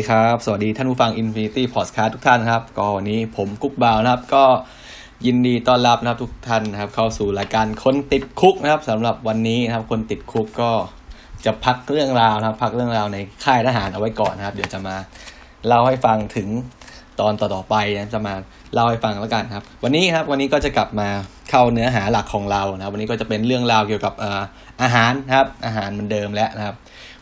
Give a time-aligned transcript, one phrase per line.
[0.00, 4.44] สวัสดีครับ สวัสดีท่านผู้ฟัง Infinity Podcast ทุกท่านครับ ก็วันนี้ผมกุ๊กบ่าวนะครับ ก็
[5.26, 10.70] ยินดีต้อนรับนะครับทุกท่านนะครับ เข้าสู่รายการคนติดคุกนะครับสำหรับวันนี้นะครับ คนติดคุกก็
[11.44, 14.96] จะพักเรื่องราวนะครับ พักเรื่องราวในค่ายทหารเอาไว้ก่อนนะครับ เดี๋ยวจะมา
[15.66, 16.48] เล่าให้ฟังถึง
[17.20, 18.34] ตอนต่อๆไปนะจะมา
[18.74, 21.08] เล่าให้ฟังแล้วกันครับ วันนี้ครับวันนี้ก็จะกลับมา
[21.50, 24.42] เข้าเนื้อหาหลักของเรานะครับ วันนี้ก็จะเป็นเรื่องราวเกี่ยวกับเอ่อ
[24.82, 26.76] อาหารนะครับ อาหารเหมือนเดิมแล้วนะครับ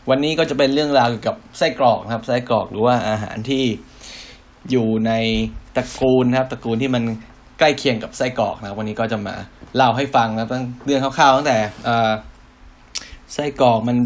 [0.09, 3.63] วันนี้ก็จะเป็นเรื่องราวเกี่ยวกับไส้กรอกนะครับ ไส้กรอกหรือว่าอาหารที่
[4.71, 5.11] อยู่ใน
[5.75, 7.03] ตระกูลนะครับ ตระกูลที่มัน
[7.59, 9.35] ใกล้เคียงกับไส้กรอกนะครับ วันนี้ก็จะมา
[9.75, 11.57] เล่าให้ฟังนะครับตั้งเรื่องคร่าวๆตั้งแต่
[13.33, 13.97] ไส้กรอกมัน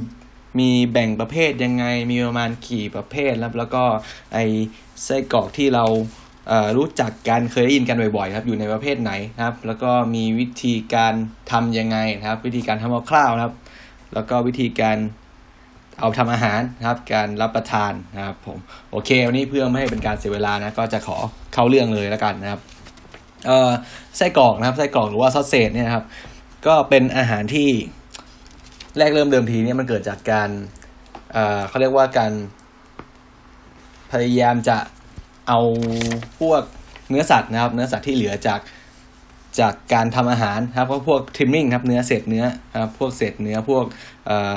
[0.60, 3.84] มีแบ่งประเภทยังไงมีประมาณกี่ประเภทแล้วแล้วก็
[4.34, 4.40] ไอ
[5.06, 5.86] ไส้กรอกที่เรา
[6.78, 11.14] รู้จักกันเคยได้ยินกันบ่อยๆครับอยู่ในประเภทไหนนะครับ แล้วก็มีวิธีการ
[11.52, 13.56] ทำยังไงนะครับ วิธีการทำคร่าวๆนะครับ
[14.14, 14.98] แล้วก็วิธีการ
[16.00, 18.58] เอาทำอาหารนะครับ การรับประทานนะครับผม
[18.92, 21.18] โอเควันนี้เพื่อไม่ให้เป็นการเสียเวลานะก็จะขอ
[21.54, 22.62] เข้าเรื่องเลยแล้วกันนะครับ
[23.46, 23.72] เอ่อ
[24.18, 26.06] ไส้กรอกนะครับไส้กรอกหรือว่าซอสเซจเนี่ยครับ
[26.68, 27.70] ก็เป็นอาหารที่
[28.98, 30.50] แรกเริ่มเดิมทีเนี่ยมันเกิดจากการ
[31.34, 32.32] เอ่อเขาเรียกว่าการ
[34.12, 34.78] พยายามจะ
[35.48, 35.60] เอา
[36.40, 36.62] พวก
[37.10, 38.60] เนื้อสัตว์นะครับ เนื้อสัตว์ที่เหลือจาก
[39.60, 42.46] จากการทำอาหารนะครับก็พวกทริมมิ่งครับเนื้อเศษเนื้อ
[42.82, 43.86] ครับพวกเศษเนื้อพวก
[44.26, 44.56] เอ่อ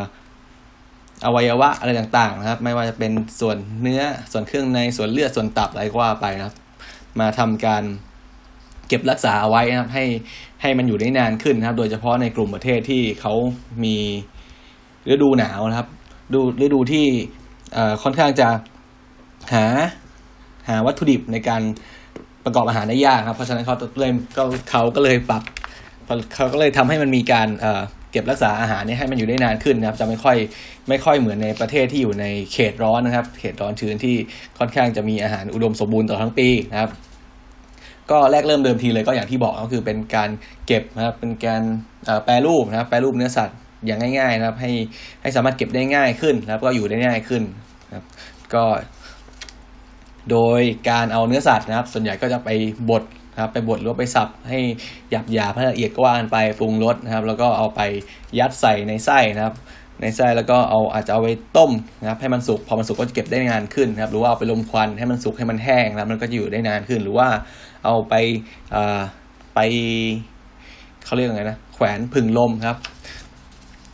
[1.25, 6.55] อวัยวะอะไรต่างๆนะครับ ไม่ว่าจะเป็นส่วนเนื้อส่วนเครื่องในส่วนเลือดส่วนตับอะไรก็ว่าไปนะครับ
[7.21, 7.83] มาทำการ
[8.89, 10.05] เก็บรักษาเอาไว้นะครับ ให้
[10.63, 13.35] ให้มันอยู่ได้นานขึ้นนะครับ โดยเฉพาะในกลุ่มประเทศที่เขา
[13.85, 13.97] มี
[15.13, 15.89] ฤดูหนาวนะครับ
[16.35, 17.07] ดูฤดูที่
[18.03, 18.49] ค่อนข้างจะ
[19.55, 19.65] หา
[20.69, 21.63] หาวัตถุดิบในการ
[22.45, 25.43] ประกอบอาหารได้ยากครับ เพราะฉะนั้นเขาเลยก็เขาก็เลยปรับ
[26.35, 27.67] เขาก็เลยทำให้มันมีการอ
[28.17, 30.37] ก็บรักษาอาหารเนี่ยให้มันอยู่ได้นานขึ้นนะครับจะไม่ค่อย
[30.89, 34.15] ไม่ค่อยเหมือนในประเทศที่อยู่ในเขตร้อนนะครับ เขตร้อนชื้นที่
[34.59, 36.91] ค่อนข้างจะมีอาหารอุดมสมบูรณ์ต่อทั้งปีนะครับ
[38.11, 40.31] ก็แรกเริ่มเดิมทีเลยก็อย่างที่บอกก็คือเป็นการ
[40.67, 41.63] เก็บนะครับเป็นการ
[42.25, 43.57] แปรรูปนะครับแปรรูปเนื้อสัตว์
[43.87, 44.73] อย่างง่าย ๆ นะครับ ให้
[45.23, 47.43] ให้สามารถเก็บได้ง่ายขึ้นนะครับ ก็อยู่ได้ง่ายขึ้น
[47.89, 48.05] นะครับ
[48.55, 48.65] ก็
[50.31, 50.61] โดย
[50.91, 52.51] การเอาเนื้อสัตว์นะครับ ส่วนใหญ่ก็จะไป
[52.91, 53.03] บด
[53.37, 54.59] นะครับไปบดหรือว่าไปสับให้
[55.11, 57.81] หยาบหยาบให้ละเอียดก็ว่ากันไปปรุงรสนะครับ แล้วก็เอาไป
[58.39, 59.55] ยัดใส่ในไส้นะครับ
[60.03, 67.29] ในไส้แล้วก็เอาอาจจะเอาไปต้มนะครับ ให้มันสุกพอมันสุกก็จะเก็บได้นานขึ้นนะครับ หรือว่าเอาไปลมควันให้มันสุกให้มันแห้งนะครับมันก็จะอยู่ได้นานขึ้น หรือว่า
[67.85, 68.15] เอาไป
[68.75, 68.83] อ่
[69.55, 69.61] ไป
[71.05, 72.79] เขาเรียกยังไงนะแขวนผึ่งลมครับ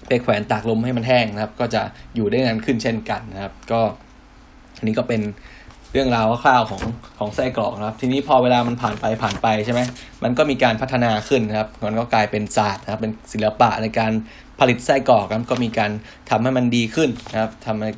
[0.08, 1.82] ไปแขวนตากลมให้มันแห้งนะครับ ก็จะ
[2.14, 3.80] อยู่ได้นานขึ้นเช่นกันนะครับ ก็
[4.78, 5.20] อันนี้ก็เป็น
[5.92, 6.82] เรื่องราวคร่าวๆของ
[7.18, 9.80] ของไส้กรอกนะครับ ทีนี้พอเวลามันผ่านไปผ่านไปใช่ไหม
[10.24, 14.12] มันก็มีการพัฒนาขึ้นนะครับ มันก็กลายเป็นศาสตร์นะครับ เป็นศิลปะในการ
[14.60, 15.90] ผลิตไส้กรอกครับก็มีการ
[16.30, 17.90] ทำให้มันดีขึ้นนะครับทำให้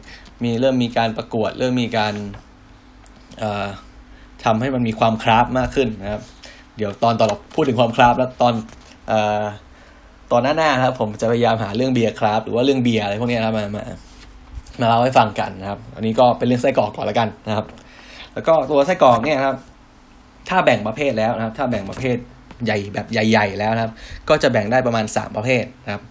[0.44, 2.14] มีเริ่มมีการประกวด เริ่มมีการ
[3.38, 3.66] เอ่อ
[4.44, 6.22] ทำให้มันมีความคราฟมากขึ้นนะครับ
[6.76, 8.54] เดี๋ยวตอนต่อพูดถึงความคราฟแล้วตอน
[9.10, 9.12] อ
[10.32, 13.84] ตอนหน้าๆนะครับ ผมจะพยายามหาเรื่องเบียร์คราฟหรือว่าเรื่องเบียร์อะไรพวกนี้นะครับมามา
[14.80, 17.66] มาเล่าให้ฟังกันนะครับ อันนี้ก็เป็นเรื่องไส้กรอกก่อนแล้วกันนะครับ
[18.34, 19.56] แล้วก็ตัวไส้กรอกเนี่ยครับ
[20.48, 22.16] ถ้าแบ่งประเภทแล้วนะครับ ถ้าแบ่งประเภท
[22.64, 23.92] ใหญ่แบบใหญ่ ๆ แล้วนะครับ
[24.28, 26.02] ก็จะแบ่งได้ประมาณสามประเภทนะครับ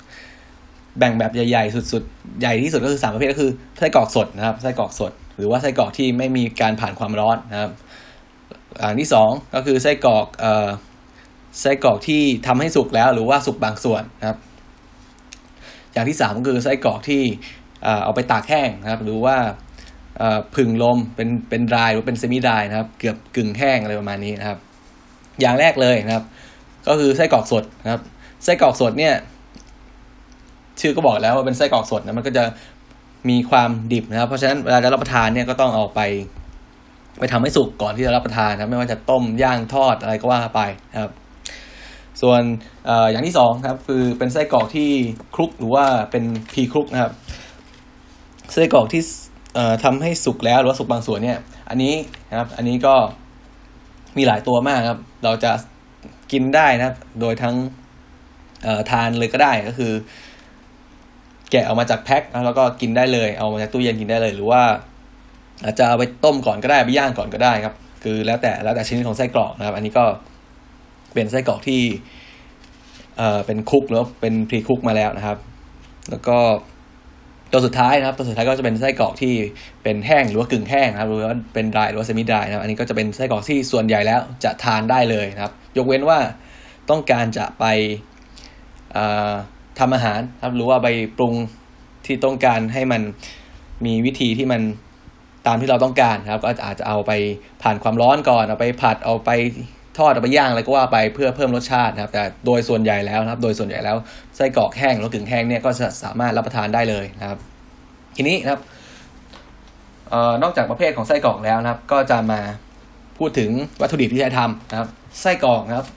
[1.00, 7.72] แบ่งแบบใหญ่ๆสุดๆ ใหญ่ที่สุดก็คือสามประเภทก็คือไส้กรอกสดนะครับไส้กรอกสด หรือว่าไส้กรอกที่ไม่มีการผ่านความร้อนนะครับ
[8.82, 10.68] อันที่สองก็คือไส้กรอกเอ่อ
[11.62, 14.38] ไส้กรอกที่ทำให้สุกแล้ว หรือว่าสุกบางส่วนนะครับ
[15.94, 17.22] อย่างที่สามก็คือไส้กรอกที่
[17.84, 19.38] เอ่อเอาไปตากแห้งนะครับ หรือว่า
[20.56, 24.58] ผึ่งลมเป็นเป็นดรายหรือเป็นเซมิดรายนะครับ เกือบกึ่งแห้งอะไรประมาณนี้นะครับ
[25.42, 26.24] อย่างแรกเลยนะครับ
[26.88, 28.02] ก็คือไส้กรอกสดนะครับ
[28.44, 29.14] ไส้กรอกสดเนี่ย
[30.82, 32.44] ชื่อก็บอกแล้วว่าเป็นไส้กรอกสดนะมันก็จะ
[33.30, 36.02] มีความดิบนะครับ เพราะฉะนั้นเวลาจะรับประทานเนี่ยก็ต้องเอาไป
[37.20, 40.62] ไปทำให้สุกก่อนที่จะรับประทานนะครับ ไม่ว่าจะต้มย่างทอดอะไรก็ว่าไป
[40.94, 41.12] นะครับ
[42.22, 42.42] ส่วน
[42.90, 44.90] อออย่างที่สองครับ คือเป็นไส้กรอกที่
[45.36, 46.24] คลุกหรือว่าเป็น
[46.54, 47.14] พรีคลุกนะครับ
[48.52, 49.02] ไส้กรอกที่
[49.84, 51.38] ทำให้สุกแล้วหรือว่าสุกบางส่วนเนี่ย
[51.70, 51.94] อันนี้
[52.30, 52.96] นะครับ อันนี้ก็
[54.18, 55.52] มีหลายตัวมากครับ เราจะ
[56.32, 57.56] กินได้นะครับ โดยทั้ง
[58.64, 59.94] เอ่อทานเลยก็ได้ก็คือ
[61.52, 64.62] แกะออกมาจากแพ็คแล้วก็กินได้เลย เอามาจากตู้เย็นกินได้เลย หรือว่า
[65.64, 70.06] อาจจะเอาไปต้มก่อนก็ได้ไปย่างก่อนก็ได้ครับ คือแล้วแต่แล้วแต่ชนิดของไส้กรอกนะครับ อันนี้ก็
[71.14, 71.82] เป็นไส้กรอกที่
[73.18, 75.38] เอ่อเป็นคุกหรือว่าเป็นพรีคุกมาแล้วนะครับ
[76.10, 76.38] แล้วก็
[77.56, 79.34] ตัวสุดท้ายนะครับ ตัวสุดท้ายก็จะเป็นไส้กรอกที่
[79.84, 86.20] เป็นแห้งหรือว่ากึ่งแห้งนะครับหรือว่าเป็นดรายหรือว่าเซมิดรายนะครับอันนี้ก็จะเป็นไส้กรอกที่ส่วนใหญ่แล้วจะทานได้เลยนะครับ ยกเว้นว่า
[86.90, 87.66] ต้องการจะไป
[88.94, 89.32] เอ่อ
[89.80, 91.34] ทำอาหารครับหรือว่าไปปรุง
[92.06, 93.02] ที่ต้องการให้มัน
[93.86, 94.62] มีวิธีที่มัน
[95.48, 97.12] ตามที่เราต้องการนะครับ ก็อาจจะเอาไป
[97.64, 99.30] ผ่านความร้อนก่อนเอาไปผัดเอาไป
[99.98, 103.98] ทอดเอาไปย่างอะไรก็ว่าไปเพื่อเพิ่มรสชาตินะครับ แต่โดยส่วนใหญ่แล้วนะครับ โดยส่วนใหญ่แล้ว
[104.36, 107.38] ไส้กรอกแห้งหรือกึ่งแห้งเนี่ยก็จะสามารถรับประทานได้เลยนะครับ
[108.16, 108.62] ทีนี้นะครับ
[110.14, 112.40] ออนอกจากประเภทของไส้กรอกแล้วนะครับ ก็จะมา
[113.18, 113.50] พูดถึง
[113.82, 114.90] วัตถุดิบที่ใช้ทำนะครับ
[115.22, 115.88] ไส้กรอกนะครับ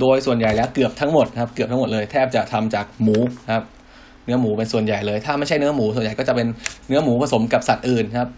[0.00, 3.16] โดยส่วนใหญ่แล้วเกือบทั้งหมดนะครับ เกือบทั้งหมดเลยแทบจะทำจากหมู
[3.46, 3.64] นะครับ
[4.24, 6.48] เนื้อหมูเป็นส่วนใหญ่เลย ถ้าไม่ใช่เนื้อหมูส่วนใหญ่ก็จะเป็น
[6.88, 8.30] เนื้อหมูผสมกับสัตว์อื่นครับ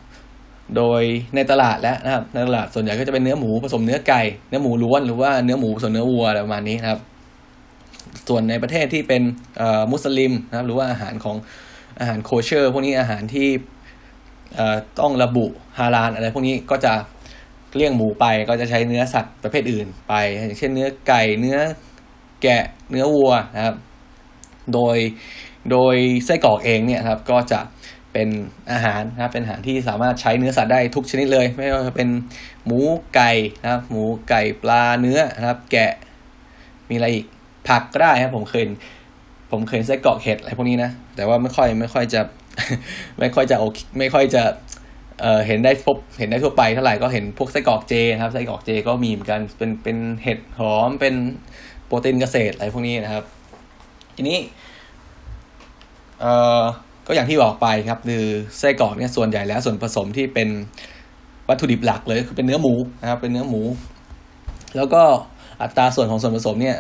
[0.77, 1.03] โดย
[1.35, 7.01] ในตลาดแล้วนะครับในตลาดส่วนใหญ่ก็จะเป็นเนื้อหมูผสมเนื้อไก่เนื้อหมูล้วนหรือว่าเนื้อหมูผสมเนื้อวัวอะไรประมาณนี้นะครับ
[8.29, 9.23] ส่วนในประเทศที่เป็น
[9.93, 11.37] มุสลิมนะครับ หรือว่าอาหารของ
[12.01, 13.49] อาหารโคเชอร์พวกนี้อาหารที่
[15.01, 15.47] ต้องระบุ
[15.79, 16.93] ฮาลาลอะไรพวกนี้ก็จะ
[17.77, 21.59] เลี่ยงหมูไปก็จะใช้เนื้อสัตว์ประเภทอื่นไป อย่างเช่นเนื้อไก่เนื้อ
[22.43, 23.75] แกะเนื้อวัวนะครับ
[24.75, 24.97] โดย
[25.71, 27.61] โดยไส้กรอกเองเนี่ยครับ ก็จะ
[28.19, 28.35] เป็น
[28.73, 32.09] อาหารนะครับเป็นอาหารที่สามารถใช้เนื้อสัตว์ได้ทุกชนิดเลย ไม่ว่าจะเป็น
[32.67, 32.81] หมู
[33.15, 33.33] ไก่
[33.63, 35.93] นะครับ หมูไก่ปลาเนื้อนะครับ แกะ
[36.89, 37.27] มีอะไรอีก
[37.69, 38.65] ผักก็ได้ครับผมเคย
[39.51, 42.21] ผมเคยไส้กรอกเห็ดอะไรพวกนี้นะแต่ว่าไม่ค่อยไม่ค่อยจะ
[43.19, 43.65] ไม่ค่อยจะโอ
[43.99, 44.43] ไม่ค่อยจะ
[45.21, 51.15] เอ่อเห็นได้พบเห็นได้ทั่วไปเท่าไหร่ก็เห็นพวกไส้กรอกเจนะครับไส้กรอกเจก็มีเหมือนกันเป็นเป็นเห็ดหอมเป็น
[51.87, 53.25] โปรตีนเกษตรอะไรพวกนี้นะครับ
[54.17, 54.39] ทีนี้
[56.21, 56.63] เอ่อ
[57.09, 58.25] ก็อย่างที่บอกไปครับคือ
[58.59, 60.49] ไส้กรอกเนี่ยส่วนใหญ่แล้วส่วนผสมที่เป็น
[61.49, 63.63] วัตถุดิบหลักเลยคือเป็นเนื้อหมูนะครับเป็นเนื้อหมู
[64.77, 65.03] แล้วก็
[65.63, 66.77] อัตราส่วนของส่วนผสมเนี่ย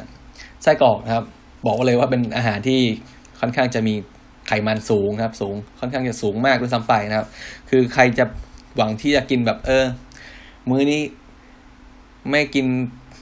[0.62, 1.24] ไส้กรอกนะครับ
[1.66, 2.80] บอกว่าเลยว่าเป็นอาหารที่
[3.40, 3.94] ค่อนข้างจะมี
[4.48, 7.26] ไขมันสูงนะครับ สูงค่อนข้างจะสูงมากด้วยซ้ำไปนะครับ
[7.70, 8.24] คือใครจะ
[8.76, 9.84] หวังที่จะกินแบบเออ
[10.68, 11.02] มื้อนี้
[12.30, 12.66] ไม่กิน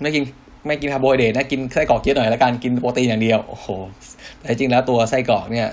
[0.01, 0.25] ไม่กิน
[0.67, 3.69] ไม่กินคาร์โบไฮเดรตนะกินไส้กรอกเยอะหน่อยแล้วกันกินโปรตีนอย่างเดียวโอ้โห
[4.39, 5.69] แต่จริงแล้วตัวไส้กรอกเนี่ย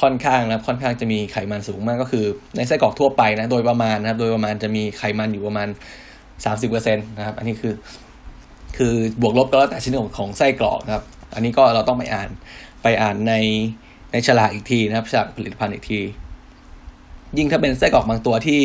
[0.00, 2.24] ค่อนข้างนะครับค่อนข้างจะมีไขมันสูงมากก็คือ
[2.56, 5.68] ในไส้กรอกทั่วไปนะโดยประมาณนะครับ โดยประมาณจะมีไขมันอยู่ประมาณ
[6.44, 7.74] สามสิบเปอร์เซ็นต์นะครับ อันนี้คือ
[8.76, 11.04] คือบวกลบก็แล้วแต่ชนิดของของไส้กรอกนะครับ
[11.34, 12.28] อันนี้ก็เราต้องไปอ่าน
[12.82, 13.34] ไปอ่านใน
[14.12, 16.00] ในฉลากอีกทีนะครับฉลากผลิตภัณฑ์อีกที
[17.38, 18.62] ยิ่งถ้าเป็นไส้กรอกบางตัวที่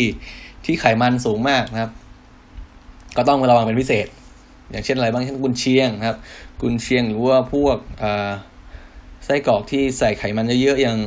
[0.65, 1.91] ที่ไขมันสูงมากนะครับ
[3.17, 4.07] ก็ต้องระวังเป็นพิเศษ
[4.71, 6.17] อย่างเช่นอะไรบ้างเช่นกุนเชียงนะครับ
[6.61, 8.31] กุนเชียงหรือว่าพวกอ่า
[9.29, 10.99] ส้กรอกที่ใส่ไขมันเยอะๆอย่าง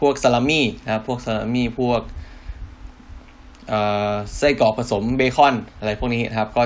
[0.00, 2.00] พวกซาลามี่นะครับพวกซาลามี่พวก
[4.38, 6.62] ไส้กรอกผสมเบคอนอะไรพวกนี้นะครับ ก็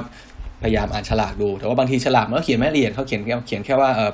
[0.62, 4.12] พยายามอ่านฉลากดู แต่ว่าบางทีฉลากมันก็เขียนไม่ละเอียดเขาเขียนแค่เขียนแค่ว่าเออ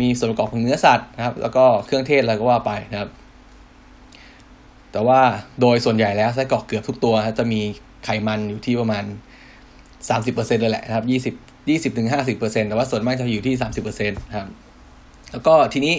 [0.00, 3.10] มีส่วนประกอบของเนื้อสัตว์นะครับ แล้วก็เครื่องเทศอะไรก็ว่าไปนะครับ
[4.92, 5.20] แต่ว่า
[5.60, 7.60] โดยส่วนใหญ่แล้วไส้กรอกเกือบทุกตัวจะมี
[8.04, 9.04] ไขมันอยู่ที่ประมาณ
[10.08, 11.34] สามสิบเลยแหละนะครับยี่สิบ
[11.70, 14.48] ยี่สิบถึงห้าสิบเปอร์เซ็นต์แต่ว่าส่วนมากจะอยู่ที่สามสิบเปอร์เซ็นต์ครับ
[15.32, 15.94] แล้วก็ทีนี้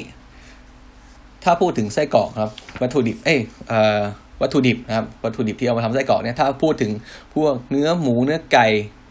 [1.43, 2.51] ถ้าพูดถึงไส้กรอกครับ
[2.81, 4.01] วัตถุดิบ เอ้ยเอ่อ
[4.41, 6.91] วัตถุดิบนะครับ วัตถุดิบที่เอามาทำไส้กรอกเนี่ยถ้าพูดถึง
[7.35, 8.67] พวกเนื้อหมูเนื้อไก่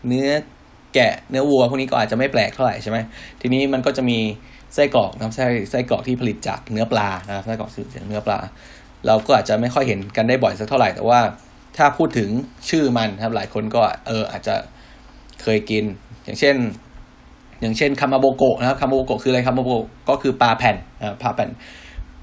[0.08, 0.28] เนื้อ
[0.94, 2.98] แกะเนื้อวัวพวกนี้ก็อาจจะไม่แปลกเท่าไหร่ใช่ไหม
[3.40, 4.18] ทีนี้มันก็จะมี
[4.74, 8.38] ไส้กรอกนะครับไส้ไส้กรอกที่ผลิตจากเนื้อปลานะครับไส้กรอกจากเนื้อปลา
[9.06, 11.20] เราก็อาจจะไม่ค่อยเห็นกันได้บ่อยสักเท่าไหร่ แต่ว่า
[11.76, 12.28] ถ้าพูดถึง
[12.68, 14.54] ชื่อมันครับหลายคนก็เอออาจจะ
[15.42, 15.84] เคยกิน
[16.24, 16.56] อย่างเช่น
[17.60, 21.50] อย่างเช่นคามาโบโกะนะครับคามาโบโกะคืออะไรคามาโบโกะก็คือปลาแผ่นอ่าปลาแผ่น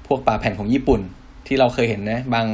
[0.06, 1.00] พวกปลาแผ่นของญี่ปุ่น
[1.46, 2.46] ที่เราเคยเห็นนะบาง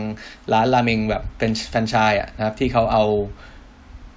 [0.52, 3.04] ร้านราเมงแบบเป็นแฟรนไชส์อะนะครับ ที่เขาเอา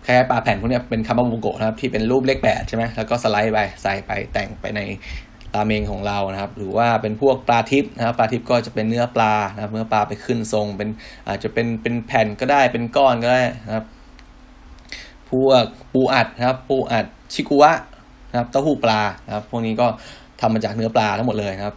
[0.03, 4.82] แคล้ายๆปลาแผ่นพวกนี้เป็นคามาโบโกะนะครับ ที่เป็นรูปเลขแปดใช่ไหมแล้วก็สไลด์ไปใส่ไปแต่งไปใน
[5.55, 10.89] ราเมงของเรานะครับ หรือว่าเป็นพวกปลาทิพย์นะครับปลาทิพย์ก็จะเป็นเนื้อปลานะครับเนื้อปลาไปขึ้นทรง เป็น
[11.27, 13.86] อาจจะเป็นเป็นแผ่นก็ได้เป็นก้อนก็ได้นะครับ
[15.29, 17.72] พวกปูอัดนะครับ ปูอัดชิกุวะ
[18.33, 19.87] นะครับเต้าหู้ปลานะครับพวกนี้ก็
[20.41, 21.75] ทำมาจากเนื้อปลาทั้งหมดเลยนะครับ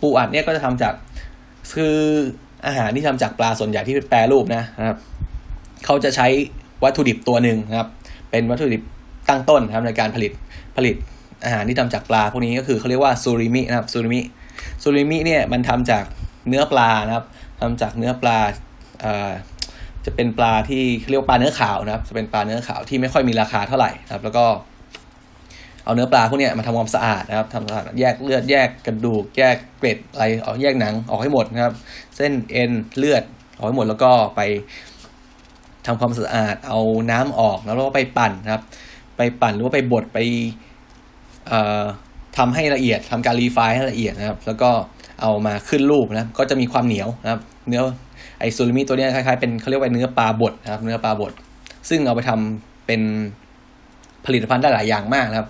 [0.00, 0.94] ปูอัดเนี่ยก็จะทำจาก
[1.74, 1.96] คือ
[2.66, 4.98] อาหารที่ทำจากปลาส่วนใหญ่ที่แปรรูปนะครับ
[5.84, 6.26] เขาจะใช้
[6.84, 7.88] วัตถุดิบตัวหนึ่งนะครับ
[8.30, 8.82] เป็นวัตถุดิบ
[9.28, 10.32] ตั้งต้นนะครับในการผลิต
[10.76, 10.96] ผลิต
[11.44, 14.20] อาหารที่ทำจากปลาพวกนี้ก็คือเขาเรียกว่าซูริมินะครับซูริมิ
[14.82, 16.04] ซูริมิเนี่ยมันทำจาก
[16.48, 17.24] เนื้อปลานะครับ
[17.60, 18.38] ทำจากเนื้อปลา
[19.00, 19.30] เอ่อ
[20.04, 24.44] จะเป็นปลาที่เรียกปลาเนื้อขาวนะครับ จะเป็นปลาเนื้อขาวที่ไม่ค่อยมีราคาเท่าไหร่นะครับ แล้วก็
[25.84, 31.74] เอาเนื้อปลาพวกนี้มาทำความสะอาดนะครับทำความสะอาดแยกเลือดแยกกระดูก แยกเกล็ดอะไรออกแยกหนังออกให้หมดนะครับ
[32.16, 33.22] เส้นเอ็นเลือด
[33.56, 34.40] ออกให้หมดแล้วก็ไป
[35.86, 38.62] ทำความสะอาด เอาน้ำออกแล้วก็ไปปั่นนะครับ
[39.16, 40.18] ไปปั่นหรือว่าไปบดไป
[41.48, 41.82] เอ่อ
[42.38, 44.70] ทำให้ละเอียดทำการรีไฟล์ให้ละเอียดนะครับ แล้วก็
[45.22, 47.82] เอามาขึ้นรูปนะก็จะมีความเหนียวนะครับ เนื้อ
[48.38, 51.32] ไอซูริมิตัวนี้คล้ายๆเป็นเขาเรียกว่าเนื้อปลาบดนะครับ เนื้อปลาบด
[51.88, 53.02] ซึ่งเอาไปทำเป็น
[54.26, 55.48] ผลิตภัณฑ์ได้หลายอย่างมากนะครับ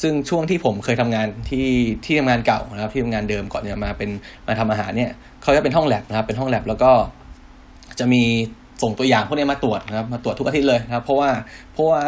[0.00, 1.68] ซึ่งช่วงที่ผมเคยทำงานที่
[2.04, 4.10] ที่ทำงานเก่านะครับ ที่ทำงานเดิมก่อนจะมาเป็น
[4.46, 5.10] มาทำอาหารเนี่ย
[5.42, 6.90] เขาจะเป็นห้องแลบนะครับ เป็นห้องแลบแล้วก็
[7.98, 8.22] จะมี
[8.82, 11.30] ส่งตัวอย่างพวกนี้มาตรวจนะครับ มาตรวจทุกอาทิตย์เลยนะครับ เพราะว่า
[11.72, 12.02] เพราะว่า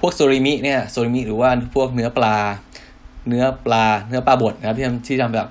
[0.00, 2.36] พวกโซริมิเนี่ยโซริมิหรือว่าพวกเนื้อปลา
[3.28, 5.48] เนื้อปลา เนื้อปลาบดนะครับ ที่ทำที่ทำแบบ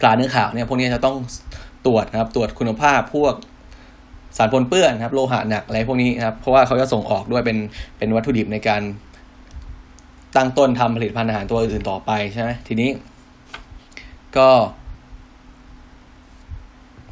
[0.00, 1.16] ปลาเนื้อขาวเนี่ยพวกนี้จะต้อง
[1.86, 3.34] ตรวจนะครับ ตรวจคุณภาพพวก
[4.36, 7.58] สารปนเปื้อนครับโลหะหนักอะไรพวกนี้ครับเพราะว่าเขาจะส่งออกด้วยเป็น
[7.98, 8.82] เป็นวัตถุดิบในการ
[10.36, 12.90] ตั้งต้นทำผลิตภัณฑ์อาหารตัวอื่นต่อไปใช่ไหมทีนี้
[14.36, 14.48] ก็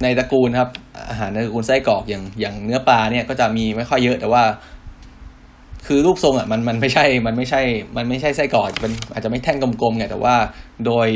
[0.03, 0.71] ในตระกูลครับ
[1.11, 4.43] อาหารในตระกูลไส้กรอกอย่างอย่างเนื้อปลาเนี่ยก็จะมีไม่ค่อยเยอะแต่ว่า
[5.87, 7.63] คือรูปทรงอะมันมันไม่ใช่ มันไม่ใช่
[7.97, 10.35] มันไม่ใช่ไส้กรอกเป็นอาจจะไม่แท่งกลมๆไงแต่ว่า
[10.87, 11.09] โดย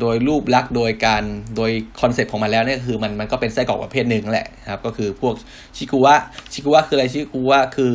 [0.00, 1.22] โดยรูปลักษณ์โดยการ
[1.56, 5.34] โดย concept ของมันแล้วเนี่ยคือมันมันก็เป็นไส้กรอกประเภทหนึ่งแหละครับ ก็คือพวก
[5.76, 6.14] ชิกุวะ
[6.52, 7.94] ชิกุวะคืออะไรชิกุวะคือ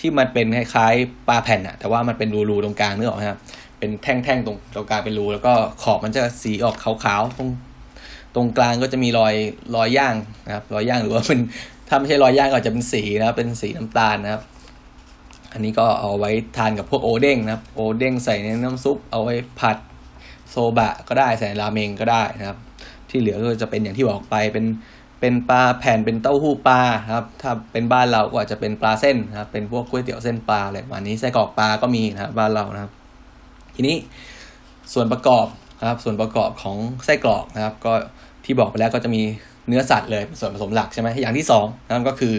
[0.00, 3.38] ที่มันเป็นคล้ายๆปลาแผ่นอะแต่ว่ามันเป็นรูๆตรงกลางนึกออกไหมครับ
[3.78, 5.52] เป็นแท่งๆตรงตรงกลางเป็นรูแล้วก็
[5.82, 7.48] ขอบมันจะสีออกขาวๆตรง
[8.34, 9.34] ตรงกลางก็จะมีรอย
[9.76, 10.14] รอยย่าง
[10.46, 11.40] นะครับ รอยย่างหรือว่าเป็น
[11.88, 14.42] ถ้าไม่ใช่รอยย่างก็จะเป็นสีนะครับเป็นสีน้ำตาลนะครับ
[15.52, 19.76] อันนี้ก็เอาไว้ทานกับพวกโอเด้งนะครับ โอเด้งใส่ในน้ำซุปเอาไว้ผัด
[20.50, 22.58] โซบะก็ได้ใส่ราเมงก็ได้นะครับ
[23.10, 24.66] ที่เหลือก็จะเป็นอย่างที่บอกไปเป็น
[25.20, 26.80] เป็นปลาแผ่นเป็นเต้าหู้ปลา
[27.14, 32.92] ครับถ้าเป็นบ้านเราก็อาจจะเป็นปลาเส้นนะครับเป็นพวกก๋วยเตี๋ยวเส้นปลาอะไรประมาณนี้ไส้กรอกปลาก็มีนะครับบ้านเรานะครับ
[33.74, 33.96] ทีนี้
[34.92, 35.46] ส่วนประกอบ
[35.80, 37.92] นะครับส่วนประกอบของไส้กรอกนะครับ ก็
[38.44, 39.22] ที่บอกไปแล้วก็จะมี
[39.68, 42.34] เนื้อสัตว์เลยเป็นส่วนผสมหลักใช่ไหมอย่างที่สองนะครับก็คือ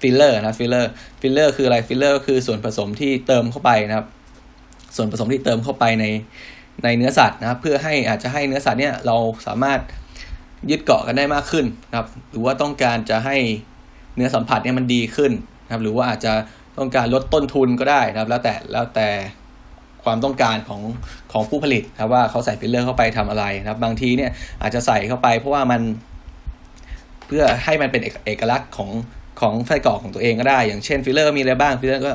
[0.00, 4.06] ฟิลเลอร์นะ filler filler คืออะไรฟิลเลอร์ก็คือส่วนผสมที่เติมเข้าไปนะครับ
[4.96, 6.04] ส่วนผสมที่เติมเข้าไปใน
[6.84, 9.16] ในเนื้อสัตว์นะครับเพื่อให้อาจจะให้เนื้อสัตว์เนี่ยเรา
[9.46, 9.80] สามารถ
[10.70, 13.36] ยึดเกาะกันได้มากขึ้นนะครับหรือว่าต้องการจะให้
[14.16, 15.32] เนื้อสัมผัสเนี่ยมันดีขึ้น
[15.64, 16.32] นะครับหรือว่าอาจจะ
[16.78, 19.08] ต้องการลดต้นทุนก็ได้นะครับ แล้วแต่แล้วแต่
[20.04, 20.82] ความต้องการของ
[21.32, 24.30] ของผู้ผลิตนะครับว่าเขาใส่ฟิลเลอร์เข้าไปทำอะไรนะครับ บางทีเนี่ย
[24.62, 25.80] อาจจะใส่เข้าไป เพราะว่ามัน
[27.26, 28.90] เพื่อให้มันเป็นเอกลักษณ์ของ
[29.40, 32.12] ของไส้กรอกของตัวเองก็ได้ อย่างเช่นฟิลเลอร์มีอะไรบ้างฟิลเลอร์ก็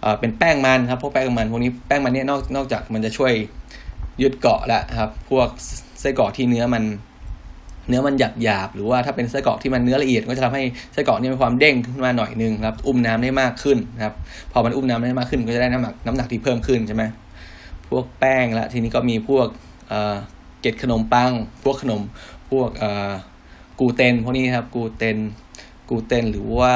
[0.00, 3.32] เอ่อเป็นแป้งมันครับพวกแป้งมันพวกนี้แป้งมันเนี่ยนอกนอกจากมันจะช่วย
[4.22, 5.48] ยึดเกาะแล้วครับ พวก
[6.00, 6.84] ไส้กรอกที่เนื้อมัน
[7.88, 14.14] เนื้อมันหยาบหยาบหรือว่าถ้าเป็นไส้กรอกที่มันเนื้อละเอียด ก็จะทำให้ไส้กรอกนี่มีความเด้งขึ้นมาหน่อยนึงครับ อุ้มน้ำได้มากขึ้นนะครับ
[14.52, 17.04] พอมันอุ้มน้ำได้มากขึ้นก็จะได้น้ำหนักน้ำหนักที่เพิ่มขึ้นใช่ไหม
[17.88, 19.46] พวกแป้งละทีนี้ก็มีพวก
[19.88, 20.16] เอ่อ
[20.60, 21.32] เกล็ดขนมปัง
[21.64, 22.02] พวกขนม
[22.50, 23.12] พวกเอ่อ
[23.80, 25.18] กูเตนพวกนี้ครับกูเตน
[25.88, 26.74] กูเตนหรือว่า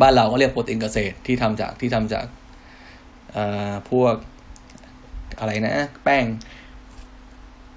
[0.00, 2.26] บ้านเราก็เรียกโปรตีนเกษตรที่ทำจากที่ทำจาก
[3.32, 4.14] เอ่อพวก
[5.38, 5.74] อะไรนะ
[6.04, 6.24] แป้ง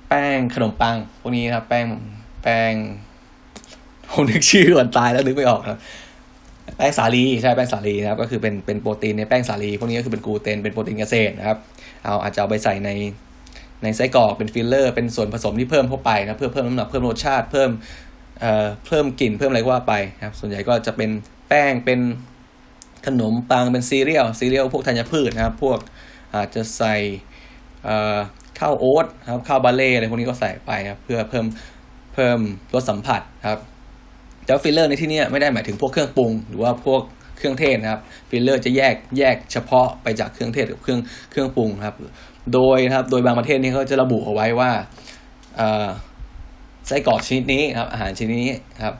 [0.09, 1.85] แป้งขนมปังพวกนี้ครับ แป้ง
[2.43, 2.73] แป้ง
[4.11, 5.79] ผมนึกชื่อก่อนตายแล้วนึกไม่ออกครับ
[6.77, 11.57] แป้งสาลีใช่แป้งสาลีนะครับก็คือเป็นเป็นโปรตีนในแป้งสาลีพวกนี้ก็คือเป็นกลูเตนเป็นโปรตีนเกษตรนะครับ
[12.05, 12.89] เอาอาจจะเอาไปใส่ใน
[13.83, 17.69] ในไส้กรอกเป็นฟิลเลอร์ เป็นส่วนผสมที่เพิ่มเข้าไปนะเพื่อเพิ่มน้ำหนักเพิ่มรสชาติเพิ่ม
[18.39, 21.09] เอ่อเพิ่มกลิ่นเพิ่มอะไรก็ว่าไปนะครับส่วนใหญ่ก็จะเป็น
[21.49, 21.99] แป้งเป็น
[23.05, 25.79] ขนมปังเป็น cereal cereal พวกธัญพืชนะครับ พวก
[26.35, 26.95] อาจจะใส่
[28.59, 31.45] ข้าวโอ๊ตครับข้าวบาร์เลย์อะไรพวกนี้ก็ใส่ไปครับเพื่อเพิ่ม
[32.13, 32.39] เพิ่ม
[32.73, 33.59] รสสัมผัสครับ
[34.43, 37.01] แต่ว่าฟิลเลอร์ในที่นี้ไม่ได้หมายถึงพวกเครื่องปรุง หรือว่าพวก
[37.37, 40.99] เครื่องเทศนะครับฟิลเลอร์จะแยกแยกเฉพาะไปจากเครื่องเทศกับเครื่อง
[41.31, 41.95] เครื่องปรุงครับ
[42.53, 44.71] โดยครับโดยบางประเทศนี่เขาจะระบุเอาไว้ว่า
[45.57, 45.87] เอ่อ
[46.87, 48.95] ไส้กรอกชนิดนี้ครับอาหารชนิดนี้ครับ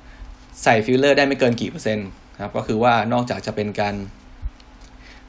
[0.64, 2.08] ใส่ฟิลเลอร์ได้ไม่เกินกี่เปอร์เซ็นต์
[2.42, 3.96] ครับก็คือว่านอกจากจะเป็นการ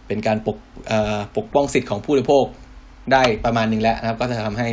[0.07, 0.59] เป็นการปก
[1.37, 2.45] ปกป้องสิทธิ์ของผู้บริโภค
[3.12, 4.68] ได้ประมาณหนึ่งแล้วนะครับ ก็จะทำให้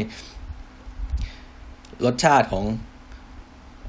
[2.06, 2.66] รสชาติของ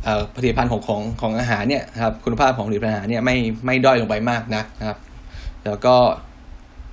[0.06, 3.36] อผลิตภัณฑ์ของของของอาหารเนี่ยนะครับคุณภาพของผลิตภัณฑ์อาหารเนี่ยไม่
[3.66, 4.98] ไม่ด้อยลงไปมากนักนะครับ
[5.64, 5.96] แล้วก็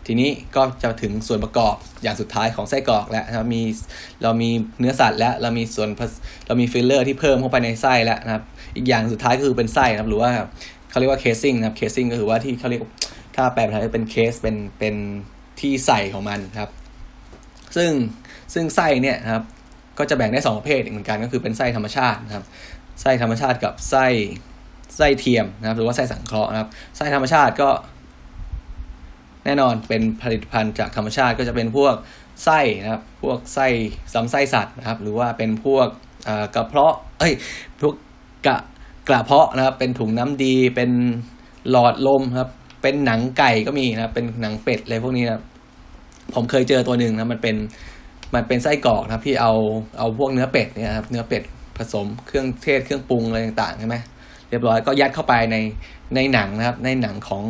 [0.07, 3.61] ทีนี้ก็จะถึงส่วนประกอบอย่างสุดท้ายของไส้กรอกแล้วนะครับมี
[4.23, 5.89] เรามีเนื้อสัตว์แล้วเรามีส่วน
[6.47, 8.43] เรามีฟิลเลอร์ที่เพิ่มเข้าไปในไส้แล้วนะครับ
[8.75, 10.31] อีกอย่างสุดท้ายก็คือเป็นไส้นะครับหรือว่า
[10.89, 12.81] เขาเรียกว่าเคสซิ่งนะครับเคสซิ่งก็คือว่าที่เขาเรียก
[13.35, 14.95] ถ้าแปลเป็นไทยเป็นเคสเป็นเป็น
[15.59, 16.69] ที่ใส่ของมันครับ
[17.75, 17.91] ซึ่ง
[18.53, 19.43] ซึ่งไส้เนี่ยครับ
[19.97, 22.43] ก็จะแบ่งได้สองประเภทเหมือนกันก็คือเป็นไส้ธรรมชาตินะครับ
[23.01, 24.05] ไส้ธรรมชาติกับไส้
[24.97, 27.69] ไส้เทียมนะครับ หรือว่าไส้สังเคราะห์นะครับไส้ธรรมชาติก็
[29.45, 31.95] แน่นอนเป็นผลิตภัณฑ์จากธรรมชาติก็จะเป็นพวก
[32.43, 33.67] ไส้นะครับ พวกไส้
[34.13, 35.87] ซ้ำไส้สัตว์นะครับ หรือว่าเป็นพวก
[36.55, 37.33] กระเพาะเอ้ย
[37.81, 37.95] พวก
[38.47, 38.57] กระ
[39.09, 40.91] กระเพาะนะครับ เป็นถุงน้ำดีเป็น
[41.69, 42.49] หลอดลมครับ
[42.81, 45.43] เป็นหนังไก่ก็มีนะครับ เป็นหนังเป็ดอะไรพวกนี้นะครับ
[46.33, 47.55] ผมเคยเจอตัวหนึ่งนะมันเป็น
[48.35, 49.53] มันเป็นไส้กรอกนะครับที่เอา
[49.97, 51.43] เอาพวกเนื้อเป็ดเนี่ยครับเนื้อเป็ด
[51.77, 53.95] ผสมเครื่องเทศเครื่องปรุงอะไรต่างๆใช่ไหม
[54.49, 55.57] เรียบร้อยก็ยัดเข้าไปใน
[56.15, 57.43] ในหนังนะครับ ในหนังของ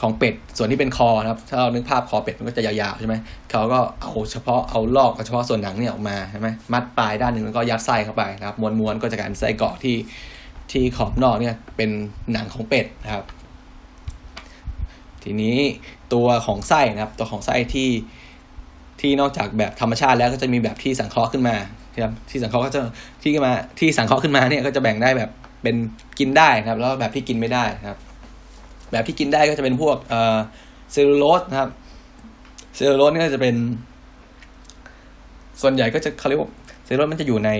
[0.00, 3.14] ของเป็ดส่วนที่เป็นคอนะครับ ถ้าเรานึกภาพคอเป็ดมันก็จะยาวๆใช่ไหม
[3.50, 9.96] เขาก็เอาเฉพาะเอาลอกเฉพาะส่วนหนังเนี่ยออกมาใช่ไหมมัดปลายด้านหนึ่งแล้วก็ยัดไส้เข้าไปนะครับม้วนๆก็จะกลายเป็นไส้กรอกที่
[10.72, 11.90] ที่ขอบนอกเนี่ยเป็น
[12.32, 13.24] หนังของเป็ดนะครับ
[15.26, 15.58] ทีนี้
[16.14, 17.90] ตัวของไส้นะครับ ตัวของไส้ที่
[19.00, 21.56] ที่นอกจากแบบธรรมชาติแล้วก็จะมีแบบที่สังเคราะห์ขึ้นมา
[22.02, 22.80] ครับที่สังเคราะห์ก็จะ
[23.22, 25.30] ที่มาที่สังเคราะห์ขึ้นมาเนี่ยก็จะแบ่งได้แบบ
[25.62, 25.76] เป็น
[26.18, 27.98] กินได้นะครับ แล้วแบบที่กินไม่ได้นะครับ
[28.92, 30.36] แบบที่กินได้ก็จะเป็นพวกเอ่อ
[30.92, 31.70] เซลลูโลสนะครับ
[32.76, 33.54] เซลลูโลสนี่ก็จะเป็น
[35.62, 36.50] ส่วนใหญ่ก็จะเขาเรียกว่า
[36.84, 37.50] เซลลูโลสมันจะอยู่ใน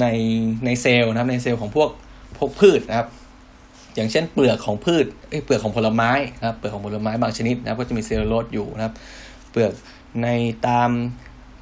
[0.00, 0.06] ใน
[0.64, 1.90] ในเซลล์นะครับ ในเซลล์ของพวก
[2.38, 3.08] พวกพืชนะครับ
[3.94, 5.04] อย่างเช่นเปลือกของพืช
[5.44, 8.94] เปลือกของผลไม้นะครับเปลือกของผลไม้บางชนิดนะก็จะมีเซลลูโลสอยู่นะครับ
[9.50, 9.72] เปลือก
[10.22, 10.28] ใน
[10.66, 10.90] ตาม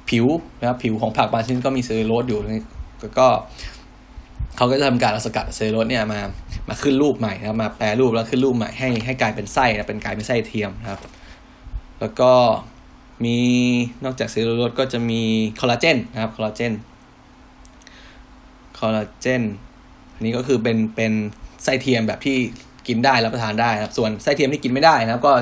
[0.09, 0.25] ผิว
[0.59, 3.27] นะครับผิวของผักบางชนิดก็มีเซลลูโลสอยู่แล้วก็
[4.57, 6.19] เขาก็จะทำการสกัดเซลลูโลสเนี่ยมา
[6.69, 11.01] มาขึ้นรูปใหม่นะครับมาแปรรูปแล้วขึ้นรูปใหม่ให้ให้กลายเป็นไส้นะเป็นกลายเป็นไส้เทียมนะครับ
[11.99, 12.31] แล้วก็
[13.25, 13.37] มี
[14.03, 15.21] นอกจากเซลลูโลสก็จะมี
[15.59, 16.73] คอลลาเจนนะครับคอลลาเจน
[18.79, 19.43] คอลลาเจน
[20.13, 21.13] อันนี้ก็คือเป็นเป็น
[21.63, 22.37] ไส้เทียมแบบที่
[22.87, 25.33] กินได้รับประทานได้นะครับ ส่วนไส้เทียมที่กินไม่ได้นะครับ ก็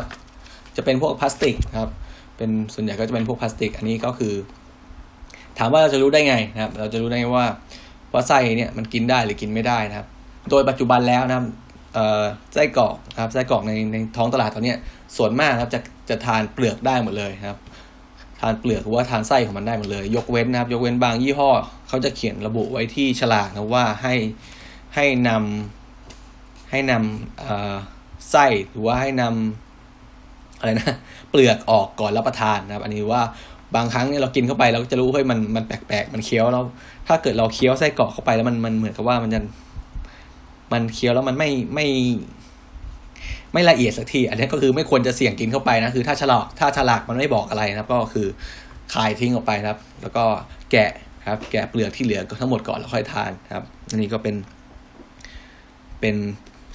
[0.75, 1.89] จะเป็นพวกพลาสติกครับ
[2.37, 4.33] เป็นส่วนใหญ่ก็จะเป็นพวกพลาสติก อันนี้ก็คือ
[5.57, 7.47] ถามว่าเราจะรู้ได้ไงนะครับ เราจะรู้ได้ไงว่า
[8.13, 10.07] ว่าไส้เนี่ยมันกินได้หรือกินไม่ได้นะครับ
[10.49, 11.45] โดยปัจจุบันแล้วนะครับ
[12.53, 14.73] ไส้กรอกนะครับไส้กรอกในในท้องตลาดตอนนี้
[15.17, 15.79] ส่วนมากครับจะ
[16.09, 17.57] จะทานเปลือกได้หมดเลยครับ
[18.41, 21.49] ทานเปลือกหรือว่าทานไส้ของมันได้หมดเลย ยกเว้นนะครับ ยกเว้นบางยี่ห้อ
[21.87, 24.15] เขาจะเขียนระบุไว้ที่ฉลากนะว่าให้
[24.95, 25.84] ให้นำ
[26.75, 30.95] ให้นำไส้หรือว่าให้นำอะไรนะ
[31.29, 33.21] เปลือกออกก่อนรับประทานนะครับ อันนี้ว่า
[33.75, 36.63] บางครั้งเนี่ยเรากินเข้าไปเราก็จะรู้เฮ้ยมันมันแปลกๆมันเคี้ยวแล้ว
[37.07, 39.39] ถ้าเกิดเราเคี้ยวไส้กรอกเข้าไปแล้วมันมันเหมือนกับว่ามันจะ
[40.73, 41.87] มันเคี้ยวแล้วมันไม่ไม่
[43.53, 48.27] ไม่ละเอียดสักที อันนี้ก็คือไม่ควรจะเสี่ยงกินเข้าไปนะ คือถ้าฉลากถ้าฉลากมันไม่บอกอะไรนะครับก็คือ
[48.93, 50.23] คายทิ้งออกไปครับ แล้วก็
[50.71, 50.91] แกะ
[51.29, 54.35] ครับ แกะเปลือกที่เหลือก็ทั้งหมดก่อนแล้วค่อยทานครับอันนี้ก็เป็น
[55.99, 56.15] เป็น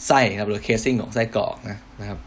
[0.06, 2.18] ไส้ครับหรือเคสซิ่งของไส้กรอกนะนะครับ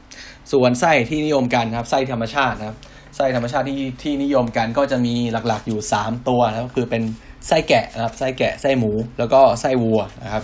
[0.52, 2.78] ส่วนไส้ที่นิยมกันครับไส้ธรรมชาตินะครับ
[3.16, 5.16] ไส้ธรรมชาติที่ที่นิยมกันก็จะมี
[5.48, 7.04] หลักๆอยู่สามตัวนะครับคือเป็น
[7.48, 10.44] ไส้แกะนะครับไส้แกะไส้หมูแล้วก็ไส้วัวนะครับ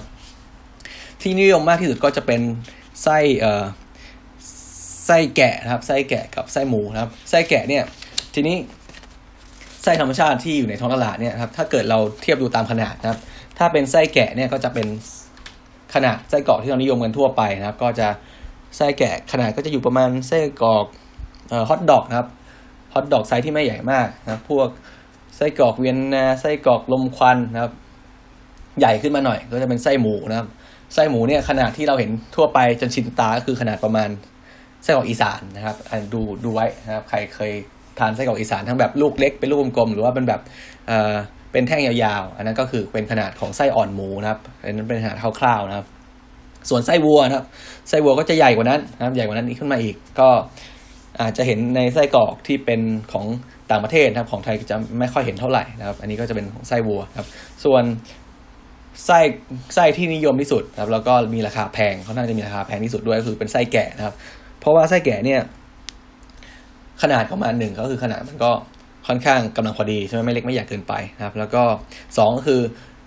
[1.22, 2.42] ที่นิยมมากที่สุดก็จะเป็น
[3.04, 3.63] ไส้เอ่อ
[5.06, 7.84] ไส้แกะนะครับไส้แกะกับไส้หมูนะครับไส้แกะเนี่ย
[8.36, 8.58] ทีนี้
[9.84, 13.20] ไส้ธรรมชาติที่อยู่ในท้องตลาดเนี่ยครับถ้าเกิดเราเทียบดูตามขนาดนะครับ
[13.58, 14.88] ถ้าเป็นไส้แกะเนี่ยก็จะเป็น
[15.93, 18.08] ขนาดไส้กรอกที่เรานิยมกันทั่วไปนะครับ ก็จะ
[18.78, 20.86] ไส้แกะขนาดก็จะอยู่ประมาณไส้กรอก
[21.69, 22.28] ฮอทดอกนะครับ
[22.93, 24.67] ฮอทดอกไซส์ที่ไม่ใหญ่มากนะครับพวก
[25.36, 27.73] ไส้กรอกเวียนนาไส้กรอกลมควันนะครับ
[28.80, 30.47] ใหญ่ขึ้นมาหน่อย ก็จะเป็นไส้หมูนะครับ
[30.93, 34.10] ไส้หมูเนี่ยขนาดที่เราเห็นทั่วไปจนชินตาก็คือขนาดประมาณ
[34.84, 35.75] ไส้กรอกอีสานนะครับ
[36.13, 37.52] ดูดูไว้นะครับ ใครเคย
[37.99, 40.41] ทานไส้กรอกอีสานทั้งแบบลูกเล็กเป็นลูกกลมๆหรือว่าเป็นแบบ
[41.52, 45.88] เป็นแท่งยาวๆ อันนั้นก็คือเป็นขนาดของไส้อ่อนหมูนะครับ อันนั้นเป็นขนาดคร่าวๆนะครับ
[46.70, 47.46] ส่วนไส้วัวนะครับ
[47.90, 50.30] ไส้วัวก็จะใหญ่กว่านั้นนะครับ ใหญ่กว่านั้นอีกขึ้นมาอีก ก็
[51.22, 52.82] อาจจะเห็นในไส้กรอกที่เป็น
[53.14, 53.26] ของ
[53.72, 57.28] ต่างประเทศนะครับ ของไทยจะไม่ค่อยเห็นเท่าไหร่นะครับ อันนี้ก็จะเป็นของไส้วัวครับ
[57.66, 57.84] ส่วน
[59.06, 59.20] ไส้
[59.76, 64.16] ไส้ที่นิยมที่สุดครับ แล้วก็มีราคาแพงเขาน่าจะมีราคาแพงที่สุดด้วยก็คือเป็นไส้แกะนะครับ
[64.60, 65.42] เพราะว่าไส้แกะเนี่ย
[67.02, 68.52] ขนาดประมาณหนึ่งก็คือขนาดมันก็
[69.10, 71.62] ค่อนข้างกำลังพอดีใช่ไหมไม่เล็กไม่ใหญ่เกินไปนะครับ แล้วก็
[72.17, 72.62] สองก็คือ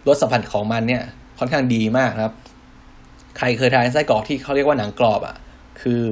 [0.09, 1.03] รสสัมผัสของมันเนี่ย
[1.39, 2.35] ค่อนข้างดีมากครับ
[3.39, 5.37] ใครเคยทานไส้กรอกที่เขาเรียกว่าหนังกรอบอะ
[5.83, 6.03] คือ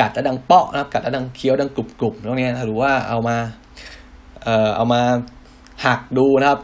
[0.00, 3.36] กัดแล้วดังเปาะนะครับกัดแล้วดังเคี้ยวดังกรุบกรุบตรงนี้หรือว่าเอามา
[4.44, 5.00] เอ่อเอามา
[5.86, 6.60] หักดูนะครับ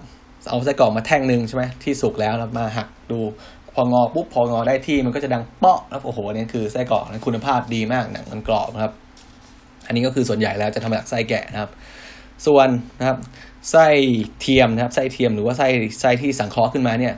[0.48, 3.18] เอาไส้กรอกมาแท่งหนึ่งใช่ไหมที่สุกแล้วแล้วมาหักดู
[3.74, 8.92] พองอปุ๊บพองอได้ที่มันก็จะดังเปาะแล้วโอ้โหนี่คือไส้กรอกนะคุณภาพดีมากหนังมันกรอบนะครับ
[9.86, 11.70] อันนี้ก็คือส่วนใหญ่แล้วจะทำจากไส้แกะนะครับ
[12.46, 12.68] ส่วน
[12.98, 13.18] นะครับ
[13.70, 13.86] ไส้
[14.40, 15.68] เทียมนะครับไส้เทียมหรือว่าไส้
[16.00, 17.14] ไส้ที่สังเคราะห์ขึ้นมาเนี่ย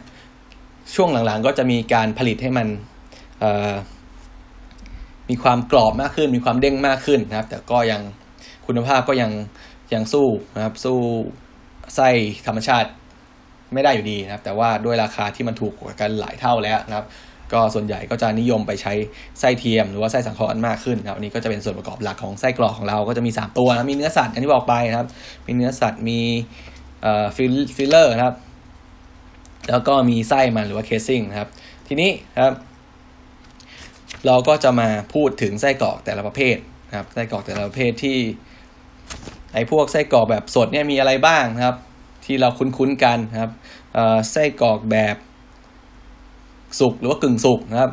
[0.94, 2.68] ช่วงหลังๆก็จะมีการผลิตให้มัน
[5.28, 8.00] มีความกรอบมากขึ้น มีความเด้งมากขึ้นนะครับ แต่ก็ยัง
[8.66, 9.30] คุณภาพก็ยัง
[9.94, 10.98] ยังสู้นะครับ สู้
[11.96, 12.08] ไส้
[12.46, 12.90] ธรรมชาติ
[13.74, 17.06] ไม่ได้อยู่ดีนะครับ แต่ว่าด้วยราคาที่มันถูกกว่ากันหลายเท่าแล้วนะครับ
[17.52, 18.92] ก็ส่วนใหญ่ก็จะนิยมไปใช้
[19.40, 25.08] ไส้เทียมหรือว่าไส้สังเคราะห์มากขึ้นนะครับอันนี้ก็จะเป็นส่วนประกอบหลักของไส้กรอกของเราก็จะมี 3 ตัวนะมีเนื้อสัตว์อย่างที่บอกไปนะครับ
[25.46, 26.20] มีเนื้อสัตว์มี
[27.02, 28.36] เอ่อฟิลเลอร์นะครับ
[29.70, 31.48] แล้วก็มีไส้มันหรือว่า casing นะครับ
[31.86, 32.10] ทีนี้
[32.42, 32.54] ครับ
[34.26, 36.56] เราก็จะมาพูดถึงไส้กรอกแต่ละประเภท
[36.88, 38.18] นะครับไส้กรอกแต่ละประเภทที่
[39.54, 41.76] ไอ้พวกไส้กรอกแบบสดเนี่ยมีอะไรบ้างนะครับ
[42.24, 43.52] ที่เราคุ้นๆกันนะครับ
[44.30, 45.16] ไส้กรอกแบบ
[46.80, 47.90] สุกหรือว่ากึ่งสุกนะครับ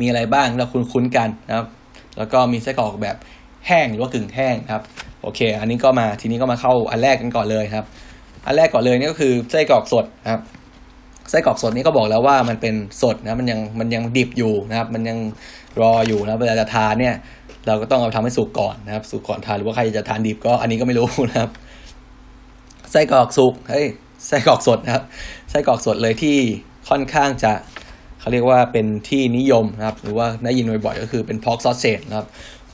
[0.00, 1.66] มีอะไรบ้างเราคุ้นๆกันนะครับ
[2.18, 3.16] แล้วก็มีไส้กรอกแบบ
[3.66, 4.82] แห้งหรือว่ากึ่งแห้งครับ
[5.22, 7.84] โอเค อันนี้ก็มาทีนี้ก็มาเข้าอันแรกกันก่อนเลยครับ
[8.46, 10.40] อันแรกก่อนเลยนี่ก็คือไส้กรอกสดครับ
[11.30, 15.18] ไส้กรอกสดนี้ก็บอกแล้วว่ามันเป็นสดนะมันยังมันยังดิบอยู่นะครับ มันยัง
[15.80, 17.14] รออยู่นะเวลาจะทานเนี่ย
[17.66, 21.50] เราก็ต้องเอาทำให้สุกก่อนนะครับสุกก่อนทานหรือว่าใครจะทานดิบก็อันนี้ก็ไม่รู้นะครับ
[22.90, 23.86] ไส้กรอกสุกเฮ้ย
[24.26, 25.04] ไส้กรอกสดนะครับ
[25.50, 26.38] ไส้กรอกสดเลยที่
[26.88, 27.52] ค่อนข้างจะ
[28.20, 32.26] เขาเรียกว่าเป็นที่นิยมนะครับ หรือว่าได้ยินบ่อยๆก็คือเป็น pork sausage นะครับ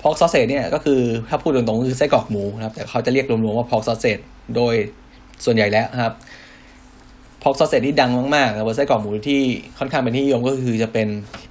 [0.03, 4.19] pork sausage เนี่ยก็คือถ้าพูดตรงๆก็คือไส้กรอกหมูนะครับ แต่เขาจะเรียกรวมๆว่า pork sausage
[4.57, 4.75] โดย
[5.45, 6.15] ส่วนใหญ่แล้วนะครับ
[7.43, 9.43] pork sausage ที่ดังมากๆนะไส้กรอกหมูที่
[9.79, 11.09] ค่อนข้างเป็นที่นิยมก็คือจะเป็น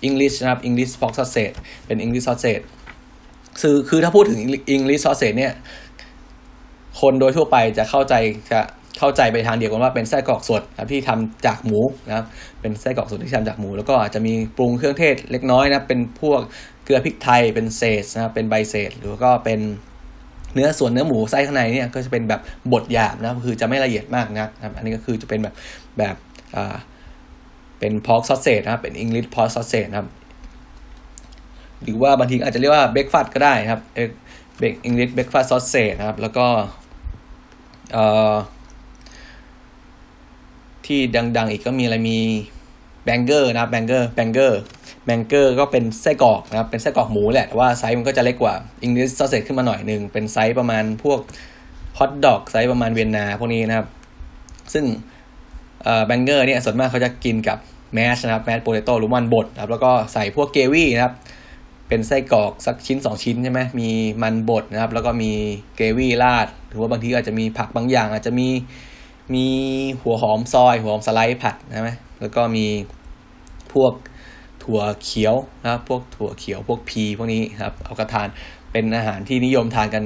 [0.08, 1.56] English นะครับ English pork sausage
[1.88, 2.63] เป็น English sausage
[3.62, 4.39] คือคือถ้าพูดถึง
[4.76, 5.54] English sausage เนี่ย
[7.02, 8.13] คนโดยทั่วไปจะเข้าใจ
[8.52, 8.60] จะ
[8.98, 12.26] เข้าใจไปทางเดียวกันว่าเป็นไส้กรอกสดครับที่ทำจากหมูนะครับ
[12.62, 16.42] เป็นไส้กรอกสดที่ทำจากหมู แล้วก็อาจจะมีปรุงเครื่องเทศเล็กน้อยนะเป็นพวก
[16.84, 19.60] เกลือพริกไทยเป็นเศษนะครับเป็นใบเศษหรือก็เป็น
[20.54, 25.56] เนื้อส่วนเนื้อหมูไส้ข้างในเนี่ยก็จะเป็นแบบบดหยาบนะคือจะไม่ละเอียดมากนะครับ อันนี้ก็คือจะเป็นแบบ
[25.98, 26.16] แบบ
[26.56, 26.76] อ่า
[27.80, 30.08] เป็น pork sausage นะครับเป็น English pork sausage นะครับ
[31.84, 33.82] หรือว่าบางทีอาจจะเรียกว่า breakfast ก็ได้นะครับ
[34.58, 36.46] break English breakfast sausage นะครับ แล้วก็
[37.94, 38.34] เอ่อ
[40.88, 41.00] ที่
[41.38, 42.19] ดัง ๆ อีกก็มีอะไรมี
[43.06, 51.19] banger นะ banger banger banger ก็เป็นไส้กรอกนะครับเป็นไส้กรอกหมูแหละแต่ว่าไซส์มันก็จะเล็กกว่า English sausage ขึ้นมาหน่อยหนึ่งเป็นไซส์ประมาณพวก
[51.97, 53.88] ฮอตดอกไซส์ประมาณเวียนนาพวกนี้นะครับ
[54.73, 54.86] ซึ่ง
[56.06, 57.58] banger เนี่ยส่วนมากเขาจะกินกับ
[57.93, 61.13] แมชนะครับแมชโปเตโต้หรือมันบดนะครับแล้วก็ใส่พวกเกวี่นะครับ
[61.88, 63.89] เป็นไส้กรอกสักชิ้น 2 ชิ้นใช่ไหมมี
[64.21, 65.32] มันบดนะครับ แล้วก็มี
[65.78, 68.47] เกวี่ราดหรือว่าบางทีอาจจะมีผักบางอย่าง อาจจะมี
[69.34, 69.48] มี
[70.02, 71.90] หัวหอมซอย หัวหอมสไลด์ผัดใช่ไหม
[72.22, 72.66] แล้วก็มี
[73.74, 73.94] พวก
[74.63, 78.28] ถั่วเขียวนะครับพวกถั่วเขียวพวกพีพวกนี้ครับเอากระทาน
[78.72, 80.04] เป็นอาหารที่นิยมทานกัน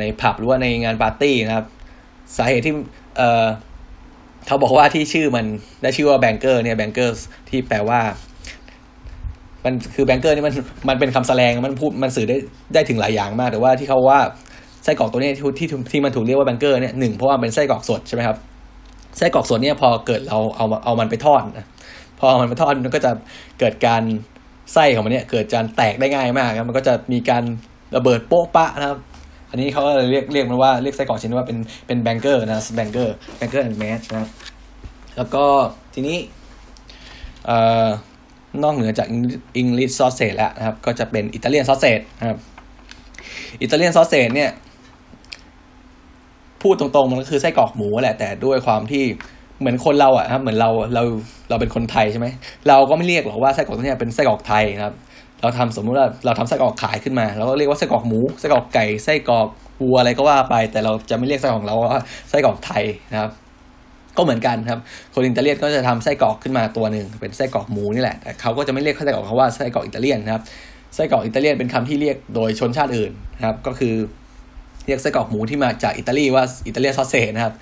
[0.00, 1.66] ในผับหรือว่าในงานปาร์ตี้นะครับ
[2.36, 2.74] สาเหตุที่
[4.46, 5.46] เขาบอกว่าที่ชื่อมัน
[5.82, 7.14] ได้ชื่อว่า banger เนี่ย banger
[7.48, 8.00] ที่แปลว่า
[9.64, 10.54] มันคือ banger นี่มัน
[10.88, 12.36] มันเป็นคำแสดงมันพูดมันสื่อได้
[12.74, 14.20] ได้ถึงหลายอย่างมาก แต่ว่าที่เขาว่า
[14.84, 18.36] ไส้กรอกตัวนี้ที่ที่ที่มันถูกเรียกว่า banger เนี่ยหนึ่งเพราะว่าเป็นไส้กรอกสดใช่ไหมครับ
[19.16, 21.66] ไส้กรอกสดเนี่ยพอเกิดเราเอาเอามันไปทอดนะ
[22.20, 23.10] พอมันไปทอดมันก็จะ
[23.60, 24.02] เกิดการ
[24.72, 27.44] ไส้ของมันเนี่ยเกิดการแตกได้ง่ายมากครับมันก็จะมีการ
[27.96, 28.98] ระเบิดโป๊ะปะนะครับ
[29.50, 34.30] อันนี้เขาเรียกเรียกมันว่าเรียกไส้กรอกชิ้นว่าเป็นเป็น banger นะ banger banger and mash นะครับ
[35.16, 35.44] แล้วก็
[35.94, 36.16] ทีนี้
[37.46, 37.88] เอ่อ
[38.62, 42.38] นอกเหนือจาก English sausage แล้วนะครับ ก็จะเป็น Italian sausage นะครับ
[43.62, 44.50] Italian sausage เนี่ย
[46.62, 49.04] พูดตรงๆมันก็คือไส้กรอกหมูแหละแต่ด้วยความที่
[49.60, 51.02] เหมือนคนเราอะครับเหมือนเราเรา
[51.50, 52.26] เราเป็นคนไทยใช่ไหม
[52.68, 54.94] เราก็ไม่เรียกหรอกว่าไส้กรอกตัวนี้เป็นไส้กรอกไทยนะครับ
[55.40, 59.48] เราทำสมมุติว่าเราทำไส้กรอกขายขึ้นมาเราก็เรียกว่าไส้กรอกหมูไส้กรอกไก่ไส้กรอก
[59.82, 63.30] วัวอะไรก็ว่าไป แต่เราจะไม่เรียกไส้ของเราว่าไส้กรอกไทยนะครับ
[64.16, 64.80] ก็เหมือนกันครับ
[65.14, 70.42] คนอิตาเลียนก็จะทำไส้กรอกขึ้นมาตัวหนึ่งเป็นไส้กรอกหมูนี่แหละแต่เขาก็จะไม่เรียกไส้กรอกเขาว่าไส้กรอกอิตาเลียนนะครับ
[70.94, 73.94] ไส้กรอกอิตาเลียนเป็นคำที่เรียกโดยชนชาติอื่นนะครับ ก็คือ
[74.86, 77.54] เรียกไส้กรอกหมูที่มาจากอิตาลีว่าอิตาเลียนซอสเซจนะครับ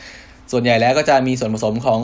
[0.53, 2.01] ส่วนใหญ่แล้วก็จะมีส่วนผสมของ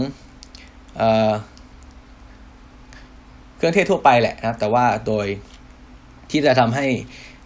[3.56, 5.26] เครื่องเทศทั่วไปแหละนะครับ แต่ว่าโดย
[6.30, 6.86] ที่จะทำให้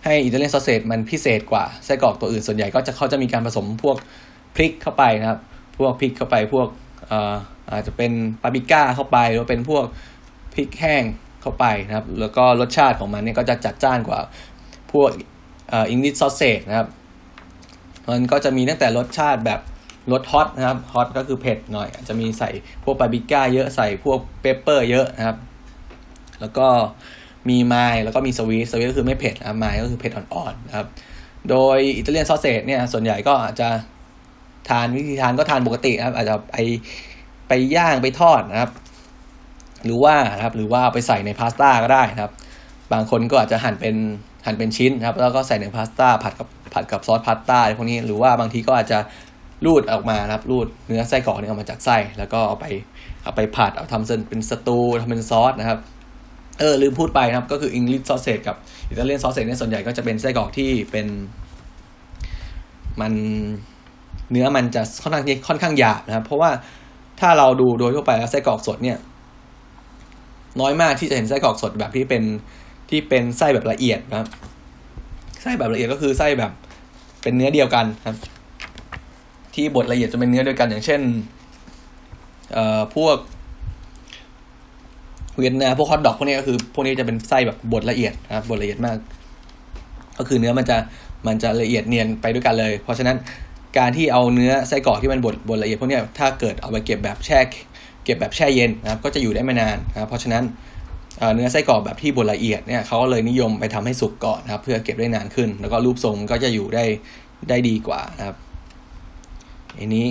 [0.05, 3.97] ให้ Italian sausage มันพิเศษกว่าไส้กรอกตัวอื่นส่วนใหญ่ก็จะเขาจะมีการผสมพวก
[4.57, 5.41] พริกเข้าไปนะครับ
[5.79, 6.69] พวกพริกเข้าไปพวก
[7.71, 9.85] อาจจะเป็นปาปริก้าเข้าไปหรือเป็นพวก
[10.55, 11.05] พริกแห้ง
[11.43, 14.21] เข้าไปนะครับ แล้วก็รสชาติของมันเนี่ยก็จะจัดจ้านกว่า
[14.93, 15.11] พวก
[15.73, 16.89] English sausage นะครับ
[18.09, 19.61] มันก็จะมีตั้งแต่รสชาติแบบ
[20.13, 22.51] รส hot นะครับ hot ก็คือเผ็ดหน่อยอาจจะมีใส่
[22.85, 25.37] พวกปาปริก้าเยอะใส่พวก pepper เยอะนะครับ
[26.41, 26.67] แล้วก็
[27.49, 30.87] มี mild แล้วก็มี sweet sweet ก็คือไม่เผ็ดนะ mild ก็คือเผ็ดอ่อนๆนะครับ
[31.51, 33.69] โดย Italian sausage เนี่ยส่วนใหญ่ก็อาจจะ
[34.69, 36.57] ทานวิธีทานก็ทานปกตินะครับ อาจจะไป
[37.49, 38.71] ไปย่างไปทอดนะครับ
[39.85, 42.33] หรือว่านะครับหรือว่าไปใส่ในพาสต้าก็ได้นะครับ
[42.93, 43.97] บางคนก็อาจจะหั่นเป็น
[44.47, 48.99] หั่นเป็นชิ้นนะครับ แล้วก็ใส่ในพาสต้าผัดกับ ผัดกับซอสพาสต้าอะไรพวกนี้หรือว่าบางทีก็อาจจะ
[49.67, 52.67] รูดออกมาครับรูดเนื้อไส้กรอกนี่ออกมาจากไส้ แล้วก็เอาไป
[53.25, 55.79] เอาไปผัดเอาทำเป็นสตูทำเป็นซอสนะครับ
[56.59, 58.57] เออลืมพูดไปนะครับก็คืออังกฤษ sausage กับ
[58.89, 61.07] Italian sausage เนี่ยส่วนใหญ่ก็จะเป็นไส้กรอกที่เป็น
[63.01, 63.13] มัน
[64.31, 66.51] เนื้อมันจะค่อนข้างค่อนข้างหยาบนะครับ เพราะว่า
[67.21, 68.99] ถ้าเราดูโดยทั่วไปแล้วไส้กรอกสดเนี่ย
[70.61, 72.23] น้อยมากที่จะเห็นไส้กรอกสดแบบที่เป็น
[72.91, 74.29] ที่เป็นไส้แบบละเอียดนะครับ
[75.43, 76.53] ไส้แบบละเอียดก็คือไส้แบบ
[77.23, 78.17] เป็นเนื้อเดียวกันครับ
[79.55, 81.01] ที่บดละเอียดจะเป็นเนื้อเดียวกัน อย่างเช่น
[82.53, 83.17] เอ่อพวก
[85.37, 88.97] เวียนนาพวกฮอทดอกพวกนี้ก็คือพวกนี้จะเป็นไส้แบบบดละเอียดนะครับบดละเอียดมาก
[90.19, 90.77] ก็คือเนื้อมันจะ
[91.27, 93.17] มันจะละเอียดเนียนไปด้วยกันเลย เพราะฉะนั้น
[93.79, 97.39] การที่เอาเนื้อไส้กรอกที่มันบดบดละเอียดพวกนี้ถ้าเกิดเอาไปเก็บแบบแช่
[98.05, 100.43] เก็บแบบแช่เย็นนะครับ ก็จะอยู่ได้ไม่นานนะครับเพราะฉะนั้น
[101.35, 106.85] เนื้อไส้กรอกแบบที่บดละเอียดเนี่ยเขาก็เลยนิยมไปทำให้สุกก่อนนะครับ เพื่อเก็บได้นานขึ้น แล้วก็รูปทรงก็จะอยู่ได้
[107.49, 108.37] ได้ดีกว่านะครับ
[109.79, 110.07] อันนี้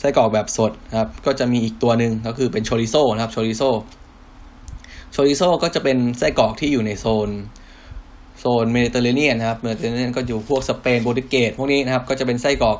[0.00, 3.62] ไส้กรอกแบบสดนะครับ ก็จะมีอีกตัวหนึ่งก็คือเป็นโชริโซนะครับโชริโซ
[5.12, 7.28] โชริโซก็จะเป็นไส้กรอกที่อยู่ในโซน
[8.38, 12.78] โซนเมดิเตอร์เรเนียนนะครับเมดิเตอร์เรเนียนก็อยู่พวกสเปนโปรตุเกสพวกนี้นะครับ ก็จะเป็นไส้กรอก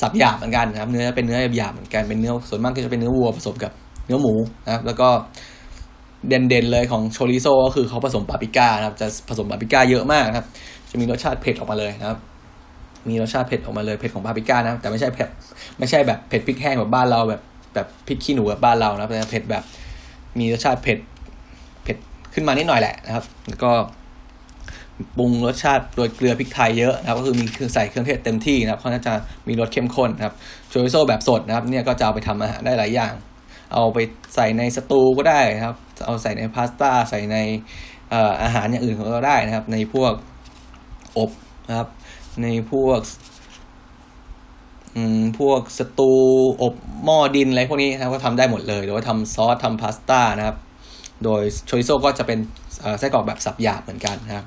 [0.00, 3.72] สับหยาบเหมือนกันนะครับ เนื้อเป็นเนื้อหยาบเหมือนกันเป็นเนื้อส่วนมากก็จะเป็นเนื้อวัวผสมกับ
[4.06, 4.34] เนื้อหมู
[4.64, 5.08] นะครับ แล้วก็
[6.28, 10.46] เด่นๆเลยของโชริโซก็คือเขาผสมปาปริก้านะครับ จะผสมปาปริก้าเยอะมากครับ
[10.90, 12.18] จะมีรสชาติเผ็ดออกมาเลยนะครับ
[13.08, 15.28] มีรสชาติเผ็ดออกมาเลยเผ็ดของปาปริก้านะแต่ไม่ใช่เผ็ด
[15.78, 17.40] ไม่ใช่แบบเผ็ดพริกแห้งแบบบ้านเราแบบ
[17.74, 19.62] แบบพริกขี้หนูแบบบ้านเรานะแต่เผ็ดแบบ
[20.38, 20.98] มีรสชาติเผ็ด
[21.84, 21.96] เผ็ด
[22.34, 23.70] ขึ้นมานิดหน่อยแหละนะครับ แล้วก็
[25.18, 29.12] ปรุงรสชาติโดยเกลือพริกไทยเยอะนะครับ ก็คือมีเครื่องใส่เครื่องเทศเต็มที่นะครับเขาจะ
[29.48, 30.34] มีรสเข้มข้นนะครับ
[30.68, 33.12] โชริโซแบบสดนะครับ เนี่ยก็จะเอาไปทำอาหารได้หลายอย่าง
[33.72, 33.98] เอาไป
[34.34, 35.76] ใส่ในสตูก็ได้นะครับ
[36.06, 37.36] เอาใส่ในพาสต้าใส่ใน
[38.42, 40.12] อาหารอย่างอื่นของเราได้นะครับ ในพวก
[41.18, 41.30] อบ
[41.68, 41.88] นะครับ
[42.42, 43.00] ในพวก
[45.38, 46.12] พวกสตู
[46.62, 46.74] อบ
[47.04, 50.56] หม้อดินอะไรพวกนี้นะก็ทำได้หมดเลยหรือว่าทำซอสทำพาสต้านะครับ
[51.24, 52.38] โดยโชริโซก็จะเป็น
[52.98, 54.46] ไส้กรอกแบบสับหยาบเหมือนกันนะครับ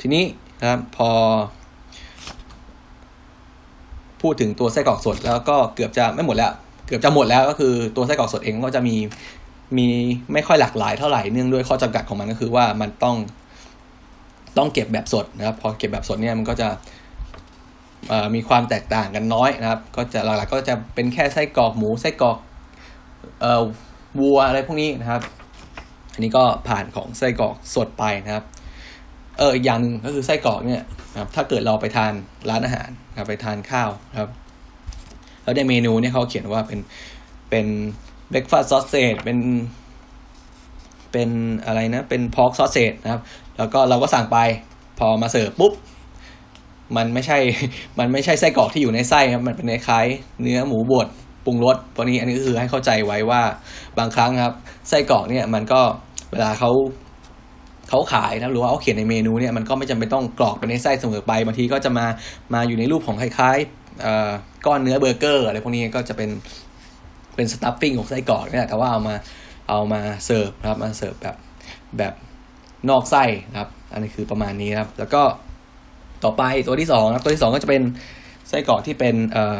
[0.00, 0.24] ทีนี้
[0.60, 1.10] นะครับพอ
[4.22, 6.52] พูดถึงตัวไส้กรอกสดแล้วก็เกือบจะไม่หมดแล้ว
[6.86, 8.96] เกือบจะหมดแล้วก็คือตัวไส้กรอกสดเองก็จะมี
[9.76, 9.86] มี
[10.32, 13.16] ไม่ค่อยหลากหลายเท่าไหร่เนื่องด้วยข้อจำกัดของมันก็คือว่ามันต้อง
[14.58, 16.68] ต้องเก็บแบบสดนะครับ พอเก็บแบบสดเนี่ยมันก็จะ
[18.34, 22.38] มีความแตกต่างกันน้อยนะครับ ก็จะหลักๆก็จะเป็นแค่ไส้กรอกหมูไส้กรอก
[24.20, 25.22] วัวอะไรพวกนี้นะครับ
[26.12, 28.44] อันนี้ก็ผ่านของไส้กรอกสดไปนะครับ
[29.38, 32.12] เอออย่างนึงก็คือไส้กรอกเนี่ยนะครับถ้าเกิดเราไปทาน
[32.50, 34.30] ร้านอาหารนะไปทานข้าวนะครับ
[35.44, 36.80] แล้วในเมนูเนี่ยเขาเขียนว่าเป็น
[37.50, 37.66] เป็น
[38.30, 39.38] เบรกฟาสต์ซอสเซจเป็น
[41.12, 41.30] เป็น
[41.66, 43.20] อะไรนะ เป็นพอกซอสเซจนะครับ
[43.58, 44.38] แล้วก็เราก็สั่งไป
[44.98, 45.72] พอมาเสิร์ฟปุ๊บ
[46.96, 47.38] มันไม่ใช่
[47.98, 50.06] มันไม่ใช่ไส้กรอกที่อยู่ในไส้ครับ มันเป็นคล้าย
[50.42, 51.06] เนื้อหมูบด
[51.44, 53.42] ปรุงรสตัวนี้อันนี้ก็คือให้เข้าใจไว้ว่า
[53.98, 54.54] บางครั้งครับ
[54.88, 55.80] ไส้กรอกเนี่ยมันก็
[56.32, 56.70] เวลาเขา
[57.88, 62.06] เขาขายนะหรือว่าเขาเขียนในเมนูเนี่ยมันก็ไม่จำเป็นต้องกรอกไปในไส้เสมอไปบางทีก็จะมา
[62.54, 66.30] มาอยู่ในรูปของคล้ายๆ ก้อนเนื้อเบอร์เกอร์อะไรพวกนี้ก็จะเป็น
[67.34, 69.14] เป็น stuffing ของไส้กรอกนี่แหละแต่ว่าเอามา
[69.68, 71.36] เอามาเสิร์ฟครับมาเสิร์ฟแบบ
[71.98, 72.14] แบบ
[72.90, 73.24] นอกไส้
[73.58, 75.22] ครับ อันนี้คือประมาณนี้ครับ แล้วก็
[76.24, 77.82] ต่อไปตัวที่สองนะตัวที่สองก็จะเป็น
[78.48, 79.58] ไส้กรอกที่เป็นเอ่อ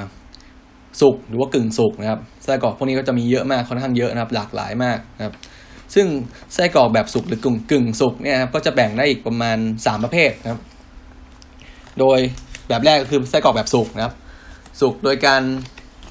[1.00, 5.34] สุกหรือว่ากึ่งสุกนะครับไส้กรอกพวกนี้ก็จะมีเยอะมากค่อนข้างเยอะนะครับ หลากหลายมากนะครับ
[5.94, 6.06] ซึ่ง
[6.54, 10.60] ไส้กรอกแบบสุกหรือกึ่งกึ่งสุกเนี่ยครับก็จะแบ่งได้อีกประมาณสามประเภทนะครับ
[12.00, 12.18] โดย
[12.68, 14.14] แบบแรกก็คือไส้กรอกแบบสุกนะครับ
[14.80, 15.42] สุกโดยการ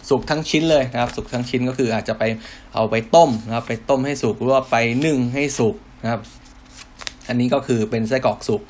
[0.09, 2.23] สุกทั้งชิ้นเลยนะครับ สุกทั้งชิ้นก็คืออาจจะไป
[2.73, 6.21] เอาไปต้มนะครับ ไปต้มให้สุกหรือว่าไปนึ่งให้สุกนะครับ
[7.27, 8.61] อันนี้ก็คือเป็นไส้กรอกสุก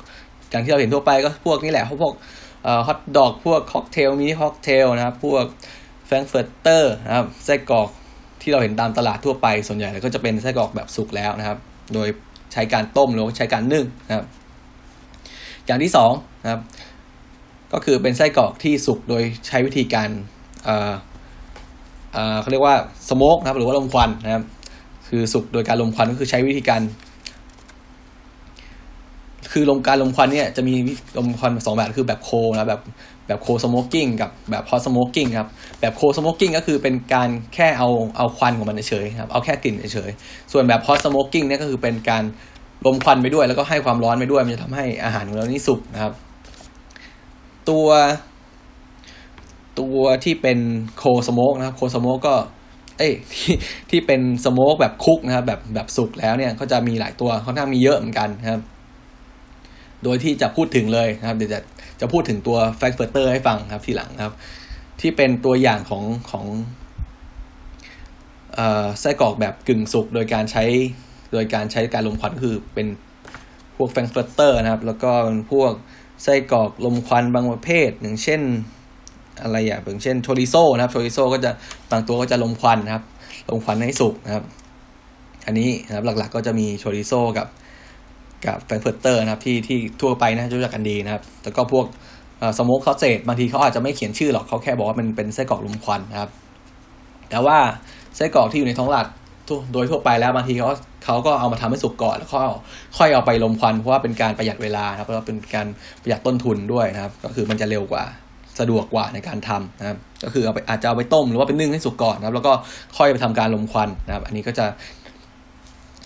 [0.50, 2.14] อย่างที่เราเห็นทั่วไปก็พวกนี้แหละพวก
[2.86, 5.44] ฮอทดอกพวกค็อกเทลมินิค็อกเทลนะครับพวก
[6.06, 7.88] frankfurter นะครับไส้กรอก
[8.42, 11.58] ที่เราเห็นตามตลาดทั่วไปส่วนใหญ่ก็จะเป็นไส้กรอกแบบสุกแล้วนะครับ
[11.94, 12.08] โดย
[12.52, 14.24] ใช้การต้มหรือใช้การนึ่งนะครับ
[15.66, 16.60] อย่างที่สองนะครับ
[17.74, 20.08] ก็คือเป็นไส้กรอกที่สุกโดยใช้วิธีการ
[20.64, 20.92] เอ่อ
[22.12, 22.76] เอ่อเขาเรียกว่า
[23.08, 24.44] smoke นะครับหรือว่ารมควันนะครับ
[25.08, 26.80] คือสุกโดยการรมควันก็คือใช้วิธีการ
[29.52, 30.74] คือรมการรมควันเนี่ยจะมี
[31.18, 32.80] รมควันสองแบบคือแบบโคนะแบบ
[33.26, 35.48] แบบ cold smoking กับแบบ hot smoking ครับ
[35.80, 40.10] แบบ cold smoking ก็คือเป็นการแค่เอาเอาควันของมันเฉยครับเอาแค่กลิ่นเฉย
[40.52, 42.24] ส่วนแบบ hot smoking เนี่ยก็คือเป็นการ
[42.86, 46.12] รมควันไปด้วย แล้วก็ให้ความร้อนไปด้วย มันจะทำให้อาหารของเรานี่สุกนะครับ
[47.70, 47.88] ตัว
[49.80, 50.58] ตัวที่เป็น
[50.98, 52.34] cold smoke นะครับ cold smoke ก็
[52.98, 53.54] เอ้ที่
[53.90, 58.60] ที่เป็น smoke แบบ cook นะครับแบบแบบสุกแล้วเนี่ยก็จะมีหลายตัวค่อนข้างมีเยอะเหมือนกันนะครับ
[60.04, 61.60] โดยที่จะพูดถึงเลยนะครับ เดี๋ยวจะ
[62.00, 64.34] จะพูดถึงตัว frankfurter ให้ฟังครับทีหลังครับ
[65.00, 66.46] ที่เป็นตัวอย่างของของ
[69.00, 70.64] ไส้กรอกแบบกึ่งสุกโดยการใช้
[71.32, 72.86] โดยการใช้การรมควันคือเป็น
[73.76, 75.10] พวก frankfurter นะครับ แล้วก็
[75.52, 75.72] พวก
[76.22, 78.40] ไส้กรอกรมควันบางประเภทอย่างเช่น
[79.42, 81.50] อะไรอย่างอย่างเช่นโชริโซนะครับโชริโซก็จะ
[81.90, 83.04] บางตัวก็จะรมควันนะครับ
[83.50, 84.44] รมควันให้สุกนะครับ
[85.46, 87.46] อันนี้นะครับหลักๆก็จะมีโชริโซกับ
[88.46, 91.86] กับ frankfurter นะครับที่ที่ทั่วไปนะรู้จักกันดีนะครับ แล้วก็พวก
[92.58, 96.30] smoked sausage บางทีเขาอาจจะไม่เขียนชื่อหรอกเขาแค่บอกว่ามันเป็นไส้กรอกรมควันนะครับ
[97.30, 97.58] แต่ว่า
[98.16, 99.06] ไส้กรอกที่อยู่ในท้องตลาด
[99.72, 100.68] โดยทั่วไปแล้วบางทีเขา
[101.04, 102.40] เขาก็เอามาทำให้สุกก่อนแล้วก็
[102.98, 105.66] ค่อยเอาไปรมควันเพราะว่าเป็นการประหยัดเวลาครับแล้วเป็นการ
[106.02, 108.04] ประหยัดต้นทุนด้วยนะครับ ก็คือมันจะเร็วกว่า
[108.60, 112.52] สะดวกกว่าในการทำนะครับ ก็คือเอาไปอาจจะเอาไปต้มหรือว่าไปนึ่งให้สุกก่อนนะครับ แล้วก็
[112.96, 114.66] ค่อยไปทำการลมควันนะครับ อันนี้ก็จะ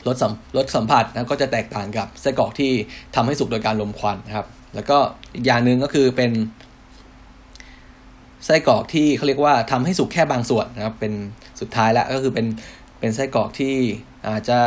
[0.07, 2.73] รสสัมรสสัมผัสนะก็จะแตกต่างกับไส้กรอกที่
[3.15, 4.99] ทำให้สุกโดยการลมควันนะครับ แล้วก็
[5.35, 6.33] อีกอย่างหนึ่งก็คือเป็น
[8.45, 11.13] ไส้กรอกที่เขาเรียกว่าทำให้สุกแค่บางส่วนนะครับ เป็น
[11.61, 12.47] สุดท้ายแล้วก็คือเป็น
[12.99, 13.77] เป็นไส้กรอกที่
[14.29, 14.59] อาจจะ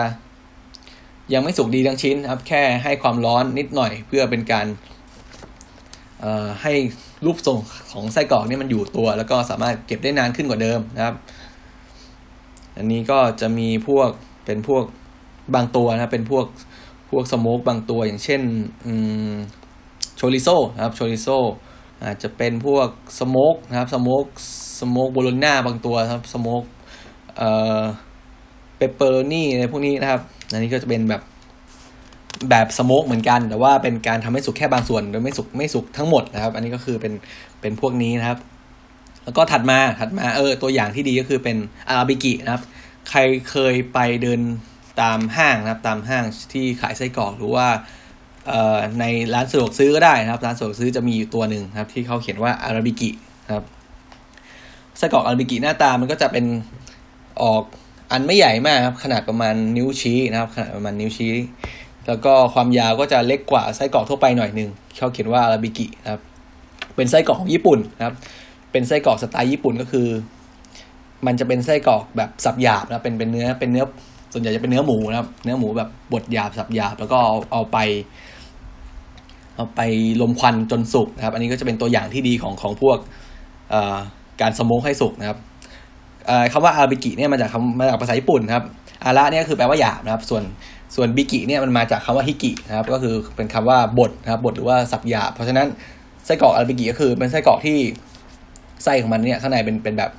[1.33, 4.67] ยังไม่สุกดีทั้งชิ้นครับ แค่ให้ความร้อนนิดหน่อยเพื่อเป็นการ
[6.61, 6.73] ให้
[7.25, 7.57] รูปทรง
[7.91, 11.15] ของไส้กรอกนี่มันอยู่ตัว แล้วก็สามารถเก็บได้นานขึ้นกว่าเดิมนะครับ
[12.77, 14.09] อันนี้ก็จะมีพวก
[14.45, 14.83] เป็นพวก
[15.55, 16.45] บางตัวนะเป็นพวก
[17.09, 18.41] พวก smoke บางตัวอย่างเช่น
[20.15, 21.27] โชริโซนะครับโชริโซ
[22.03, 24.25] อาจจะเป็นพวก smoke นะครับ smoke
[24.79, 26.63] smoke โบโลน่าบางตัวครับ smoke
[27.37, 27.49] เอ่
[27.81, 27.83] อ
[28.81, 31.21] ปปเปอร์นี่อะไรพวกนี้นะครับ อันนี้ก็จะเป็นแบบ
[32.49, 37.13] แบบสโมกเหมือนกัน แต่ว่าเป็นการทำให้สุกแค่บางส่วนโดยไม่สุกไม่สุกทั้งหมดนะครับ อันนี้ก็คือเป็น
[37.61, 38.39] เป็นพวกนี้นะครับ
[39.23, 42.63] แล้วก็ถัดมาถัดมาเออ ตัวอย่างที่ดีก็คือเป็นอาราบิกินะครับ
[43.09, 44.41] ใครเคยไปเดิน
[45.01, 47.67] ตามห้างนะครับ ตามห้างที่ขายไส้กรอกหรือว่า
[48.99, 53.09] ในร้านสะดวกซื้อก็ได้นะครับ ร้านสะดวกซื้อจะมีอยู่ตัวหนึ่งครับ ที่เขาเขียนว่าอาราบิกิ
[53.53, 53.63] ครับ
[54.97, 56.45] ไส้กรอกอาราบิกิหน้าตามันก็จะเป็น
[57.41, 57.63] ออก
[58.11, 61.33] อันไม่ใหญ่มากครับ ขนาดประมาณนิ้วชี้นะครับ ขนาดประมาณนิ้วชี้
[62.07, 66.21] แล้วก็ความยาวก็จะเล็กกว่าไส้กรอกทั่วไปหน่อยหนึ่งเขาเขียนว่าอาราบิกิครับ
[66.95, 68.15] เป็นไส้กรอกของญี่ปุ่นนะครับ
[68.71, 70.07] เป็นไส้กรอกสไตล์ญี่ปุ่นก็คือ
[71.25, 73.85] มันจะเป็นไส้กรอกแบบสับหยาบนะเป็นเป็นเนื้อเป็นเนื้อ
[74.33, 77.77] ส่วนใหญ่จะเป็นเนื้อหมูนะครับ เนื้อหมูแบบบดหยาบสับหยาบแล้วก็เอาเอาไป
[79.55, 79.81] เอาไป
[80.21, 82.97] ลมควันจนสุกนะครับ อันนี้ก็จะเป็นตัวอย่างที่ดีของของพวก
[84.41, 85.37] การสโมกให้สุกนะครับ
[86.53, 88.65] คำว่าอาบิกิเนี่ยมาจากคำมาจากภาษาญี่ปุ่นครับ
[89.05, 90.43] อาระเนี่ยคือแปลว่าหยาบนะครับส่วน
[90.95, 95.67] ส่วนบิกิเนี่ยมันมาจากคำว่าฮิกินะครับก็คือเป็นคำว่าบดนะครับบดหรือว่าสับหยาบเพราะฉะนั้น
[96.25, 97.77] ไส้กรอกอาบิกิก็คือเป็นไส้กรอกที่
[98.83, 100.11] ไส้ของมันเนี่ยข้างในเป็นเป็นแบบ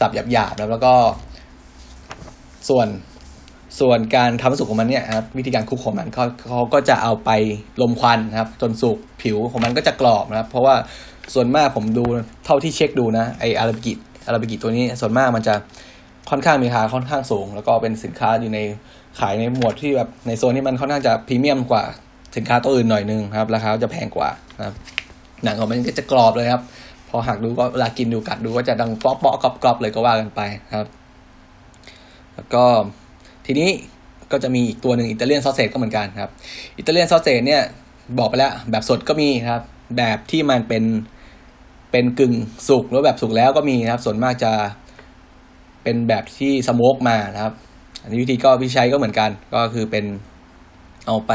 [0.00, 0.94] สับหยาบๆแล้วก็
[2.68, 2.88] ส่วน
[3.80, 7.30] ส่วนการทำสุกของมันเนี่ยครับวิธีการคุกของมันเขาเขาก็จะเอาไป
[7.80, 10.74] ลมควันนะครับ จนสุกผิวของมันก็จะกรอบนะครับ เพราะว่า
[11.34, 12.04] ส่วนมากผมดู
[12.44, 13.92] เท่าที่เช็คดูนะไออาราบิกิ
[14.28, 15.54] อาราบิกิตัวนี้ส่วนมากมันจะ
[16.30, 18.58] ค่อนข้างมีราคาค่อนข้างสูง แล้วก็เป็นสินค้าอยู่ใน
[19.18, 21.82] ขายในหมวดที่แบบในโซนที่มันค่อนข้างจะพรีเมียมกว่า
[22.36, 24.74] สินค้าตัวอื่นหน่อยนึงครับราคาจะแพงกว่านะครับ
[25.44, 26.62] หนังของมันก็จะกรอบเลยครับ
[27.08, 30.40] พอหักดูก็เวลากินดูกัดดูก็จะดังเปาะเปาะกรอบกรอบเลยก็ว่ากันไป
[30.74, 30.86] ครับ
[32.34, 32.64] แล้วก็
[33.46, 33.68] ทีนี้
[34.32, 36.30] ก็จะมีอีกตัวหนึ่งอิตาเลียนซอสเซจก็เหมือนกันครับ
[36.78, 37.62] อิตาเลียนซอสเซจเนี่ย
[38.18, 39.62] บอกไปแล้วแบบสดก็มีครับ
[39.96, 40.84] แบบที่มันเป็น
[41.90, 42.34] เป็นกึ่ง
[42.68, 44.52] สุกหรือแบบสุกแล้วก็มีนะครับ ส่วนมากจะ
[45.82, 47.54] เป็นแบบที่สโมกมานะครับ
[48.02, 50.04] อันนี้วิธีก็พิชัยก็เหมือนกัน ก็คือเป็น
[51.06, 51.32] เอาไป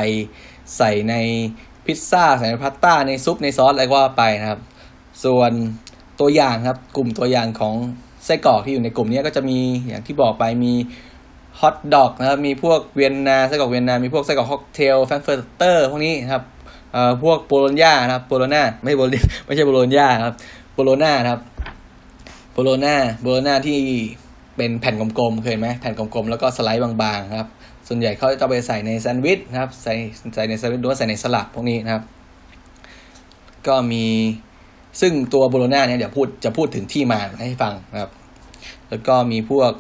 [0.78, 1.16] ใส่ใน
[1.86, 4.60] พิซซ่าใส่ในพาสต้าในซุปในซอสอะไรก็ว่าไปนะครับ
[5.26, 5.52] ส่วน
[6.20, 7.76] ตัวอย่างครับ กลุ่มตัวอย่างของ
[8.26, 10.74] ไส้กรอกที่อยู่ในกลุ่มนี้ก็จะมีอย่างที่บอกไปมี
[11.60, 16.44] ฮอทดอกนะครับ มีพวกเวียนนาไส้กรอกเวียนนา มีพวกไส้กรอกค็อกเทล frankfurter พวกนี้นะครับ
[16.94, 20.36] เอ่อพวกโบโลญญานะครับโบโลนาไม่โบโลไม่ใช่โบโลญญาครับ
[20.74, 21.42] โบโลนาครับ
[22.54, 23.80] โบโลนาโบโลนาที่
[24.58, 27.50] เป็นแผ่นกลมๆเคยไหมแผ่นกลมๆแล้วก็สไลด์บางๆครับ
[27.88, 29.94] ส่วนใหญ่เขาจะไปใส่ในแซนด์วิชนะครับใส่
[30.36, 32.04] ใส่ในแซนด์วิชหรือว่าใส่ในสลัดพวกนี้นะครับ
[33.68, 34.06] ก็มี
[35.02, 38.12] ซึ่งตัวโบโลนาเนี่ยเดี๋ยวพูดจะพูดถึงที่มาให้ฟังนะครับ
[38.90, 39.72] แล้วก็มีพวก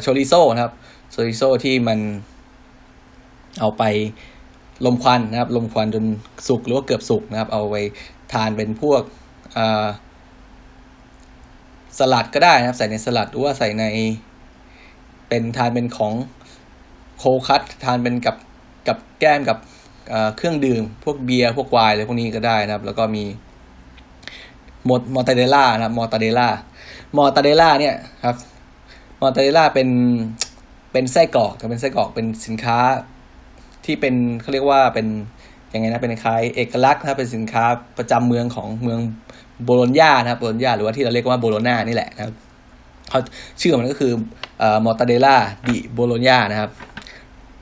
[0.00, 0.72] โชริโซนะครับ
[1.10, 1.98] โชริโซที่มัน
[3.60, 3.82] เอาไป
[4.86, 6.04] ลมควันนะครับ ลมควันจน
[6.48, 7.76] สุกหรือว่าเกือบสุกนะครับ เอาไป
[8.32, 9.02] ทานเป็นพวก
[11.98, 13.84] สลัดก็ได้นะครับ ใส่ในสลัดหรือว่าใส่ใน
[15.28, 16.12] เป็นทานเป็นของ
[17.18, 18.36] โคคัตทานเป็นกับ
[18.88, 19.58] กับแก้มกับ
[20.36, 23.24] เครื่องดื่ม พวกเบียร์พวกไวน์อะไรพวกนี้ก็ได้นะครับ แล้วก็มี
[24.88, 26.48] มอมอตาเดล่านะครับมอตาเดล่า
[27.16, 28.36] มอตาเดล่าเนี่ยครับ
[29.20, 29.88] มอตาเดล่าเป็น
[30.92, 32.78] เป็นไส้กรอกก็เป็นไส้กรอกเป็นสินค้า
[33.84, 35.06] ที่เป็นเขาเรียกว่าเป็น
[35.74, 37.64] ยังไงนะเป็นคล้ายเอกลักษณ์นะเป็นสินค้า
[37.98, 39.00] ประจำเมืองของเมือง
[39.64, 42.34] โบโลญญานะครับโบโลญญาหรือว่าที่เราเรียกว่าโบโลนานี่แหละนะครับ
[43.10, 43.20] เขา
[43.60, 44.12] ชื่อมันก็คือ
[44.58, 45.36] เอ่อมอตเดล่า
[45.68, 46.70] ดิโบโลญญานะครับ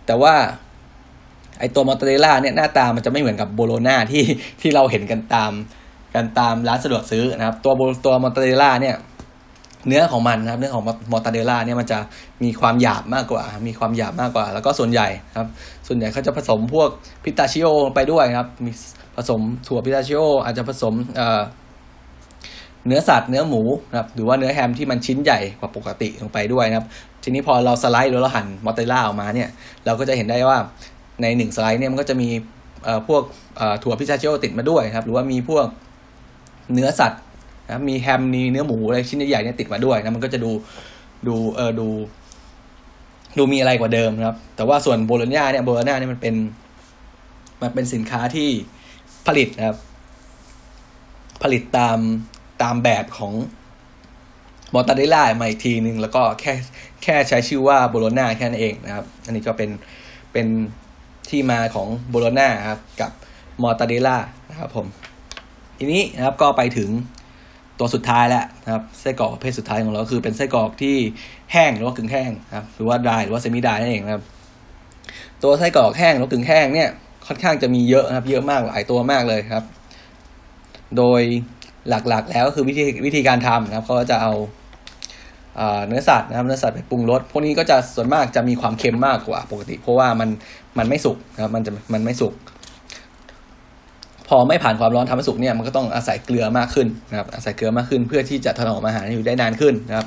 [0.07, 0.35] แต่ว่า
[1.61, 4.25] ไอตัวมอตาเดล่าเนี่ยหน้าตามันจะไม่เหมือนกับโบโลนาที่
[4.61, 5.53] ที่เราเห็นกันตาม
[6.14, 7.73] กันตามร้านสะดวกซื้อนะครับ ตัว
[8.05, 8.97] ตัวมอตาเดล่าเนี่ย
[9.89, 11.99] เนื้อของมันนะครับเนื้อของมอตาเดล่าเนี่ยมันจะ
[12.45, 15.49] มีความหยาบมากกว่า มีความหยาบมากกว่า แล้วก็ส่วนใหญ่ครับ
[15.89, 16.89] ส่วนใหญ่เขาจะผสมพวก
[17.24, 18.70] พิตาชิโอไปด้วยครับ มี
[19.16, 26.87] ผสมถั่วพิตาชิโออาจจะผสมเเนื้อสัตว์เนื้อหมูนะครับหรือว่าเนื้อแฮมที่มันชิ้นใหญ่กว่าปกติลงไปด้วยนะครับ
[27.22, 29.49] ทีนี้พอเราสไลด์หรือเราหั่นมอตเตล่าออกมาเนี่ย
[29.85, 30.59] เราก็จะเห็นได้ว่า
[31.22, 32.28] ในหนึ่งสไลด์เนี่ยมันก็จะมี
[33.09, 33.22] พวก
[33.83, 35.66] ถั่วพิซซ่าเชิโอติดมาด้วยครับ หรือว่ามีพวก
[36.74, 37.20] เนื้อสัตว์
[37.71, 40.51] นะมีแฮมมีเนื้อหมูอะไรชิ้นใหญ่ๆเนี่ยติดมาด้วยนะมันก็จะดู
[41.29, 41.89] ดูเออดู
[43.39, 46.35] ดูมีอะไรกว่าเดิมนะครับ แต่ว่าส่วนโบโลญญาเนี่ยโบโลญญาเนี่ยมันเป็น
[47.62, 48.49] มันเป็นสินค้าที่
[49.27, 49.79] ผลิตนะครับ
[51.43, 51.99] ผลิตตาม
[52.62, 53.33] ตามแบบของ
[54.75, 56.53] มอตตาเดล่ามาอีกทีหนึ่งแล้วก็แค่
[57.03, 59.71] แค่ใช้ชื่อว่าโบโลญญาแค่นั้นเองนะครับ อันนี้ก็เป็น
[60.33, 60.47] เป็น
[61.31, 63.11] ที่มาของโบโลญญาครับ กับ
[63.62, 64.16] มอตตาเดล่า
[64.51, 64.87] นะครับผม
[65.79, 66.91] ทีนี้นะครับก็ไปถึง
[67.81, 70.97] ตัวสุดท้ายแล้วนะครับไส้กรอกประเภทสุดท้ายของเราคือเป็นไส้กรอกที่
[71.53, 74.22] แห้งหรือว่ากึ่งแห้งนะครับหรือว่าดายหรือว่าเซมิดายนั่นเองนะครับ
[75.43, 76.89] ตัวไส้กรอกแห้งหรือกึ่งแห้งเนี่ย
[77.26, 79.64] ค่อนข้างจะมีเยอะนะครับ เยอะมากหลายตัวมากเลยครับ
[80.97, 81.22] โดย
[81.89, 84.33] หลักๆ แล้วก็คือวิธีวิธีการทำนะครับเขาก็จะเอา
[85.87, 90.28] เนื้อสัตว์นะครับเนื้อสัตว์ไปปรุงรสพวกนี้ก็จะส่วนมากจะมีความเค็มมากกว่าปกติ เพราะว่ามัน
[90.78, 92.33] มันไม่สุกนะครับมันจะมันไม่สุก
[94.33, 100.07] พอไม่ผ่านความร้อนทำให้สุกเนี่ยมันก็ต้องอาศัยเกลือมากขึ้นนะครับอาศัยเกลือมากขึ้นเพื่อที่จะถนอมอาหารอยู่ได้นานขึ้นนะครับ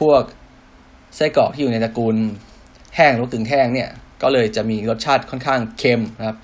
[0.00, 0.22] พวก
[1.16, 2.16] ไส้กรอกที่อยู่ในตระกูล
[2.96, 3.88] แห้งหรือกึ่งแห้งเนี่ย
[4.22, 6.36] ก็เลยจะมีรสชาติค่อนข้างเค็มนะครับ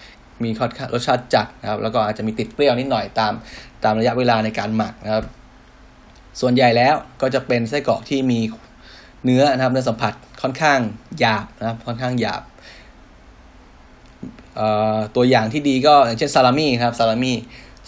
[0.45, 0.51] มี
[0.95, 3.33] รสชาติจัดนะครับ แล้วก็อาจจะมีติดเปรี้ยวนิดหน่อยตาม
[3.85, 5.25] ตามระยะเวลาในการหมักนะครับ
[6.41, 8.41] ส่วนใหญ่แล้วก็จะเป็นไส้กรอกที่มี
[9.25, 10.79] เนื้อนะครับเนื้อสัมผัสค่อนข้าง
[11.21, 12.43] หยาบนะครับค่อนข้างหยาบ
[15.17, 17.37] ตัวอย่างที่ดีก็อย่างเช่นซาลามี่ครับซาลามี่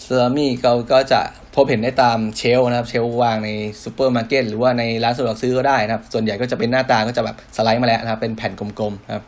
[0.05, 1.21] ซาลามี่เราก็จะ
[1.55, 3.49] พบเห็นได้ตาม shelf นะครับ shelf วางใน
[3.83, 9.23] ซูเปอร์มาร์เก็ตหรือว่าในร้านสะดวกซื้อก็ได้นะครับ ส่วนใหญ่ก็จะเป็นหน้าตาก็จะแบบสไลด์มาแล้วนะครับ เป็นแผ่นกลมๆนะครับ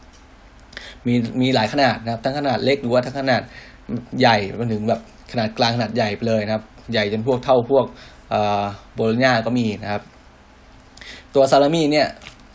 [1.07, 3.41] มีมีหลายขนาดนะครับ ทั้งขนาดเล็กหรือว่าทั้งขนาด
[4.19, 7.85] ใหญ่ไปถึงแบบขนาดกลางขนาดใหญ่ไปเลยนะครับ ใหญ่จนพวกเท่าพวก
[8.93, 10.01] โบโลญญาก็มีนะครับ
[11.35, 12.07] ตัวซาลามี่เนี่ย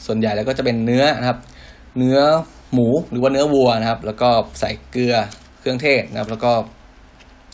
[0.06, 1.38] ส่วนใหญ่แล้วก็จะเป็นเนื้อนะครับ
[1.98, 2.18] เนื้อ
[2.74, 4.28] หมูหรือว่าเนื้อวัวนะครับ แล้วก็
[4.60, 5.14] ใส่เกลือ
[5.60, 6.52] เครื่องเทศนะครับ แล้วก็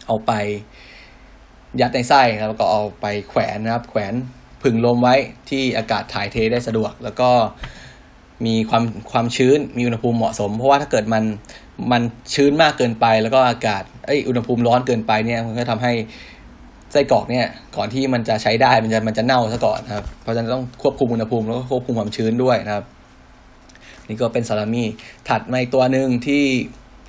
[0.07, 0.33] เอาไป
[1.81, 4.15] ยัดในไส้นะครับแล้วก็เอาไปแขวนนะครับ แขวน
[4.63, 5.15] ผึ่งลมไว้
[5.51, 7.31] ที่อากาศถ่ายเทได้สะดวก แล้วก็
[8.47, 11.25] มีความความชื้นมีอุณหภูมิเหมาะสม เพราะว่าถ้าเกิดมัน
[11.93, 12.03] มัน
[12.35, 15.93] ชื้นมากเกินไป แล้วก็อากาศไออุณหภูมิร้อนเกินไปเนี่ยมันก็ทำให้
[16.93, 17.47] ไส้กรอกเนี่ย
[17.77, 22.85] ก่อนที่มันจะใช้ได้มันจะมันจะเน่าซะก่อนนะครับ เพราะฉะนั้นต้องควบคุมอุณหภูมิแล้วก็ควบคุมความชื้นด้วยนะครับ
[24.11, 24.89] นี่ก็เป็นซาลามี่
[25.29, 26.45] ถัดมาอีกตัวหนึ่งที่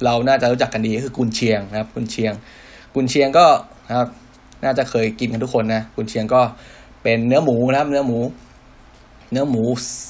[0.06, 2.34] เราน่าจะรู้จักกันดีก็คือกุนเชียงนะครับ กุนเชียง
[2.96, 3.46] กุนเชียงก็
[3.88, 4.08] นะครับ
[4.64, 6.42] น่าจะเคยกินกันทุกคนนะ กุนเชียงก็
[7.04, 8.20] เป็นเนื้อหมูนะครับ เนื้อหมู
[9.32, 9.64] เนื้อหมู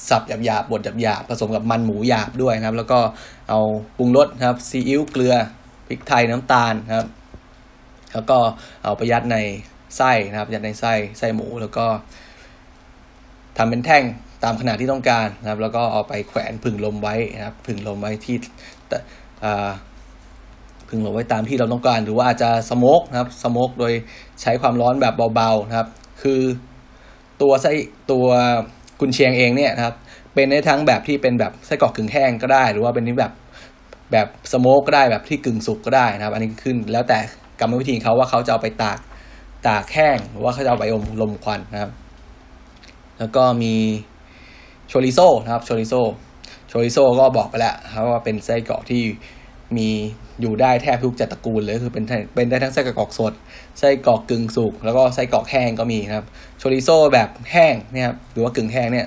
[0.08, 2.98] สับหยาบๆบดหยาบๆผสมกับมันหมูหยาบด้วยนะครับ แล้วก็
[3.48, 3.60] เอา
[3.96, 5.34] ปรุงรสนะครับ ซีอิ๊ว เกลือ
[5.86, 7.08] พริกไทย น้ำตาลนะครับ
[8.12, 8.38] แล้วก็
[8.84, 9.36] เอาไปยัดใน
[9.96, 11.86] ไส้นะครับ ยัดในไส้ ไส้หมู แล้วก็
[13.56, 14.04] ทำเป็นแท่ง
[14.44, 18.36] ตามขนาดที่ต้องการนะครับ แล้วก็เอาไปแขวนผึ่งลมไว้นะครับ ผึ่งลมไว้ที่
[20.88, 23.92] ผึ่งลมไว้ตามที่เราต้องการ หรือว่าอาจจะสโมกนะครับสโมกโดย
[24.42, 25.88] ใช้ความร้อนแบบเบาๆนะครับ
[26.22, 26.40] คือ
[27.42, 27.72] ตัวไส้
[28.12, 28.26] ตัว
[29.00, 29.94] กุนเชียงเองเนี่ยนะครับ
[30.34, 33.32] เป็นในทั้งแบบที่เป็นแบบไส้กรอกกึ่งแห้งก็ได้ หรือว่าเป็นแบบ
[34.12, 37.18] แบบสโมกก็ได้แบบที่กึ่งสุกก็ได้นะครับ อันนี้ขึ้นแล้วแต่
[37.60, 38.98] กรรมวิธีเขาว่าเขาจะเอาไปตาก
[39.68, 41.90] ตากแห้งหรือว่าเขาจะเอาไปอมลมควันนะครับ
[43.18, 43.74] แล้วก็มี
[44.92, 45.94] โชริโซนะครับโชริโซ
[46.68, 49.02] โชริโซก็บอกไปแล้วครับว่าเป็นไส้กรอกที่
[49.76, 49.88] มี
[50.40, 53.32] อยู่ได้แทบทุกจัตระกูลเลยคือเป็นเป็นได้ทั้งไส้กรอกสด
[53.78, 56.26] ไส้กรอกกึ่งสุกแล้วก็ไส้กรอกแห้งก็มีนะครับ
[56.58, 59.06] โชริโซแบบแห้งเนี่ยครับหรือว่ากึ่งแห้งเนี่ย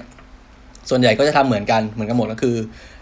[0.90, 2.56] ส่วนใหญ่ก็จะทำเหมือนกันเหมือนกันหมดก็คือ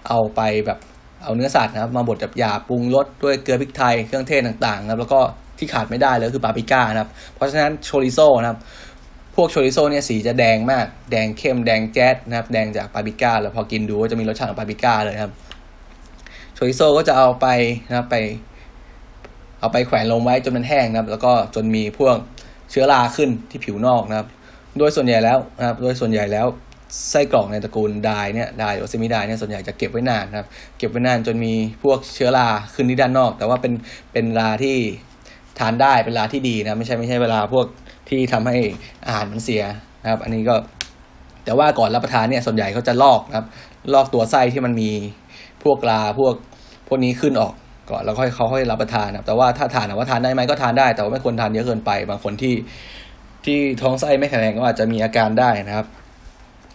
[0.07, 0.79] เอาไปแบบ
[1.23, 5.19] เอาเนื้อสัตว์นะครับ มาบดหยาปรุงรสด้วยเกลือพริกไทยเครื่องเทศต่างๆนะครับแล้วก็
[5.57, 8.59] ที่ขาดไม่ได้เลยคือปาปริก้านะครับ เพราะฉะนั้นโชริโซนะครับ
[9.35, 15.31] พวกโชริโซเนี่ยสีจะแดงมาก แดงเข้มแดงแจ๊ดนะครับ แดงจากปาปริก้า แล้วพอกินดูก็จะมีรสชาติของปาปริก้าเลยครับ
[16.53, 17.47] โชริโซก็จะเอาไป
[17.87, 18.15] นะครับไป
[19.59, 22.15] เอาไปแขวนลงไว้จนมันแห้งนะครับ แล้วก็จนมีพวก
[22.71, 24.27] เชื้อราขึ้นที่ผิวนอกนะครับ
[24.77, 26.47] โดยส่วนใหญ่แล้วนะครับ โดยส่วนใหญ่แล้ว
[27.09, 31.53] ไส้กรอกในตระกูลไดเนี่ยไดหรือซิมิไดเนี่ยส่วนใหญ่จะเก็บไว้นานนะครับ เก็บไว้นานจนมี
[31.83, 33.73] พวกเชื้อราขึ้นที่ด้านนอก แต่ว่าเป็น
[34.13, 34.77] เป็นราที่
[35.59, 37.65] ทานได้เป็นราที่ดีนะไม่ใช่ไม่ใช่เวลาพวก
[38.13, 38.57] ที่ทำให้
[39.05, 39.63] อาหารมันเสีย
[40.03, 40.55] นะครับ อันนี้ก็
[41.45, 43.47] แต่ว่าก่อนรับประทานเนี่ยส่วนใหญ่เขาจะลอกนะครับ
[43.93, 44.91] ลอกตัวไส้ที่มันมี
[45.63, 46.33] พวกราพวก
[46.87, 47.53] พวกนี้ขึ้นออก
[47.91, 52.55] ก่อนแล้วค่อยเขาค่อยรับประทานนะครับแต่ว่าถ้าทานว่าทานได้ไหมก็ทานได้ แต่ว่าไม่ควรทานเยอะเกินไป บางคนที่
[53.45, 55.87] ที่ท้องไส้ไม่แข็งแรงก็อาจจะมีอาการได้นะครับ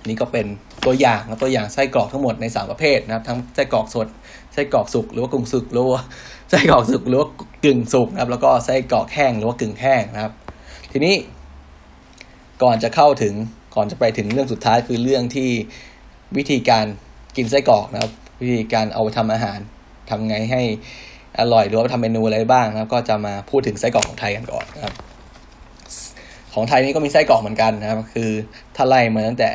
[0.08, 0.46] นี่ก็เป็น
[0.86, 4.08] ตัวอย่างนะตัวอย่างไส้กรอกทั้งหมดในสามประเภทนะครับ ทั้งไส้กรอกสด
[4.52, 6.02] ไส้กรอกสุกหรือว่ากรุงสุกหรือว่า
[6.50, 7.28] ไส้กรอกสุกหรือว่า
[7.64, 10.32] กึ่งสุกนะครับ แล้วก็ไส้กรอกแห้งหรือว่ากึ่งแห้งนะครับ
[10.98, 11.18] ทีนี้
[12.62, 13.34] ก่อนจะเข้าถึง
[13.74, 15.50] ก่อนจะไปถึงเรื่องสุดท้ายคือเรื่องที่
[16.36, 16.84] วิธีการ
[17.36, 19.58] กินไส้กรอกนะครับ วิธีการเอาไปทำอาหาร
[20.10, 20.62] ทำไงให้
[21.40, 24.94] อร่อยหรือว่าทำเมนูอะไรบ้างนะครับ ก็จะมาพูดถึงไส้กรอกของไทยกันก่อนนะครับ
[26.52, 28.30] ขของไทยนี่ก็มีไส้กรอกเหมือนกันนะครับ คือ
[28.76, 29.50] ถ้าไล่มาตั้งแต่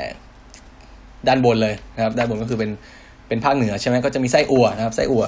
[1.27, 2.71] ด้านบนเลยนะครับ ด้านบนก็คือเป็น
[3.27, 5.25] เป็นภาคเหนือใช่ไหมก็จะมีไส้อั่วนะครับ ไส้อั่ว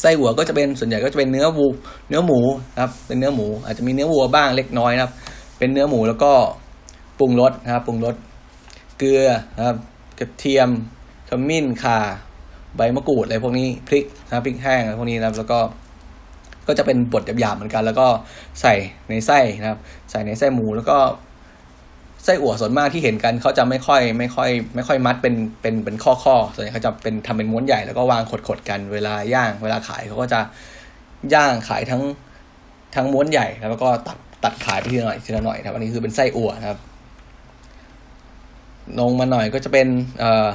[0.00, 1.66] ไส้อั่วก็จะเป็นส่วนใหญ่ก็จะเป็นเนื้อวู
[2.08, 2.40] เนื้อหมู
[2.74, 5.12] นะครับ เป็นเนื้อหมู อาจจะมีเนื้อวัวบ้างเล็กน้อยนะครับ
[5.58, 6.32] เป็นเนื้อหมูแล้วก็
[7.18, 8.14] ปรุงรสนะครับปรุงรส
[8.98, 9.22] เกลือ
[9.56, 9.76] นะครับ
[10.18, 10.68] กระเทียม
[11.28, 11.98] ขมิ้นข่า
[12.76, 15.58] ใบมะกรูดอะไรพวกนี้พริกนะพริกแห้งอะไรพวกนี้นะครับ แล้วก็
[16.66, 18.06] ก็จะเป็นบดหยาบๆเหมือนกัน แล้วก็
[18.60, 18.74] ใส่
[19.08, 19.78] ในไส้นะครับ
[20.10, 20.96] ใส่ในไส้หมูแล้วก็
[22.24, 30.40] ไส้อั่วส่วนมากที่เห็นกันเขาจะไม่ค่อยไม่ค่อย ไม่ค่อยมัดเป็นเป็นเป็นข้อข้อส่วนใหญ่เขาจะเป็นทำเป็นม้วนใหญ่แล้วก็วางขดๆกันเวลาย่าง เวลาขายเขาก็จะ
[31.34, 32.02] ย่างขายทั้ง
[32.94, 36.78] ทั้งม้วนใหญ่ แล้วก็ตัดตัดขายไปทีละหน่อยทีละหน่อยครับอันนี้คือเป็นไส้อั่วนะครับ
[39.00, 39.88] ลงมาหน่อยก็จะเป็น
[40.20, 40.48] เอ่อ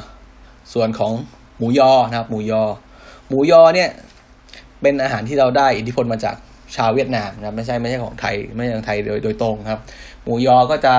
[0.74, 1.12] ส่วนของ
[1.58, 2.64] หมูยอนะครับ หมูยอ
[3.30, 3.90] หมูยอเนี่ย
[4.82, 6.36] เป็นอาหารที่เราได้อิทธิพลมาจาก
[6.76, 9.82] ชาวเวียดนามนะครับ ไม่ใช่ไม่ใช่ของไทยไม่ใช่ของไทยโดยโดยตรงครับ
[10.24, 10.96] หมูยอก็จะ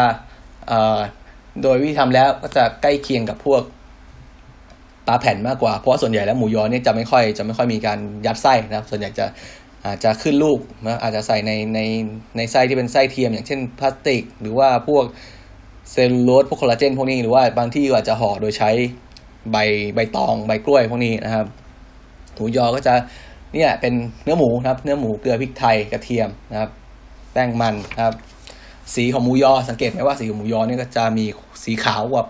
[1.62, 3.62] โดยวิธีทำแล้วก็จะใกล้เคียงกับพวก
[5.06, 9.26] ปลาแผ่นมากกว่า เพราะว่าส่วนใหญ่แล้วหมูยอเนี่ยจะไม่ค่อยจะไม่ค่อยมีการยัดไส้นะครับ ส่วนใหญ่จะ
[9.86, 11.80] อาจจะขึ้นลูกนะอาจจะใส่ในใน
[12.36, 15.04] ในไส้ที่เป็นไส้เทียม อย่างเช่นพลาสติก หรือว่าพวก
[15.92, 18.70] เซลลูโลสพวกคอลลาเจนพวกนี้หรือว่าบางที่ก็อาจจะห่อโดยใช้
[19.52, 19.56] ใบ
[19.94, 21.46] ใบตองใบกล้วยพวกนี้นะครับ
[22.34, 22.94] หมูยอก็จะ
[23.54, 23.94] เนี่ยเป็น
[24.24, 26.70] เนื้อหมูนะครับ เนื้อหมูเกลือพริกไทยกระเทียมนะครับ
[27.32, 28.14] แป้งมันนะครับ
[28.94, 31.24] สีของหมูยอสังเกตไหมว่าสีของหมูยอเนี่ยก็จะมี
[31.64, 32.24] สีขาวกว่า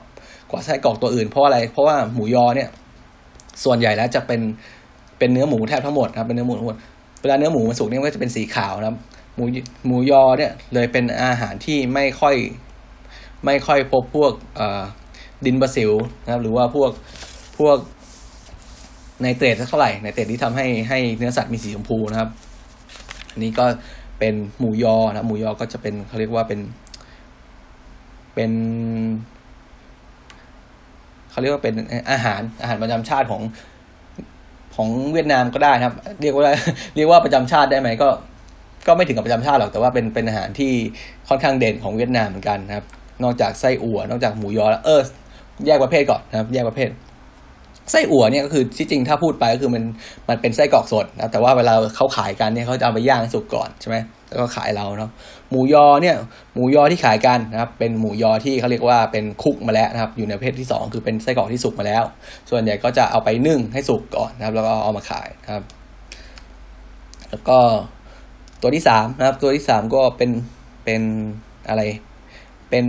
[0.50, 2.68] กว่าไส้กรอกตัวอื่น เพราะอะไรเพราะว่าหมูยอเนี่ย
[3.64, 4.40] ส่วนใหญ่แล้วจะเป็น
[5.18, 6.76] เป็นเนื้อหมูแทบทั้งหมดนะครับเป็นเนื้อหมูทั้งหมด
[7.20, 8.96] เวลาเนื้อหมูมันสุกเนี่ยก็จะเป็นสีขาวนะครับ
[9.34, 9.44] หมู
[9.86, 12.36] หมูยอเนี่ยเลยเป็นอาหารที่ไม่ค่อย
[13.44, 14.32] ไม่ค่อยพบพวก
[15.46, 15.92] ดินบาซิล
[16.24, 16.90] นะครับ หรือว่าพวก
[17.59, 17.76] พวก
[19.20, 22.30] ไนเตรตสักเท่าไหร่ไนเตรตที่ทำให้ให้เนื้อสัตว์มีสีชมพูนะครับ
[23.32, 23.64] อันนี้ก็
[24.18, 26.60] เป็นหมูยอนะหมูยอก็จะเป็นเขาเรียกว่าเป็น
[28.34, 28.52] เป็น
[31.30, 31.74] เขาเรียกว่าเป็น
[32.10, 33.42] อาหารอาหารประจำชาติของ
[34.76, 36.42] ของเวียดนามก็ได้นะครับ เรียกว่า
[36.96, 38.08] เรียกว่าประจำชาติได้ไหมก็
[38.86, 40.72] ก็ไม่ถึงกับประจำชาติหรอกแต่ว่าเป็นเป็นอาหารที่
[41.28, 42.86] ค่อนข้างเด่นของเวียดนามเหมือนกันนะครับ
[43.22, 45.00] นอกจากไส้อั่วนอกจากหมูยอแล้วเออ
[45.66, 46.88] แยกประเภทก่อนนะครับ แยกประเภท
[47.91, 49.84] ไส้อั่วเนี่ยก็คือที่จริงถ้าพูดไปก็คือมัน
[50.28, 53.97] มันเป็นไส้กรอกสดนะแต่ว่าเวลาเขาขายกันเนี่ยเขาจะเอาไปย่างสุกก่อนใช่ไหม
[54.28, 55.11] แล้วก็ขายเราเนาะ
[55.51, 56.16] หมูยอเนี่ย
[56.55, 62.05] หมูยอที่ขายกันนะครับเป็นหมูยอที่เขาเรียกว่าเป็นคุกมาแล้วนะครับอยู่ในประเภทที่สองคือเป็นไส้กรอกที่สุกมาแล้ว
[62.51, 65.64] ส่วนใหญ่ก็จะเอาไปนึ่งให้สุกก่อนนะครับ แล้วก็เอามาขายนะครับ
[67.30, 67.59] แล้วก็
[68.62, 70.30] ตัวที่สามนะครับ ตัวที่สามก็เป็น
[70.84, 71.03] เป็น
[71.68, 71.82] อะไร
[72.70, 72.86] เป็น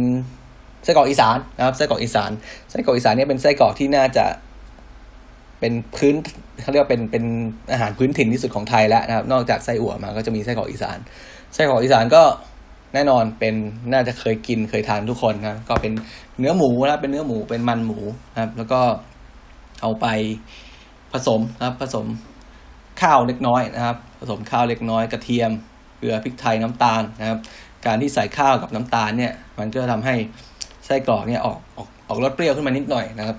[0.84, 2.32] ไส้กรอกอีสานนะครับไส้กรอกอีสาน
[2.70, 4.26] ไส้กรอกอีสานเนี่ยเป็นไส้กรอกที่น่าจะ
[5.60, 6.16] เป็นพื้น
[6.62, 7.24] เขาเรียกว่าเป็นเป็น
[7.72, 10.98] อาหารพื้นถิ่นที่สุดของไทยแล้วนะครับ นอกจากไส้อั่วมาก็จะมีไส้กรอกอีสาน
[11.54, 12.24] ไส้กรอกอีสานก็
[12.94, 13.56] แน่นอนเป็น
[13.94, 15.94] น่าจะเคยกินเคยทานทุกคนนะก็เป็น
[16.40, 18.00] เนื้อหมูนะเป็นเนื้อหมูเป็นมันหมู
[18.34, 18.82] นะครับ แล้วก็
[19.82, 20.08] เอาไป
[21.14, 22.06] ผสมนะครับ ผสม
[23.02, 25.52] ข้าวเล็กน้อยนะครับ ผสมข้าวเล็กน้อยกระเทียม
[25.98, 27.40] เกลือพริกไทยน้ำตาลนะครับ
[27.86, 30.16] การที่ใส่ข้าวกับน้ำตาลเนี่ย มันก็ทำให้
[30.86, 33.38] ไส้กรอกเนี่ยออกออกออกรสเปรี้ยวขึ้นมานิดหน่อยนะครับ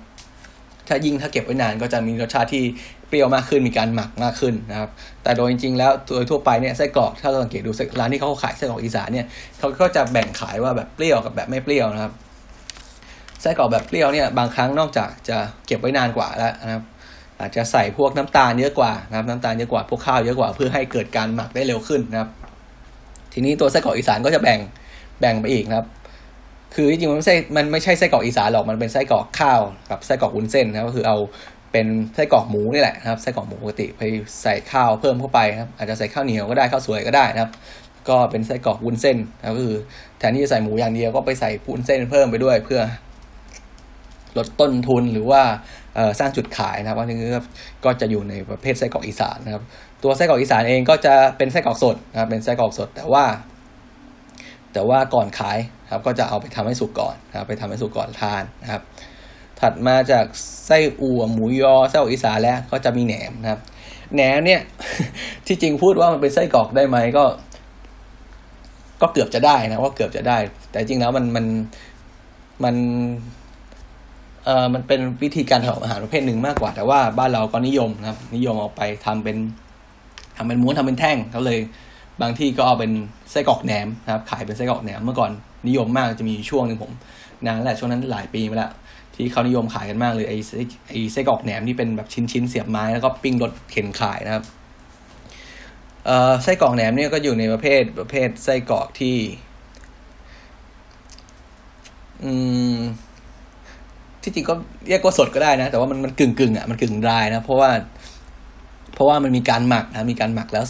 [0.91, 2.63] ถ้ายิ่งถ้าเก็บไว้นานก็จะมีรสชาติที่
[3.07, 4.89] เปรี้ยวมากขึ้นมีการหมักมากขึ้นนะครับ
[5.23, 9.25] แต่โดยจริงๆแล้วโดยทั่วไปเนี่ยไส้กรอกถ้าเราสังเกตดูร้านที่เขาขายไส้กรอกอีสานเนี่ย
[9.59, 12.13] เขาก็จะแบ่งขายว่าแบบเปรี้ยวกับแบบไม่เปรี้ยวนะครับ
[13.41, 15.37] ไส้กรอกแบบเปรี้ยวเนี่ยบางครั้งนอกจากจะ
[15.67, 16.83] เก็บไว้นานกว่าแล้วนะครับ
[17.39, 22.29] อาจจะใส่พวกน้ำตาลเยอะกว่านะครับน้ำตาลเยอะกว่าพวกข้าวเยอะกว่าเพื่อให้เกิดการหมักได้เร็วขึ้นนะครับ
[23.33, 24.59] ทีนี้ตัวไส้กรอกอีสานก็จะแบ่ง
[25.21, 25.87] แบ่งไปอีกนะครับ
[26.75, 31.17] คือจริงๆมันไม่ใช่มันไม่ใช่ไส้กรอกอีสานหรอกมันเป็นไส้กรอกข้าวกับไส้กรอกวุ้นเส้นนะก็คือเอา
[31.71, 34.01] เป็นไส้กรอกหมูนี่แหละนะครับไส้กรอกหมูปกติไป
[34.43, 37.51] ใส่ข้าวเพิ่มเข้าไปครับอาจจะใส่ข้าวเหนียวก็ได้ข้าวสวยก็ได้นะครับ
[38.09, 39.77] ก็เป็นไส้กรอกวุ้นเส้นนะก็คือ
[40.19, 42.81] แทนที่จะใส่หมูอย่างเดียวก็ไปใส่วุ้นเส้นเพิ่มไปด้วยเพื่อ
[44.37, 45.41] ลดต้นทุนหรือว่า
[46.19, 47.17] สร้างจุดขายนะครับวันนี้
[47.85, 49.63] ก็จะอยู่ในประเภทไส้กรอกอีสานนะครับ
[50.03, 53.25] ตัวไส้กรอกอีสานเองก็จะเป็นไส้กรอกสดนะครับเป็นไส้กรอกสด แต่ว่า
[54.73, 55.57] แต่ว่าก่อนขาย
[55.91, 58.81] ครับ ก็จะเอาไปทำให้สุกก่อนนะครับ ไปทำให้สุกก่อนทานนะครับ
[59.59, 60.25] ถัดมาจาก
[60.65, 63.59] ไส้อั่วหมูยอไส้อั่วอีสานแล้วก็จะมีแหนมนะครับ
[64.13, 64.61] แหนมเนี่ย
[65.47, 67.25] ที่จริงพูดว่ามันเป็นไส้กรอกได้ไหมก็
[69.01, 70.37] ก็เกือบจะได้นะว่าเกือบจะได้
[70.69, 71.45] แต่จริงแล้วมันมัน
[72.63, 72.75] มัน
[74.45, 79.37] เอ่อมันเป็นวิธีการทำอาหารประเภทหนึ่งมากกว่า แต่ว่าบ้านเราก็นิยมนะครับ นิยมเอาไปทำเป็น
[80.37, 81.59] ทำเป็นม้วนทำเป็นแท่งเขาเลย
[82.21, 82.91] บางที่ก็เอาเป็น
[83.31, 85.31] ไส้กรอกแหนมนะครับขายเป็นไส้กรอกแหนมเมื่อก่อน
[85.67, 86.91] นิยมมากจะมีช่วงหนึ่งผม
[87.45, 88.71] นานแหละช่วงนั้นหลายปีมาแล้ว
[89.15, 90.37] ที่เขานิยมขายกันมากเลยไอ้
[90.87, 94.43] ไอ้ไส้กรอกแหนมที่เป็นแบบชิ้นชิ้นเสียบไม้แล้วก็ปิ้งรถเข็นขายนะครับ
[96.05, 99.17] เอ่อไส้กรอกแหนมเนี่ยก็อยู่ในประเภทประเภทไส้กรอกที่
[102.23, 102.31] อื
[102.75, 102.77] ม
[104.23, 104.53] ที่จริงก็
[104.89, 107.69] เรียกว่าสดก็ได้นะ แต่ว่ามันมันกึ่งกึ่งอะมันกึ่งดรายนะ เพราะว่า
[108.93, 110.65] เพราะว่ามันมีการหมักนะมีการหมักแล้ว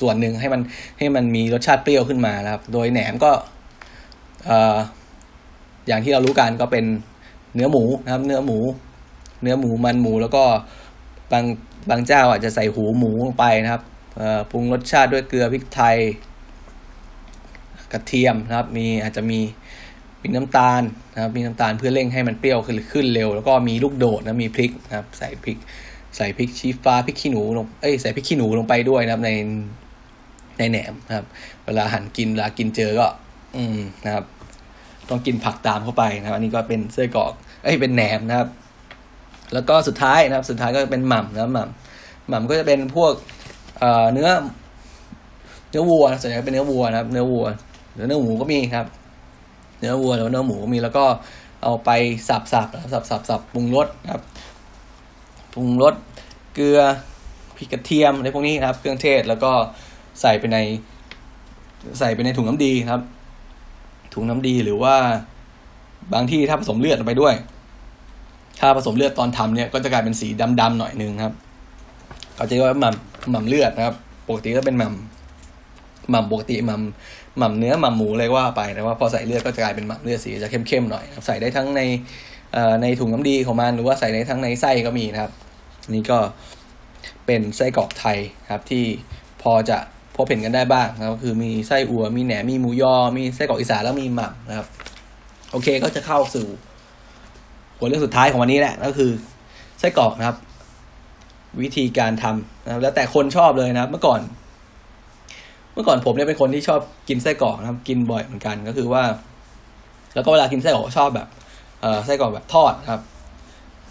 [0.00, 0.60] ส่วนหนึ่งให้มัน
[0.98, 3.30] ให้มันมีรสชาติเปรี้ยวขึ้นมานะครับ โดยแหนมก็
[4.46, 4.76] เอ่อ
[5.88, 6.84] อย่างที่เรารู้กันก็เป็น
[7.54, 8.58] เนื้อหมูนะครับ เนื้อหมู
[9.42, 10.44] เนื้อหมูมันหมูแล้วก็
[11.32, 11.44] บาง
[11.90, 13.82] บางเจ้าอาจจะใส่หูหมูลงไปนะครับ
[14.50, 15.96] ปรุงรสชาติด้วยเกลือพริกไทย
[17.92, 19.40] กระเทียมนะครับ มีอาจจะมี
[20.22, 20.82] มีน้ำตาล
[21.14, 25.58] นะครับ มีน้ำตาลเพื่อเร่งให้มันเปรี้ยวขึ้นขึ้นเร็ว แล้วก็มีลูกโดดนะมีพริกนะครับ ใส่พริก
[26.16, 29.30] ใส่พริกชี้ฟ้าพริกขี้หนูลงเอ้ยใส่พริกขี้หนูลงไปด้วยนะครับใน
[30.62, 31.26] ในแหนมนะครับ
[31.64, 33.06] เวลาหั่นกินเวลากินเจอก็
[33.56, 34.24] อืมนะครับ
[35.08, 37.32] ต้องกินผักตามเข้าไปนะครับ อันนี้ก็เป็นเสื้อกอก
[37.64, 38.48] เอ้ยเป็นแหนมนะครับ
[39.54, 43.12] แล้วก็สุดท้ายนะครับ สุดท้ายก็เป็นหม่ำนะครับหม่ำหม่ำก็จะเป็นพวก
[43.78, 44.28] เอ่อเนื้อ
[45.70, 47.46] เนื้อวัวส่วนใหญ่เป็นเนื้อวัวนะครับ เนื้อวัว
[47.94, 48.86] หรือเนื้อหมูก็มีครับ
[49.80, 51.04] เนื้อวัวหรือเนื้อหมูก็มีแล้วก็
[51.62, 51.90] เอาไป
[52.28, 54.22] สับสับสับสับสับปรุงรสครับ
[55.54, 55.94] ปรุงรส
[56.54, 56.80] เกลือ
[57.56, 59.52] พริกกระเทียมอะไรพวกนี้นะครับ เครื่องเทศแล้วก็
[60.20, 60.58] ใส่ไปใน
[61.98, 63.00] ใส่ไปในถุงน้ำดีครับ
[64.14, 64.94] ถุงน้ำดีหรือว่า
[66.12, 67.34] บางที่ถ้าผสมเลือดไปด้วย
[68.60, 70.28] ถ้าผสมเลือดตอนทำเนี่ยก็จะกลายเป็นสี
[70.60, 71.34] ดำๆหน่อยนึงครับ
[72.36, 73.96] เขาจะเรียกว่าหม่ำหม่ำเลือดนะครับ
[74.28, 81.80] ปกติก็เป็นหม่ำหม่ำปกติหม่ำหม่ำเนื้อหม่ำหมูเลยว่าไปแต่ว่าพอใส่เลือดก็จะกลายเป็นหม่ำเลือดสีจะเข้มๆหน่อยใส่ได้ทั้งใน
[82.52, 85.32] เอ่อในถุงน้ำดีของมันหรือว่าใส่ได้ทั้งในไส้ก็มีนะครับ
[85.94, 86.18] นี่ก็
[87.26, 88.18] เป็นไส้กรอกไทย
[88.52, 88.84] ครับที่
[89.42, 89.78] พอจะ
[90.16, 94.66] พบเห็นกันได้บ้างนะครับก็คือมีไส้อั่วมีแหนมมีหมูยอ มีไส้กรอกอีสานแล้วมีหม่ำนะครับ
[95.52, 96.46] โอเคก็จะเข้าสู่
[97.76, 99.10] หัวเรื่องสุดท้ายของวันนี้แหละก็คือ
[99.80, 100.36] ไส้กรอกนะครับ
[101.62, 104.20] วิธีการทำนะครับ แล้วแต่คนชอบเลยนะครับ เมื่อก่อน
[105.74, 109.02] เมื่อก่อนผมเนี่ยเป็นคนที่ชอบกินไส้กรอกนะครับ กินบ่อยเหมือนกันก็คือว่า
[110.14, 111.28] แล้วก็เวลากินไส้กรอกชอบแบบ
[111.80, 113.00] เอ่อไส้กรอกแบบทอดนะครับ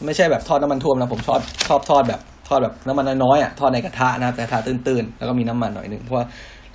[0.05, 2.21] ไม่ใช่แบบทอดน้ำมันท่วมนะผมชอบชอบทอดแบบ
[2.53, 6.25] อดแบบน้ำมันน้อยๆอะทอดในกระทะนะครับแต่กระทะตื้นๆแล้วก็มีน้ำมันหน่อยหนึ่งเพราะว่า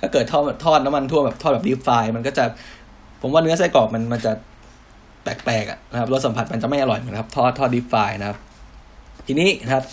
[0.01, 2.43] ถ้าเกิดทอดทอดน้ำมันท่วมแบบทอดแบบดีฟายมันก็จะ
[3.21, 4.31] ผมว่าเนื้อไส้กรอกมันมันจะ
[5.23, 8.37] แปลกๆอะนะครับรสสัมผัสมันจะไม่อร่อยเหมือนครับ ทอดทอดดีฟายนะครับ
[9.27, 9.83] ทีนี้นะครับ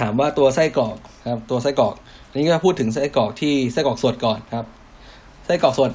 [0.00, 0.96] ถามว่าตัวไส้กรอก
[1.30, 1.94] ครับ ตัวไส้กรอก
[2.28, 4.66] อันนี้ก็พูดถึงไส้กรอกที่ไส้กรอกสดก่อนครับ
[5.46, 5.90] ไส้กรอกสด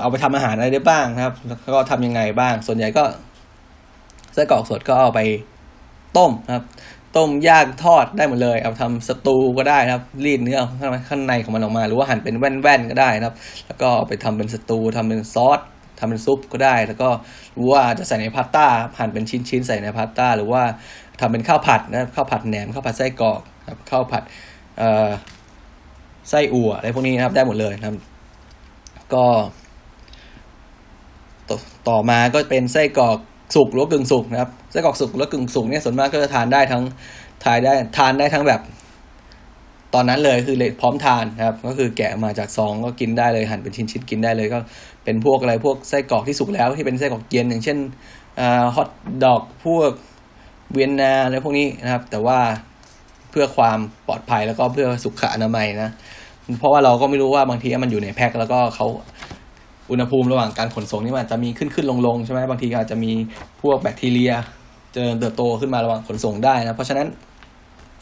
[0.00, 1.34] เอาไปทำอาหารอะไรได้บ้างนะครับ
[1.64, 3.04] แล้วก็ทำยังไงบ้าง ส่วนใหญ่ก็
[4.34, 5.20] ไส้กรอกสดก็เอาไป
[6.16, 6.64] ต้มนะครับ
[7.16, 10.60] ต้มย่างทอดได้หมดเลย เอาทำสตูก็ได้นะครับ รีดเนื้อ
[11.08, 15.60] ข้างในของมันออกมา หรือว่าหั่นเป็นแว่นๆก็ได้นะครับ แล้วก็เอาไปทำเป็นสตูทำเป็นซอส
[15.98, 17.08] ทำเป็นซุปก็ได้ แล้วก็
[17.56, 18.66] รือว่าจะใส่ในพาสต้า
[18.98, 20.62] หั่นเป็นชิ้นๆใส่ในพาสต้า หรือว่า
[21.20, 24.22] ทำเป็นข้าวผัดนะครับข้าวผัดแหนมข้าวผัดไส้กรอกครับข้าวผัด
[26.30, 27.96] ไส้อั่วอะไรพวกนี้นะครับ ได้หมดเลยนะครับ
[29.14, 29.26] ก็
[31.88, 33.18] ต่อมาก็เป็นไส้กรอก
[33.54, 36.82] สุกหรือว่ากึ่งสุกนะครับไส้กรอกสุกหรือว่ากึ่งสุกเนี่ยส่วนมากก็จะทานได้ทั้ง
[37.44, 38.60] ทานได้ทานได้ทั้งแบบ
[39.94, 44.58] ตอนนั้นเลยคือเลยพร้อมทานนะครับ ก็คือแกะมาจากซองก็กินได้เลยหั่นเป็นชิ้นๆกินได้เลยก็
[45.04, 47.78] เป็นพวกอะไรพวกไส้กรอกที่สุกแล้วที่เป็นไส้กรอกเย็นอย่างเช่น
[48.74, 48.88] ฮอท
[49.24, 49.92] ดอกพวก
[50.72, 52.38] เวียนนาอะไรพวกนี้นะครับ แต่ว่า
[53.30, 55.90] เพื่อความปลอดภัยแล้วก็เพื่อสุขอนามัยนะ
[56.58, 58.86] เพราะว่าเราก็ไม่รู้ว่าบางทีมันอยู่ในแพ็คแล้วก็เขา
[59.90, 63.12] อุณหภูมิระหว่างการขนส่งนี่มันจะมีขึ้นขึ้นลงลงใช่ไหมบางทีอาจจะมี
[63.62, 64.32] พวกแบคทีเรีย
[64.92, 67.06] เจริญเติบโตขึ้นมาระหว่างขนส่งได้นะเพราะฉะนั้น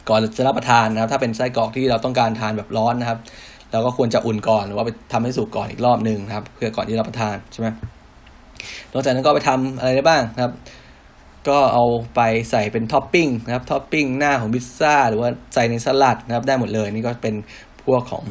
[0.09, 3.19] ก่อนจะรับประทานนะครับ ถ้าเป็นไส้กรอกที่เราต้องการทานแบบร้อนนะครับ
[3.71, 7.67] เราก็ควรจะอุ่นก่อนหรือว่าไปทำให้สุกก่อนอีกรอบหนึ่งนะครับ เพื่อก่อนที่รับประทานใช่ไหม
[8.93, 10.53] นอกจากนั้นก็ไปทำอะไรได้บ้างครับ
[11.49, 12.21] ก็เอาไป
[12.51, 17.35] ใส่เป็นท็อปปิ้งนะครับท็อปปิ้งหน้าของพิซซ่าหรือว่าใส่ในสลัดนะครับ ได้หมดเลย นี่ก็เป็น
[17.83, 18.23] พวกของ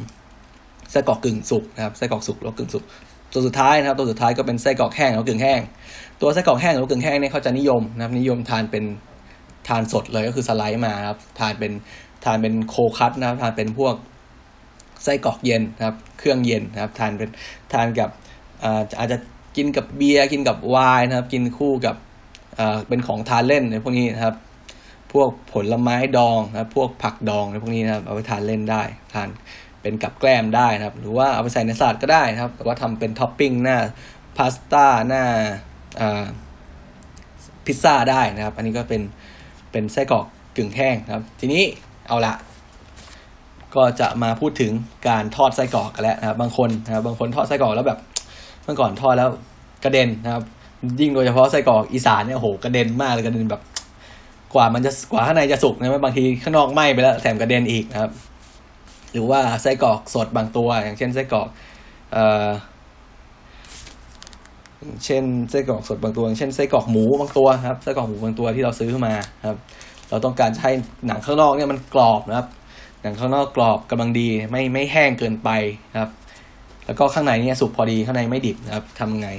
[0.91, 2.83] ไส้กรอกกึ่งสุกนะครับไส้กรอกสุกหรือว่ากึ่งสุก
[3.33, 5.61] ตัวสุดท้ายนะครับตัวสุดท้ายก็เป็นไส้กรอกแห้งหรือกึ่งแห้ง
[6.21, 8.83] ตัวไส้กรอกแห้งหรือกึ่งแห้งเนี่ยเขาจะนิยมนะครับนิยมทานเป็น
[9.67, 11.71] ทานสดเลยก็คือสไลด์มาครับทานเป็น
[12.25, 13.95] ทานเป็น cold cut นะครับทานเป็นพวก
[15.03, 17.29] ไส้กรอกเย็นนะครับ เครื่องเย็นนะครับ ทานเป็น
[17.73, 18.09] ทานกับ
[18.99, 19.17] อาจจะ
[19.57, 21.95] กินกับเบียร์กินกับไวน์นะครับ กินคู่กับ
[22.87, 24.35] เป็นของทานเล่นในพวกนี้นะครับ
[25.13, 29.29] พวกผลไม้ดองนะครับพวกผักดองในพวกนี้นะครับเอาไปทานเล่นได้ทาน
[29.83, 33.77] เป็นกับแกล้มได้นะครับ หรือว่าเอาไปใส่ในสลัดก็ได้นะครับ แต่ว่าทำเป็นท็อปปิ้งหน้า
[34.37, 35.23] พาสต้าหน้า
[37.65, 39.01] พิซซ่าได้นะครับ อันนี้ก็เป็น
[39.71, 40.25] เป็นไส้กรอก
[40.57, 41.63] กึ่งแห้งครับ ทีนี้
[42.07, 42.33] เอาละ
[43.75, 44.71] ก็จะมาพูดถึง
[45.07, 47.99] การทอดไส้กรอกกันแล้วนะครับ บางคนนะครับบางคนทอดไส้กรอกแล้วแบบ
[48.63, 49.29] เมื่อก่อนทอดแล้ว
[49.83, 50.43] กระเด็นนะครับ
[50.99, 53.61] ยิ่งโดยเฉพาะไส้กรอกอีสานเนี่ยโอ้โหกระเด็นมากเลยกระเด็นแบบ
[54.53, 58.11] กว่ามันจะกว่าข้างในจะสุกนะบางทีข้างนอกไหม้ไปแล้วแถมกระเด็นอีกนะครับ
[59.13, 61.47] หรือว่าไส้กรอกสดบางตัว อย่างเช่นไส้กรอก
[62.13, 62.49] เอ่อ
[65.05, 69.13] เช่นไส้กรอกสดบางตัวอย่างเช่นไส้กรอกหมูบางตัวครับไส้กรอกหมูบางตัวที่เราซื้อมา
[69.47, 69.57] ครับ
[70.09, 70.73] เราต้องการจะให้
[71.07, 72.47] หนังข้างนอกเนี่ยมันกรอบนะครับ
[73.01, 75.49] หนังข้างนอกกรอบกำลังดีไม่ไม่แห้งเกินไป
[75.99, 76.09] ครับ
[76.85, 79.29] แล้วก็ข้างในเนี่ยสุกพอดีข้างในไม่ดิบนะครับทำไง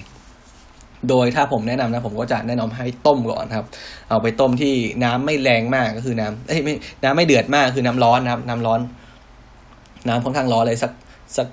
[1.08, 3.66] โดยถ้าผมแนะนำนะผมก็จะแนะนำให้ต้มก่อนครับ
[4.08, 8.80] เอาไปต้มที่น้ำไม่แรงมากก็คือน้ำเอ้ยไม่น้ำไม่เดือดมากคือน้ำร้อนนะครับ น้ำร้อน
[10.08, 10.92] น้ำค่อนข้างร้อนเลยสัก
[11.38, 11.48] สัก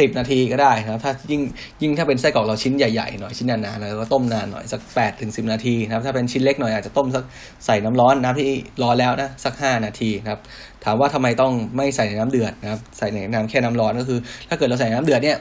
[0.00, 1.42] สิบนาทีก็ได้นะครับ ถ้ายิ่ง
[1.82, 7.24] ยิ่งถ้าเป็นไส้กรอกเราชิ้นใหญ่ๆหน่อยชิ้นหนาๆแล้วก็ต้มนานหน่อยสักแปดถึงสิบนาทีนะครับ ถ้าเป็นชิ้นเล็กหน่อยอาจจะต้มสัก
[7.66, 8.46] ใส่น้ำร้อนน้ำที่
[8.82, 10.40] ร้อนแล้วนะสักห้านาทีนะครับ
[10.84, 14.18] ถามว่าทำไมต้องไม่ใส่ในน้ำเดือดนะครับใส่ในน้ำแค่น้ำร้อนก็คือ
[14.48, 15.38] ถ้าเกิดเราใส่น้ำเดือดเนี่ย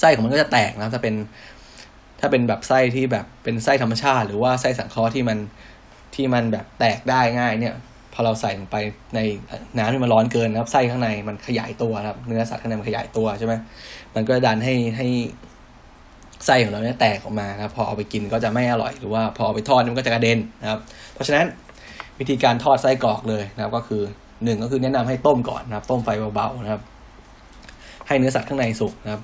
[0.00, 1.14] ไส้ของมันก็จะแตกนะครับถ้าเป็น
[2.20, 5.38] ถ้าเป็นแบบไส้ที่แบบเป็นไส้ธรรมชาติ หรือว่าไส้สังเคราะห์ที่มัน
[6.14, 7.74] ที่มันแบบแตกได้ง่ายเนี่ย
[8.14, 8.76] พอเราใส่ลงไป
[9.14, 9.20] ใน
[9.78, 13.54] น้ำที่มันร้อนเกินนะครับไส้ข้างในมันขยายตัวนะครับ เนื้อสัตว์ข้างในมันขยายตัวใช่ไหม
[14.14, 15.06] มันก็ดันให้ให้
[16.46, 20.80] ไส้ของเราเนี่ยแตกออกมานะครับพอเอาไปกินก็จะไม่อร่อยหรือว่าพอเอาไปทอดมันก็จะกระเด็นนะครับ
[21.14, 21.46] เพราะฉะนั้น
[22.18, 24.02] วิธีการทอดไส้กรอกเลยนะครับ ก็คือ
[24.44, 26.82] หนึ่งก็คือแนะนำให้ต้มก่อนนะครับ ต้มไฟเบาๆนะครับ
[28.06, 29.22] ให้เนื้อสัตว์ข้างในสุกนะครับ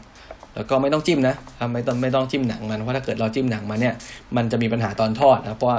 [0.54, 3.94] แล้วก็ไม่ต้องจิ้มนะครับไม่ต้องไม่ต้องจิ้มหนังมันเพราะถ้าเกิดเราจิ้มหนังมันเนี่ย
[4.36, 5.78] มันจะมีปัญหาตอนทอดนะเพราะว่า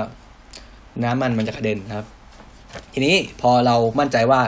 [1.03, 2.05] น้ำมันมันจะกระเด็นนะครับ
[2.93, 4.41] ทีนี้พอเรามั่นใจว่า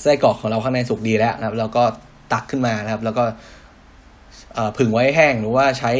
[0.00, 1.84] ไส้กรอกของเราข้างในสุกดีแล้วนะครับเราก็
[2.32, 3.24] ตักขึ้นมานะครับ แล้วก็
[4.78, 5.92] ผึ่งไว้แห้งหรือว่าใช้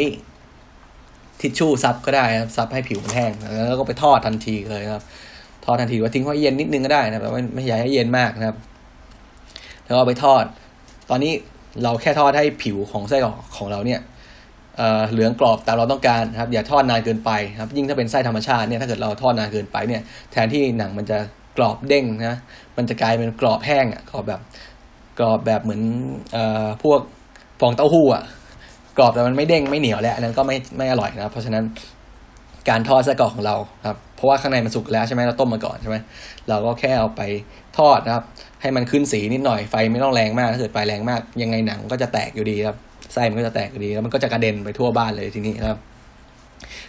[1.40, 3.32] ทิชชู่ซับก็ได้นะครับซับให้ผิวมันแห้ง
[3.68, 5.04] แล้วก็ไปทอดทันทีเลยครับ
[5.64, 8.56] ทอดทันทีว่าทิ้งไว้เย็นนิดนึงก็ได้นะครับแต่ว่าไม่อยากให้เย็นมากนะครับ
[9.84, 10.44] แล้วก็เอาไปทอด
[11.10, 11.32] ตอนนี้
[11.82, 14.00] เราแค่ทอดให้ผิวของไส้กรอกของเราเนี่ย
[14.76, 20.02] เอ่อเหลืองกรอบตามเราต้องการครับอย่าทอดนานเกินไปครับยิ่งถ้าเป็นไส้ธรรมชาติเนี่ยถ้าเกิดเราทอดนานเกินไปเนี่ย
[20.32, 21.18] แทนที่หนังมันจะ
[21.56, 22.38] กรอบเด้งนะ
[22.76, 24.40] มันจะกลายเป็นกรอบแห้งอะกรอบแบบ
[25.18, 25.82] กรอบแบบเหมือน
[26.32, 27.00] เอ่อพวก
[27.60, 28.22] ฟองเต้าหู้อะ
[28.98, 31.64] กรอบแต่มันไม่เด้งไม่เหนียวแล้วอันนั้นก็ไม่ไม่อร่อยนะครับเพราะฉะนั้น
[32.68, 33.56] การทอดไส้กรอกของเรา
[33.86, 35.96] ครับเพราะว่าข้างในมันสุกแล้วใช่ไหมเราต้มมาก่อนใช่ไหม
[36.48, 37.22] เราก็แค่เอาไป
[37.78, 38.24] ทอดนะครับ
[38.62, 42.76] ให้มันขึ้นสีนิดหน่อยไฟไม่ต้องแรงมากถ้าเกิดไฟแรงมาก ยังไงหนังก็จะแตกอยู่ดีครับ
[43.14, 45.78] ไส้มันก็จะแตกดีแล้วมันก็จะกระเด็นไปทั่วบ้านเลยทีนี้นะครับ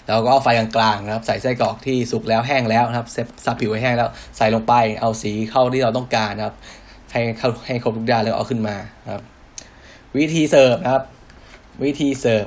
[0.07, 6.55] แล้วก็เอาไฟกลางๆนะครับ ใส่ไส้กรอกที่สุกแล้วแห้งแล้วนะครับเช็ดซับผิวให้แห้งแล้วใส่ลงไปเอาสีเท่าที่เราต้องการนะครับ
[7.11, 8.75] ให้เข้าให้ครบทุกด้านแล้วเอาขึ้นมา
[9.13, 9.23] ครับ
[10.17, 11.03] วิธีเสิร์ฟนะครับ
[11.83, 12.45] วิธีเสิร์ฟ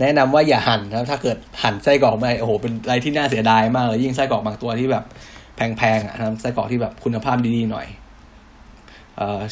[0.00, 5.04] แนะนำว่าอย่าหั่นนะครับ ถ้าเกิดหั่นไส้กรอกไปโอ้โหเป็นอะไรที่น่าเสียดายมากเลยยิ่งไส้กรอกบางตัวที่แบบ
[5.56, 7.86] แพงๆอะนะครับไส้กรอกที่แบบคุณภาพดีๆหน่อย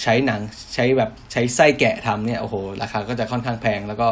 [0.03, 0.41] ใช้หนัง
[0.75, 4.09] ใช้แบบใช้ไส้แกะทำเนี่ยโอ้โหราคาก็จะค่อนข้างแพงแล้วก็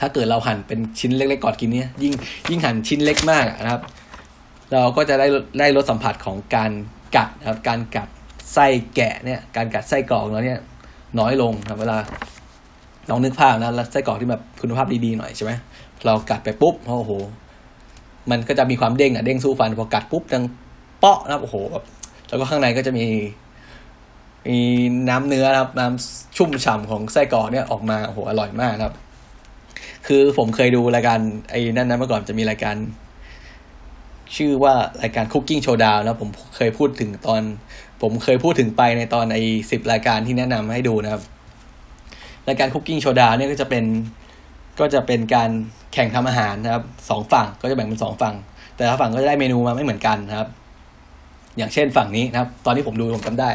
[0.00, 2.12] ถ้าเกิดเราหั่นเป็นชิ้นเล็กๆก่อนกินเนี่ยยิ่ง
[2.50, 3.82] ยิ่งหั่นชิ้นเล็กมากนะครับ
[4.72, 5.26] เราก็จะได้
[5.58, 6.72] ได้รสสัมผัสของการ
[7.16, 8.08] กัดนะครับ การกัด
[8.52, 10.60] ไส้แกะเนี่ย การกัดไส้กรอกแล้วเนี่ย
[11.18, 11.98] น้อยลงครับเวลา
[13.10, 15.52] ลองนึกภาพนะแล้วไส้กรอกที่แบบคุณภาพดีๆหน่อยใช่ไหม
[16.06, 17.12] เรากัดไปปุ๊บโอ้โห
[18.30, 20.44] มันก็จะมีความเด้งอะเด้งสู้ฟันพอกัดปุ๊บดัง
[21.00, 21.84] เปาะนะครับโอ้โหแบบ
[22.28, 23.06] แล้วก็ข้างในก็จะมี
[24.48, 24.60] มี
[25.08, 28.94] น้ำเนื้อครับ น้ำชุ่มฉ่ำของไส้กรอกเนี่ยออกมาโอ้โหอร่อยมากครับ
[30.06, 31.18] คือผมเคยดูรายการ
[31.50, 32.76] ไอ้นั่นนะเมื่อก่อนจะมีรายการ
[34.36, 37.42] ชื่อว่ารายการ Cooking Showdown นะผมเคยพูดถึงตอน
[38.02, 41.22] ผมเคยพูดถึงไปในตอนไอ้สิบรายการที่แนะนำให้ดูนะครับ
[42.48, 43.84] รายการ Cooking Showdown เนี่ยก็จะเป็น
[44.80, 45.50] ก็จะเป็นการ
[45.92, 48.34] แข่งทำอาหารนะครับสองฝั่งก็จะแบ่งเป็นสองฝั่ง
[48.76, 50.48] แต่ละฝั่งก็จะได้เมนูมาไม่เหมือนกันนะครับ
[51.56, 53.50] อย่างเช่นฝั่งนี้นะครับ ตอนที่ผมดูผมจำได้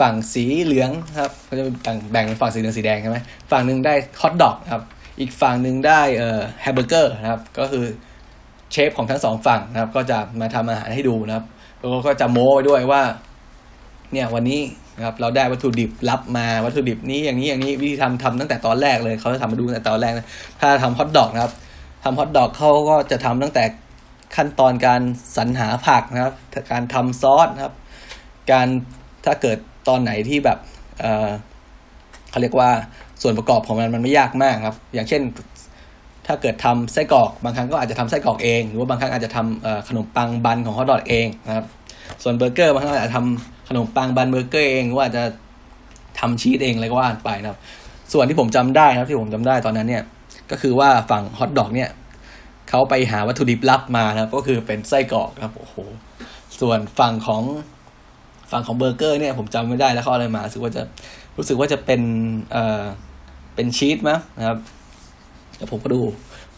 [0.00, 0.90] ฝั่งสีเหลือง
[1.20, 3.18] ครับก็จะแบ่งแบ่งเป็นฝั่งสีเหลืองสีแดงใช่ไหม
[3.50, 4.82] ฝั่งหนึ่งได้ฮอทดอกครับ
[5.20, 7.84] อีกฝั่งหนึ่งได้เอ่อแฮมเบอร์เกอร์นะครับ ก็คือ
[8.72, 11.44] เชฟของทั้งสองฝั่งนะครับ ก็จะมาทำอาหารให้ดูนะครับ
[11.78, 13.02] แล้วก็จะโม้ไปด้วยว่า
[14.12, 14.60] เนี่ยวันนี้
[14.96, 20.26] นะครับเราได้วัตถุดิบรับมาวัตถุดิบนี้อย่างนี้อย่างนี้วิธีทำทำตั้งแต่ตอนแรกเลยเขาจะทำมาดูตั้งแต่ตอนแรกนะ
[20.60, 21.52] ถ้าทำฮอทดอกนะครับ
[22.04, 23.64] ทำฮอทดอกเขาก็จะทำตั้งแต่
[24.36, 25.00] ขั้นตอนการ
[25.36, 26.34] สรรหาผักนะครับ
[26.72, 27.74] การทำซอสนะครับ
[28.52, 28.68] การ
[29.24, 29.58] ถ้าเกิด
[29.88, 30.58] ตอนไหนที่แบบ
[31.00, 31.30] เออ
[32.30, 32.70] เขาเรียกว่า
[33.22, 35.22] ส่วนประกอบของมันมันไม่ยากมากครับ อย่างเช่น
[36.26, 41.64] ถ้าเกิดทำไส้กรอกบางครั้งก็อาจจะทำไส้กรอกเอง หรือว่าบางครั้งอาจจะทำขนมปัง bun ของฮอทดอกเองนะครับ
[42.22, 45.24] ส่วนเบอร์เกอร์บางครั้งอาจจะทำขนมปัง bun เบอร์เกอร์เองหรือว่าจะ
[46.20, 47.58] ทำชีสเองอะไรก็ว่าไปนะครับ
[48.12, 50.02] ส่วนที่ผมจำได้นะครับที่ผมจำได้ตอนนั้นเนี่ย
[50.50, 51.90] ก็คือว่าฝั่งฮอทดอกเนี่ย
[52.68, 55.76] เขาไปหาวัตถุดิบลับมานะครับ ก็คือเป็นไส้กรอกครับโอ้โห
[56.60, 57.42] ส่วนฝั่งของ
[58.52, 60.82] ฝั่งของเบอร์เกอร์เนี่ยผมจำไม่ได้แล้วเขาเออะไรมารู้สึกว่าจะ
[61.38, 62.00] รู้สึกว่าจะเป็น
[62.52, 62.82] เอ่อ
[63.54, 64.58] เป็นชีสมั้งนะครับ
[65.56, 66.00] แล้วผมก็ดู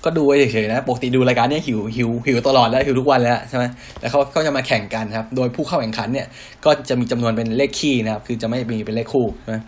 [0.05, 3.65] ก็ดูไว้เฉยๆนะปกติดูรายการเนี้ยหิวหิวหิวตลอดแล้วหิวทุกวันแล้วใช่ไหม
[4.01, 6.27] แล้วเขาก็จะมาแข่งกันครับ โดยผู้เข้าแข่งขันเนี่ย
[6.65, 9.59] ก็จะมีจำนวนเป็นเลขคี่นะครับ คือจะไม่มีเป็นเลขคู่ใช่ไหม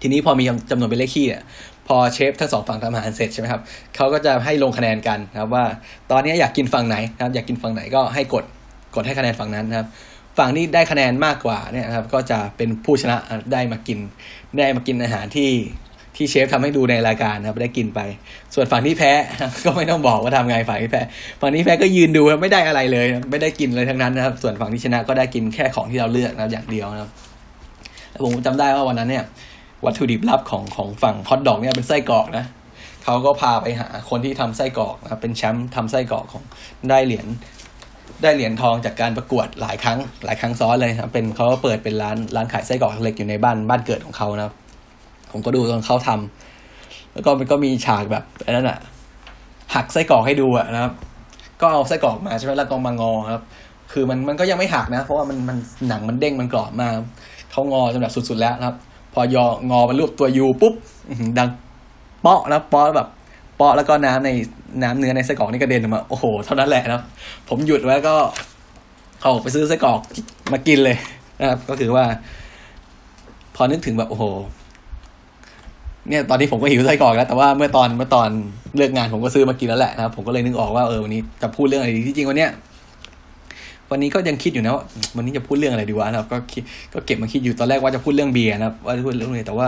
[0.00, 1.42] ทีนี้พอมีจำนวนเป็นเลขคี่เนี่ย
[1.88, 3.60] พอเชฟทั้งสองฝั่งทำอาหารเสร็จใช่ไหมครับ
[3.96, 5.64] เขาก็จะให้ลงคะแนนกันนะครับว่า
[6.10, 8.44] ตอนนี้อยากกินฝั่งไหนนะครับ อยากกินฝั่งไหนก็ให้กด
[8.94, 9.86] กดให้คะแนนฝั่งนั้นนะครับ
[10.38, 13.16] ฝั่งที่ได้คะแนนมากกว่าเนี่ยครับก็จะเป็นผู้ชนะ
[13.52, 13.98] ได้มากิน
[14.58, 15.50] ได้มากินอาหารที่
[16.16, 18.00] ที่เชฟทำให้ดูในรายการนะครับได้กินไป
[18.54, 19.12] ส่วนฝั่งที่แพ้
[19.64, 21.02] ก็ไม่ต้องบอกว่าทำไงฝั่งที่แพ้
[21.40, 27.10] ฝั่งที่แพ้ก็ยืนดูไม่ได้อะไรเลย ไม่ได้กินเลยทั้งนั้นนะครับ ส่วนฝั่งที่ชนะก็ได้กินแค่ของที่เราเลือกนะอย่างเดียวนะครับ
[28.24, 29.24] ผมจำได้ว่าวันนั้นเนี่ย
[29.84, 32.44] วัตถุดิบลับของของฝั่งฮอตดอกเนี่ยเป็นไส้กรอกนะ
[33.04, 36.42] เขาก็พาไปหาคนที่ทำไส้กรอกนะเป็นแชมป์ทำไส้กรอกของ
[36.90, 37.26] ได้เหรียญ
[38.22, 44.54] ได้เหรียญทองจากการประกวดหลายครั้ง หลายครั้งซ้อนเลยครับเป็นเขาก็เปิดเป็นร้านร้านขายไส้กรอกเล็กอยู่ในบ้านบ้านเกิดของเขานะครับ
[45.32, 48.78] ผมก็ดูตอนเขาทำแล้วก็มันก็มีฉากแบบอันนั้นอะ
[49.74, 50.92] หักไส้กรอกให้ดูอะนะครับ
[51.60, 53.42] ก็เอาไส้กรอกมาใช่ไหมแล้วก็มางอครับ
[53.92, 55.56] คือมันมันก็ยังไม่หักนะ เพราะว่ามันมัน
[55.88, 56.92] หนังมันเด้งมันกรอบมาก
[57.52, 58.76] เขางอจนแบบสุดๆแล้วนะครับ
[59.14, 60.74] พอยองอมันรูปตัวยูปุ๊บ
[61.38, 61.48] ดัง
[62.22, 63.08] เปาะแล้วเปาะแบบ
[63.62, 64.30] ปาะแล้วก็น้ำใน
[64.82, 67.02] น้ำเนื้อในไส้กรอกนี่กระเด็นออกมา โอ้โห เท่านั้นแหละนะครับ
[67.48, 68.14] ผมหยุดไว้ก็
[69.24, 70.00] ออกไปซื้อไส้กรอก
[70.52, 70.96] มากินเลย
[71.40, 72.04] นะครับ ก็คือว่า
[73.56, 74.24] พอนึกถึงแบบโอ้โห
[76.08, 78.28] เนี่ยตอนนี้ผมก็หิวไส้กรอกแล้ว แต่ว่าเมื่อตอนเมื่อตอน
[78.76, 82.50] เลิกงานผมก็ซื้อมากินแล้วแหละนะครับ ผมก็เลยนึกออกว่าเออวันนี้จะพูดเรื่องอะไรดีที่จริงวันเนี้ย
[83.90, 84.84] วันนี้ก็ยังคิดอยู่นะว่า
[85.16, 89.66] วันนี้จะพูดเรื่องอะไรดีวะนะครับ ก็คิดก็เก็บมาคิดอยู่ตอนแรกว่าจะพูดเรื่องเบียร์นะครับ ว่าจะพูดเรื่องอะไรแต่ว่า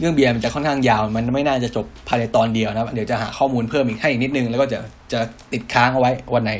[0.00, 4.78] เรื่องเบียร์มันจะค่อนข้างยาว มันไม่น่าจะจบภายในตอนเดียวนะครับ เดี๋ยวจะหาข้อมูลเพิ่มอีกให้อีกนิดนึง แล้วก็จะ
[5.12, 5.20] จะ
[5.52, 6.52] ติดค้างเอาไว้วันไหน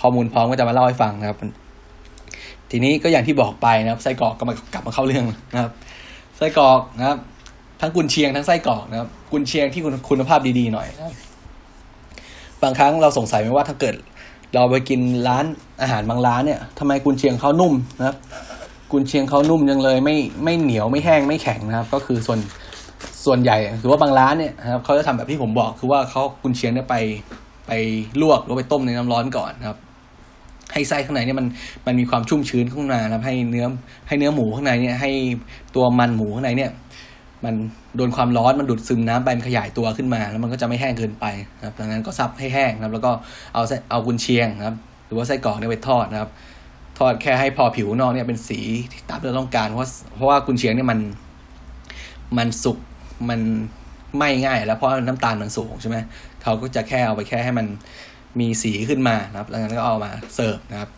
[0.00, 1.38] ข้อมูลพร้อมก็จะมาเล่าให้ฟังนะครับ
[2.70, 5.24] ทีนี้ก็อย่างที่บอกไปนะครับ ไส้กรอกก็มากลับมาเข้าเรื่อง
[5.54, 5.72] นะครับ
[6.36, 7.18] ไส้กรอกนะครับ
[7.80, 11.14] ทั้งกุนเชียงทั้งไส้กรอกนะครับ กุนเชียงที่คุณคุณภาพดีๆหน่อยนะ
[12.62, 13.94] บางครั้งเราสงสัยไหมว่าถ้าเกิด
[14.54, 15.44] เราไปกินร้าน
[15.82, 18.16] อาหารบางร้านเนี่ยทำไมกุนเชียงเขานุ่มนะครับ
[18.92, 22.38] กุนเชียงเขานุ่มจังเลยไม่ไม่เหนียวไม่แห้งไม่แข็งนะครับ ก็คือส่วน
[23.24, 26.96] ส่วนใหญ่หรือว่าบางร้านเนี่ยนะครับเขาจะทำแบบที่ผมบอกคือว่าเขากุนเชียงเนี่ยไป
[27.66, 27.72] ไป
[28.22, 29.78] ลวกหรือไปต้มในน้ำร้อนก่อนนะครับ
[30.72, 31.46] ให้ไส้ข้างในเนี่ยมัน
[31.86, 33.66] มันมีความชุ่มชื้นข้างในนะครับให้เนื้อ
[34.08, 35.10] ให้เนื้อหมูข้างในเนี่ยให้
[35.76, 36.70] ตัวมันหมูข้างในเนี่ย
[37.44, 37.54] มัน
[37.96, 41.24] โดนความร้อนมันดูดซึมน้ำไปมันขยายตัวขึ้นมา แล้วมันก็จะไม่แห้งเกินไป
[41.58, 43.10] นะครับดังนั้นก็ซับให้แห้งนะครับ แล้วก็
[43.54, 46.30] เอาไส้เอากุนเชียงนะครับ หรือว่าไส้กรอกเนี่ยไปทอดนะครับ
[46.98, 48.60] ทอดแค่ให้พอผิวนอกเนี่ยเป็นสี
[49.08, 50.98] ตามที่เราต้องการเพราะเพราะว่ากุนเชียงเนี่ยมัน
[52.38, 52.78] มันสุก
[53.30, 53.40] มัน
[54.16, 55.96] ไหม่ง่าย แล้วเพราะน้ำตาลมันสูงใช่ไหม
[56.42, 57.66] เขาก็จะแค่เอาไปแค่ให้มัน
[58.40, 60.90] มีสีขึ้นมานะครับแล้วนั้นก็เอามาเสิร์ฟนะครับ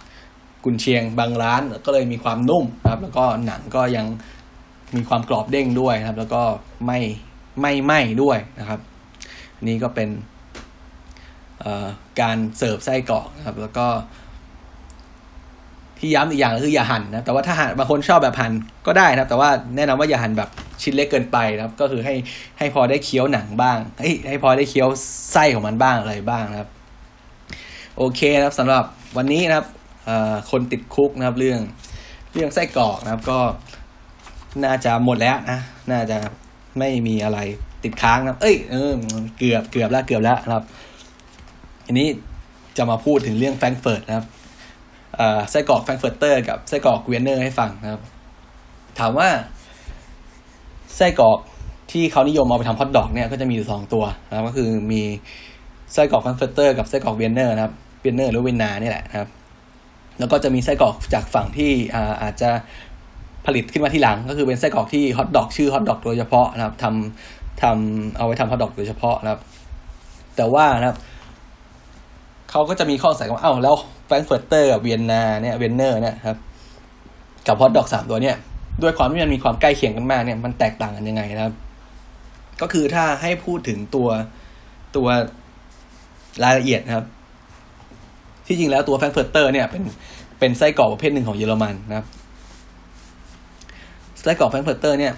[0.64, 4.06] กุนเชียงบางร้านก็เลยมีความนุ่มนะครับ แล้วก็หนังก็ยัง
[4.96, 6.42] มีความกรอบเด้งด้วยนะครับ แล้วก็
[6.86, 6.98] ไม่
[7.60, 8.80] ไม่ไหม้ด้วยนะครับ
[9.66, 10.08] นี่ก็เป็น
[12.20, 13.86] การเสิร์ฟไส้กรอกนะครับ แล้วก็
[16.04, 18.52] ที่ย้ำอีกอย่างคืออย่าหั่นนะแต่ว่าถ้าหั่นบางคนชอบแบบหั่น
[18.86, 20.48] ก็ได้นะครับ แต่ว่าแนะนำว่าอย่าหั่นแบบ
[20.82, 22.14] ชิ้นเล็กเกินไปนะครับ ก็คือให้
[22.58, 24.88] ให้พอได้เคี้ยวหนังบ้างให้ให้พอได้เคี้ยว
[25.32, 26.68] ไส้ของมันบ้างอะไรบ้างนะครับ
[27.96, 28.84] โอเคนะครับสำหรับ
[29.16, 29.66] วันนี้นะครับ
[30.50, 31.60] คนติดคุกนะครับ เรื่อง
[32.34, 33.38] เรื่องไส้กรอกนะครับ ก็
[34.64, 35.60] น่าจะหมดแล้วนะ
[35.92, 36.18] น่าจะ
[36.78, 37.38] ไม่มีอะไร
[37.84, 38.90] ติดค้างนะเอ้ยเออ
[39.38, 40.64] เกือบเกือบแล้วเกือบแล้วนะครับ
[41.86, 42.08] อันนี้
[42.76, 44.26] จะมาพูดถึงเรื่องแฟรงเฟิร์ตนะครับ
[45.50, 48.00] ไส้กรอกแฟรงเฟิร์เตอร์กับไส้กรอกเวียนเนอร์ให้ฟังนะครับ
[48.98, 49.28] ถามว่า
[50.96, 51.38] ไส้กรอก
[51.92, 55.02] ที่เขานิยมเอาไปทำฮอทดอกเนี่ยก็จะมีอยู่สองตัวนะครับก็คือมี
[55.92, 59.28] ไส้กรอกแฟรงเฟิร์เตอร์กับไส้กรอกเวียนเนอร์นะครับเวียนเนอร์หรือเวียนนานี่แหละนะครับ
[60.18, 62.50] แล้วก็จะมีไส้กรอกจากฝั่งที่อาอาจจะ
[63.46, 69.40] ผลิตขึ้นมาทีหลัง ก็คือเป็นไส้กรอกที่ฮอทดอกชื่อฮอทดอกโดยเฉพาะนะครับทำทำเอาไว้ทำฮอทดอกโดยเฉพาะนะครับ
[70.36, 70.96] แต่ว่านะครับ
[72.54, 73.76] เขาก็จะมีข้อสงสัยว่าเอ้าแล้ว
[74.06, 76.38] แฟรงเฟิร์เตอร์กับเวียนนาเนี่ยเวียนเนอร์เนี่ยครับ
[77.46, 78.36] กับฮอทดอกสามตัวเนี่ย
[78.82, 81.54] ด้วยความที่มันมีความใกล้เคียงกันมากเนี่ยมันแตกต่างกันยังไงนะครับ
[82.60, 84.08] ก็คือถ้าให้พูดถึงตัว
[84.96, 85.06] ตัว
[86.44, 87.06] รายละเอียดนะครับ
[88.46, 89.82] ที่จริงแล้วตัวแฟรงเฟิร์เตอร์เนี่ยเป็น
[90.38, 92.06] เป็นไส้กรอกประเภทหนึ่งของเยอรมันนะครับ
[94.22, 95.12] ไส้กรอกแฟรงเฟิร์เตอร์เนี่ย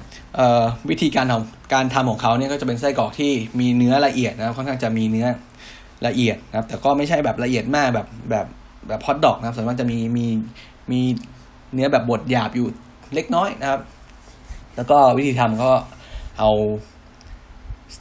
[0.90, 5.26] วิธีการทำการทำของเขาเนี่ยก็จะเป็นไส้กรอกที่มีเนื้อละเอียดนะครับค่อนข้างจะมีเนื้อ
[6.06, 8.46] ละเอียดนะครับ แต่ก็ไม่ใช่แบบละเอียดมากแบบแบบ
[8.88, 10.26] แบบฮอตดอกนะครับส่วนมากจะมีมี
[10.92, 11.00] มี
[11.74, 12.66] เนื้อแบบบดหยาบอยู่
[13.14, 13.80] เล็กน้อยนะครับ
[14.76, 15.70] แล้วก็วิธีทำก็
[16.38, 16.50] เอา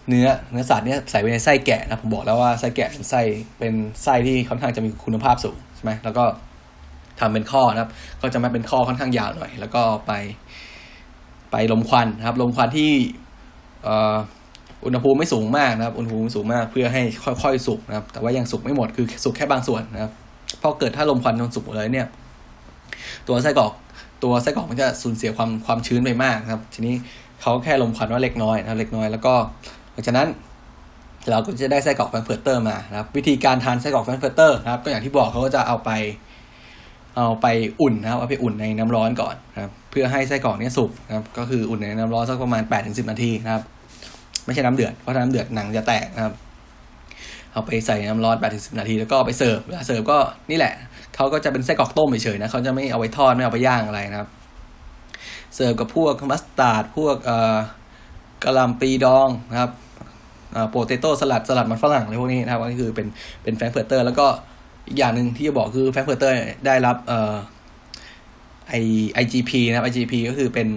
[0.10, 3.22] เนื้อเนื้อสัตว์เนี่ยใส่ไว้ในไส้แกะนะผมบอกแล้วว่าไส้แกะเป็นไส้
[3.60, 3.74] เป็น
[4.04, 6.24] ไส้ที่ค่อนข้างจะมีคุณภาพสูงใช่ไหมแล้วก็
[7.20, 7.92] ทำเป็นข้อนะครับ
[8.22, 10.12] ก็จะมาเป็นข้อค่อนข้างยาวหน่อย แล้วก็ไป
[11.52, 12.92] ไปรมควันนะครับ รมควันที่
[14.86, 17.02] อุณหภูมิไม่สูงมากนะครับ อุณหภูมิไม่สูงมากเพื่อให้
[17.44, 20.12] ค่อยๆ สุกนะครับ แต่ว่ายังสุกไม่หมดคือสุกแค่บางส่วนนะครับ
[20.60, 22.08] เพราะเกิดถ้ารมควันจนสุกหมดเลยเนี่ย
[23.28, 23.72] ตัวไส้กรอก
[24.24, 26.96] ตัวไส้กรอกมันจะสูญเสียความความชื้นไปมากนะครับ ทีนี้
[27.42, 29.34] เขาแค่รมควันว่าเล็กน้อยนะเล็กน้อยแล้วก็
[29.92, 30.28] หลังจากนั้น
[31.30, 35.92] เราก็จะได้ไส้กรอกแฟรงเฟิร์เตอร์มานะครับ วิธีการทานไส้กรอกแฟรงเฟิร์เตอร์นะครับ ก็อย่างที่บอกเขาก็จะเอาไป
[37.18, 37.48] เอาไป
[37.82, 43.64] อุ่นนะครับเอาไปอุ่นในน้ำร้อนก่อนนะครับ เพื่อให้ไส้กรอกเนี้ยสุกนะครับ ก็คืออุ่นในน้ำร้อนสักประมาณ8 ถึงสิบนาทีนะครับ
[44.46, 46.34] ไม่ใช่น้ำเดือด เพราะน้ำเดือดหนังจะแตกนะครับ
[47.52, 50.18] เอาไปใส่น้ำร้อน8 ถึงสิบนาทีแล้วก็ไปเสิร์ฟเวลาเสิร์ฟก็
[50.52, 50.74] นี่แหละ
[51.16, 54.30] เขาก็จะเป็นไส้กรอกต้มเฉยๆนะเขาจะไม่เอาไปทอดไม่เอาไปย่างอะไรนะครับ
[55.56, 57.56] เสิร์ฟกับพวกมัสตาร์ดพวกเอ่อ
[58.44, 59.72] กะหล่ำปีดองนะครับ
[60.70, 63.08] potato salad สลัดมันฝรั่งอะไรพวกนี้นะครับก็คือเป็น
[63.44, 64.28] เป็นแฟรงเฟิร์เตอร์แล้วก็
[64.88, 66.36] อีกอย่างหนึ่งที่จะบอกคือแฟรงเฟิร์เตอร์
[66.66, 67.34] ได้รับเอ่อ
[68.70, 68.74] ไอ
[69.14, 70.68] IGP นะครับ IGP ก็คือเป็น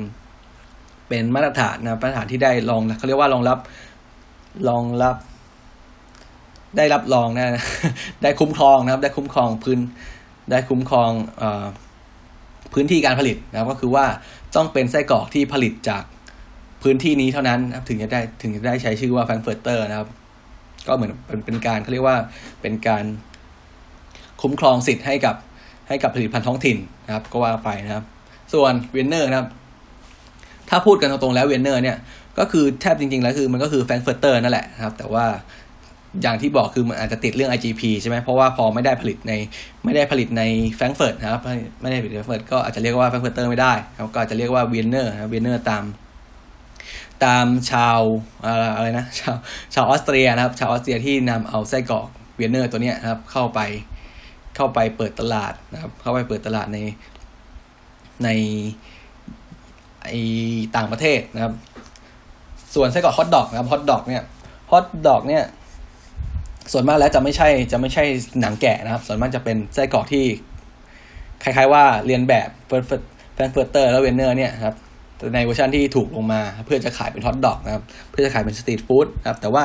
[1.08, 3.58] เป็นมาตรฐานนะมาตรฐานที่ได้รองเขาเรียกว่ารองรับ
[4.68, 5.16] รองรับ
[6.76, 7.62] ได้รับรองนะ
[8.22, 9.78] ได้คุ้มครองนะครับ ได้คุ้มครองพื้น
[10.50, 11.10] ได้คุ้มครอง
[11.42, 11.44] อ
[12.72, 14.06] พื้นที่การผลิตนะครับ ก็คือว่า
[14.56, 16.02] ต้องเป็นไส้กรอกที่ผลิตจาก
[16.82, 20.08] พื้นที่นี้เท่านั้นนะครับ ถึงจะได้ถึงจะได้ใช้ชื่อว่าแฟรงเฟิร์เตอร์นะครับ
[20.86, 22.16] ก็เหมือนเป็นเป็นการเขาเรียกว่า
[22.62, 23.04] เป็นการ
[24.42, 25.36] คุ้มครองสิทธิ์ให้กับ
[25.88, 28.04] ให้กับผลิตภัณฑ์ท้องถิ่นนะครับ ก็ว่าไปนะครับ
[28.52, 29.48] ส่วนเวนเนอร์นะครับ
[30.68, 31.96] ถ้าพูดกันตรงๆแล้วเวนเนอร์เนี่ย
[32.38, 35.26] ก็คือแทบจริงๆแล้วคือมันก็คือแฟรงเฟิร์เตอร์นั่นแหละนะครับ แต่ว่า
[36.22, 39.32] อย่างที่บอกคือมันอาจจะติดเรื่อง IGP ใช่ไหมเพราะว่าพอไม่ได้ผลิตใน
[39.84, 40.42] ไม่ได้ผลิตใน
[40.76, 41.40] แฟรงเฟิร์ตนะครับ
[41.80, 45.84] ไม่ได้ผลิตแฟรงเฟิร์ตก็อาจจะเรียกว่าแฟรงเฟิร์เตอร์ไม่ได้ครับก็อาจจะเรียกว่าเวนเนอร์นะเวนเนอร์ตาม
[47.24, 48.00] ตามชาว
[48.76, 49.36] อะไรนะชาว
[49.74, 52.06] ชาวออสเตรียนะครับ ชาวออสเตรียที่นำเอาไส้กรอก
[52.36, 53.60] เวนเนอร์ตัวเนี้ยนะครับ เข้าไป
[54.56, 56.78] เข้าไปเปิดตลาดนะครับ เข้าไปเปิดตลาดใน
[58.24, 58.28] ใน
[60.08, 60.14] ไอ
[60.76, 61.52] ต่างประเทศนะครับ
[62.74, 64.22] ส่วนไส้กรอกฮอทดอกนะครับฮอทดอกเนี่ย
[64.70, 65.44] ฮอทดอกเนี่ย
[66.72, 68.04] ส่วนมากแล้วจะไม่ใช่จะไม่ใช่
[68.40, 70.24] หนังแกะนะครับ ส่วนมากจะเป็นไส้กรอกที่
[71.42, 72.86] คล้ายๆว่าเรียนแบบเฟิร์
[73.34, 74.74] frankfurter แล้ว wiener เนี่ยครับ
[75.34, 79.64] ในเวอร์ชันที่ถูกลงมาเพื่อจะขายเป็นฮอทดอกนะครับ เพื่อจะขายเป็นสตรีทฟู้ดนะครับ แต่ว่า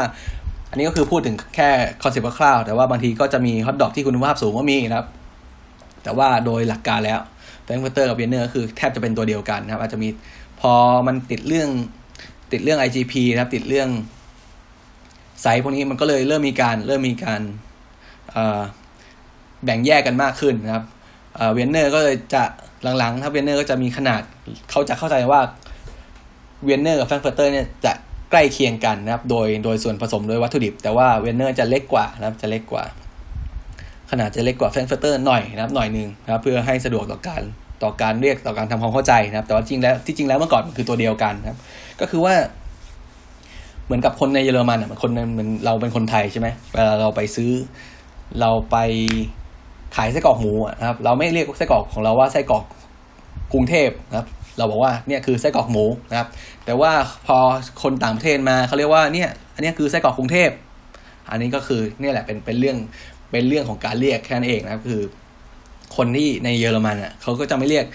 [0.70, 1.70] อันนี้ก็คือพูดถึงแค่
[2.04, 5.08] คอนเซ็ปต์คร่าวๆแต่ว่าบางทีก็จะมีฮอทดอกที่คุณภาพสูงก็มีนะครับ
[6.04, 7.20] แต่ว่าโดยหลักการแล้ว
[7.64, 10.10] frankfurter กับ wiener คือแทบจะเป็นตัวเดียวกันนะครับ อาจจะมี
[10.60, 10.74] พอ
[11.08, 11.70] มันติดเรื่อง
[12.52, 13.90] ติดเรื่อง IGP นะครับ ติดเรื่อง
[15.42, 17.42] ไซส์พวกนี้มันก็เลยเริ่มมีการเริ่มมีการ
[19.64, 20.84] แบ่งแยกกันมากขึ้นนะครับ
[21.54, 22.44] wiener ก็เลยจะ
[22.98, 24.22] หลังๆถ้า wiener ก็จะมีขนาด
[24.70, 25.40] เขาจะเข้าใจว่า
[26.66, 27.94] wiener กับ frankfurter เนี่ยจะ
[28.32, 32.84] ใกล้เคียงกันนะครับ โดยโดยส่วนผสมโดยวัตถุดิบ แต่ว่า wiener จะเล็กกว่านะครับจะเล็กกว่า
[34.14, 37.42] ขนาดจะเล็กกว่า frankfurter หน่อยนะครับหน่อยหนึ่งนะครับเพื่อให้สะดวกต่อการ
[37.84, 41.58] ต่อการเรียกต่อการทำความเข้าใจนะครับ แต่ว่าจริงแล้วที่จริงแล้วเมื่อก่อนมันคือตัวเดียวกันนะครับ
[42.00, 42.36] ก็คือว่า
[43.86, 47.52] เหมือนกับคนในเยอรมันอะคนเหมือนเราเป็นคนไทยใช่ไหมเวลาเราไปซื้อ
[48.40, 48.78] เราไป
[49.96, 52.64] ขายไส้กรอกหมูนะครับ เราไม่เรียกไส้กรอกของเราว่าไส้กรอก
[53.54, 56.28] กรุงเทพนะครับ เราบอกว่าเนี่ยคือไส้กรอกหมูนะครับ
[56.66, 56.92] แต่ว่า
[57.28, 57.38] พอ
[57.84, 60.52] คนต่างประเทศมาเขาเรียกว่าเนี่ย อันนี้คือไส้กรอกกรุงเทพ
[61.30, 62.78] อันนี้ก็คือเนี่ยแหละเป็นเป็นเรื่อง
[63.34, 65.02] เป็นเรื่องของการเรียกแค่นั้นเองนะครับคือ
[65.96, 67.86] คนที่ในเยอรมันอะเขาก็จะไม่เรียก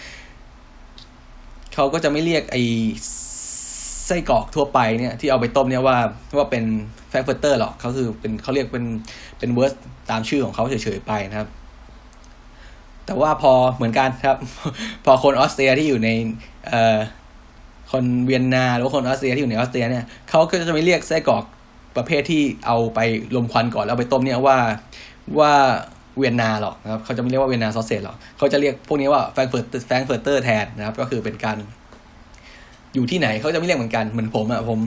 [1.74, 2.56] เขาก็จะไม่เรียกไอ
[4.06, 5.96] ไส้กรอกทั่วไปเนี่ยที่เอาไปต้มเนี่ยว่า
[6.36, 6.64] ว่าเป็น
[7.08, 8.84] frankfurter หรอกเขาคือเป็นเขาเรียกเป็น
[9.38, 9.72] เป็น Wurst
[10.10, 11.48] ตามชื่อของเขาเฉยๆไปนะครับ
[13.06, 14.36] แต่ว่าพอเหมือนกันครับ
[15.04, 16.10] พอคนออสเตรียที่อยู่ใน
[16.68, 16.98] เอ่อ
[17.92, 21.44] คนเวียนนาหรือคนออสเตรียที่อยู่ในออสเตรียเนี่ยเขาก็จะไม่เรียกไส้กรอก
[21.96, 22.98] ประเภทที่เอาไป
[23.36, 24.58] ลมควันก่อนแล้วไปต้มเนี่ยว่า
[25.40, 25.52] ว่า
[26.18, 31.56] เวียนนาหรอกนะครับเขาจะไม่เรียกว่า Vienna sausage หรอกเขาจะเรียกพวกนี้ว่า frankfurt frankfurter แทนนะครับ ก็คือเป็นการ
[32.94, 34.78] อยู่ที่ไหนเขาจะไม่เรียกเหมือนกันเหมือนผมอะผม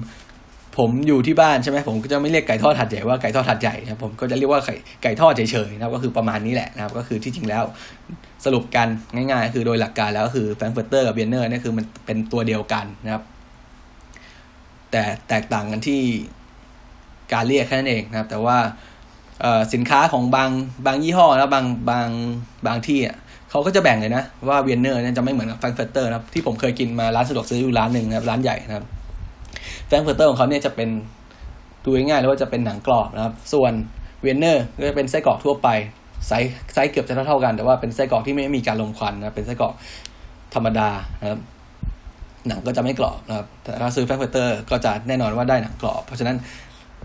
[0.77, 7.63] ผมอยู่ที่บ้านใช่ไหมผมก็จะไม่เรียกไก่ทอดหาดใหญ่ว่าไก่ทอดหาดใหญ่ครับผมก็จะเรียกว่าไก่ไก่ทอดเฉยๆนะครับก็คือประมาณนี้แหละนะครับ ก็คือที่จริงแล้ว
[8.45, 13.23] สรุปกันง่ายๆ คือโดยหลักการแล้วคือ frankfurter กับ wiener นี่คือมันเป็นตัวเดียวกันนะครับ
[14.91, 16.01] แต่แตกต่างกันที่
[17.33, 18.57] การเรียกแค่นั้นเองนะครับ แต่ว่า
[19.73, 20.49] สินค้าของบาง
[20.85, 22.07] บางยี่ห้อแล้วบางบาง
[22.67, 23.17] บางที่อะ
[23.49, 28.85] เขาก็จะแบ่งเลยนะว่า wiener เนี่ยจะไม่เหมือนกับ frankfurter นะครับที่ผมเคยกินมาร้านสะดวกซื้ออยู่ร้านหนึ่งนะครับร้านใหญ่นะครับ
[29.87, 30.89] frankfurter ของเขาเนี่ยจะเป็น
[31.83, 33.73] ดูง่ายๆเลยว่าจะเป็นหนังกรอบนะครับ ส่วน
[34.21, 35.67] wiener ก็จะเป็นไส้กรอกทั่วไป
[36.27, 39.73] ไซส์ไซส์เกือบจะเท่าๆกัน แต่ว่าเป็นไส้กรอกที่ไม่มีการลมควันนะเป็นไส้กรอก
[40.53, 40.89] ธรรมดา
[41.21, 41.39] นะครับ
[42.47, 46.37] หนังก็จะไม่กรอบนะครับแต่ถ้าซื้อ frankfurter ก็จะแน่นอนว่าได้หนังกรอบ เพราะฉะนั้น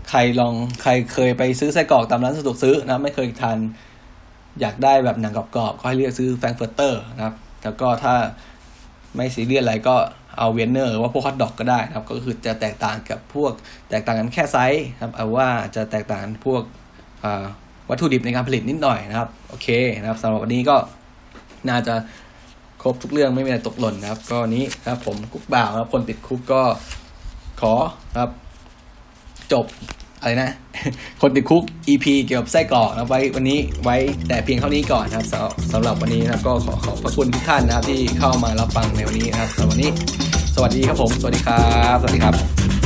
[0.09, 0.53] ใครลอง
[0.83, 3.57] ใครเคยไปซื้อไส้กรอกตามร้านสะดวกซื้อนะไม่เคยทาน
[4.61, 8.15] อยากได้แบบหนังกรอบๆก็ให้เรียกซื้อ frankfurter นะครับ แล้วก็ถ้า
[9.15, 9.95] ไม่ซีเรียสอะไรก็
[10.37, 13.51] เอา wiener หรือว่าพวกฮอทดอกก็ได้นะครับ ก็คือจะแตกต่างกับพวก
[13.89, 16.61] แตกต่างกันแค่ไซส์นะครับเอาว่าจะแตกต่างกันพวก
[17.89, 19.67] วัตถุดิบในการผลิตนิดหน่อยนะครับ โอเค
[19.99, 20.75] นะครับสำหรับวันนี้ก็
[21.69, 21.93] น่าจะ
[22.81, 26.61] ครบทุกเรื่องไม่มีอะไรตกหล่นนะครับ ก็นี้ครับผมกุ๊กบ่าวครับคนติด Cook ก็
[27.61, 27.73] ขอ
[28.17, 28.29] ครับ
[29.53, 29.65] จบ
[30.19, 30.49] อะไรนะ
[31.21, 33.95] คนติดคุก EP เกี่ยวกับไส้กรอกนะไว้วันนี้ไว้
[34.27, 39.89] แต่เพียงเท่านี้ก่อนนะครับสำหรับสำหรับวันนี้นะครับก็ขอขอบพระคุณทุกท่านนะครับที่เข้ามารับฟังในวันนี้นะครับสำหรับวันนี้
[40.55, 41.61] สวัสดีครับผม สวัสดีครั
[41.93, 42.76] บ สวัสดีครับ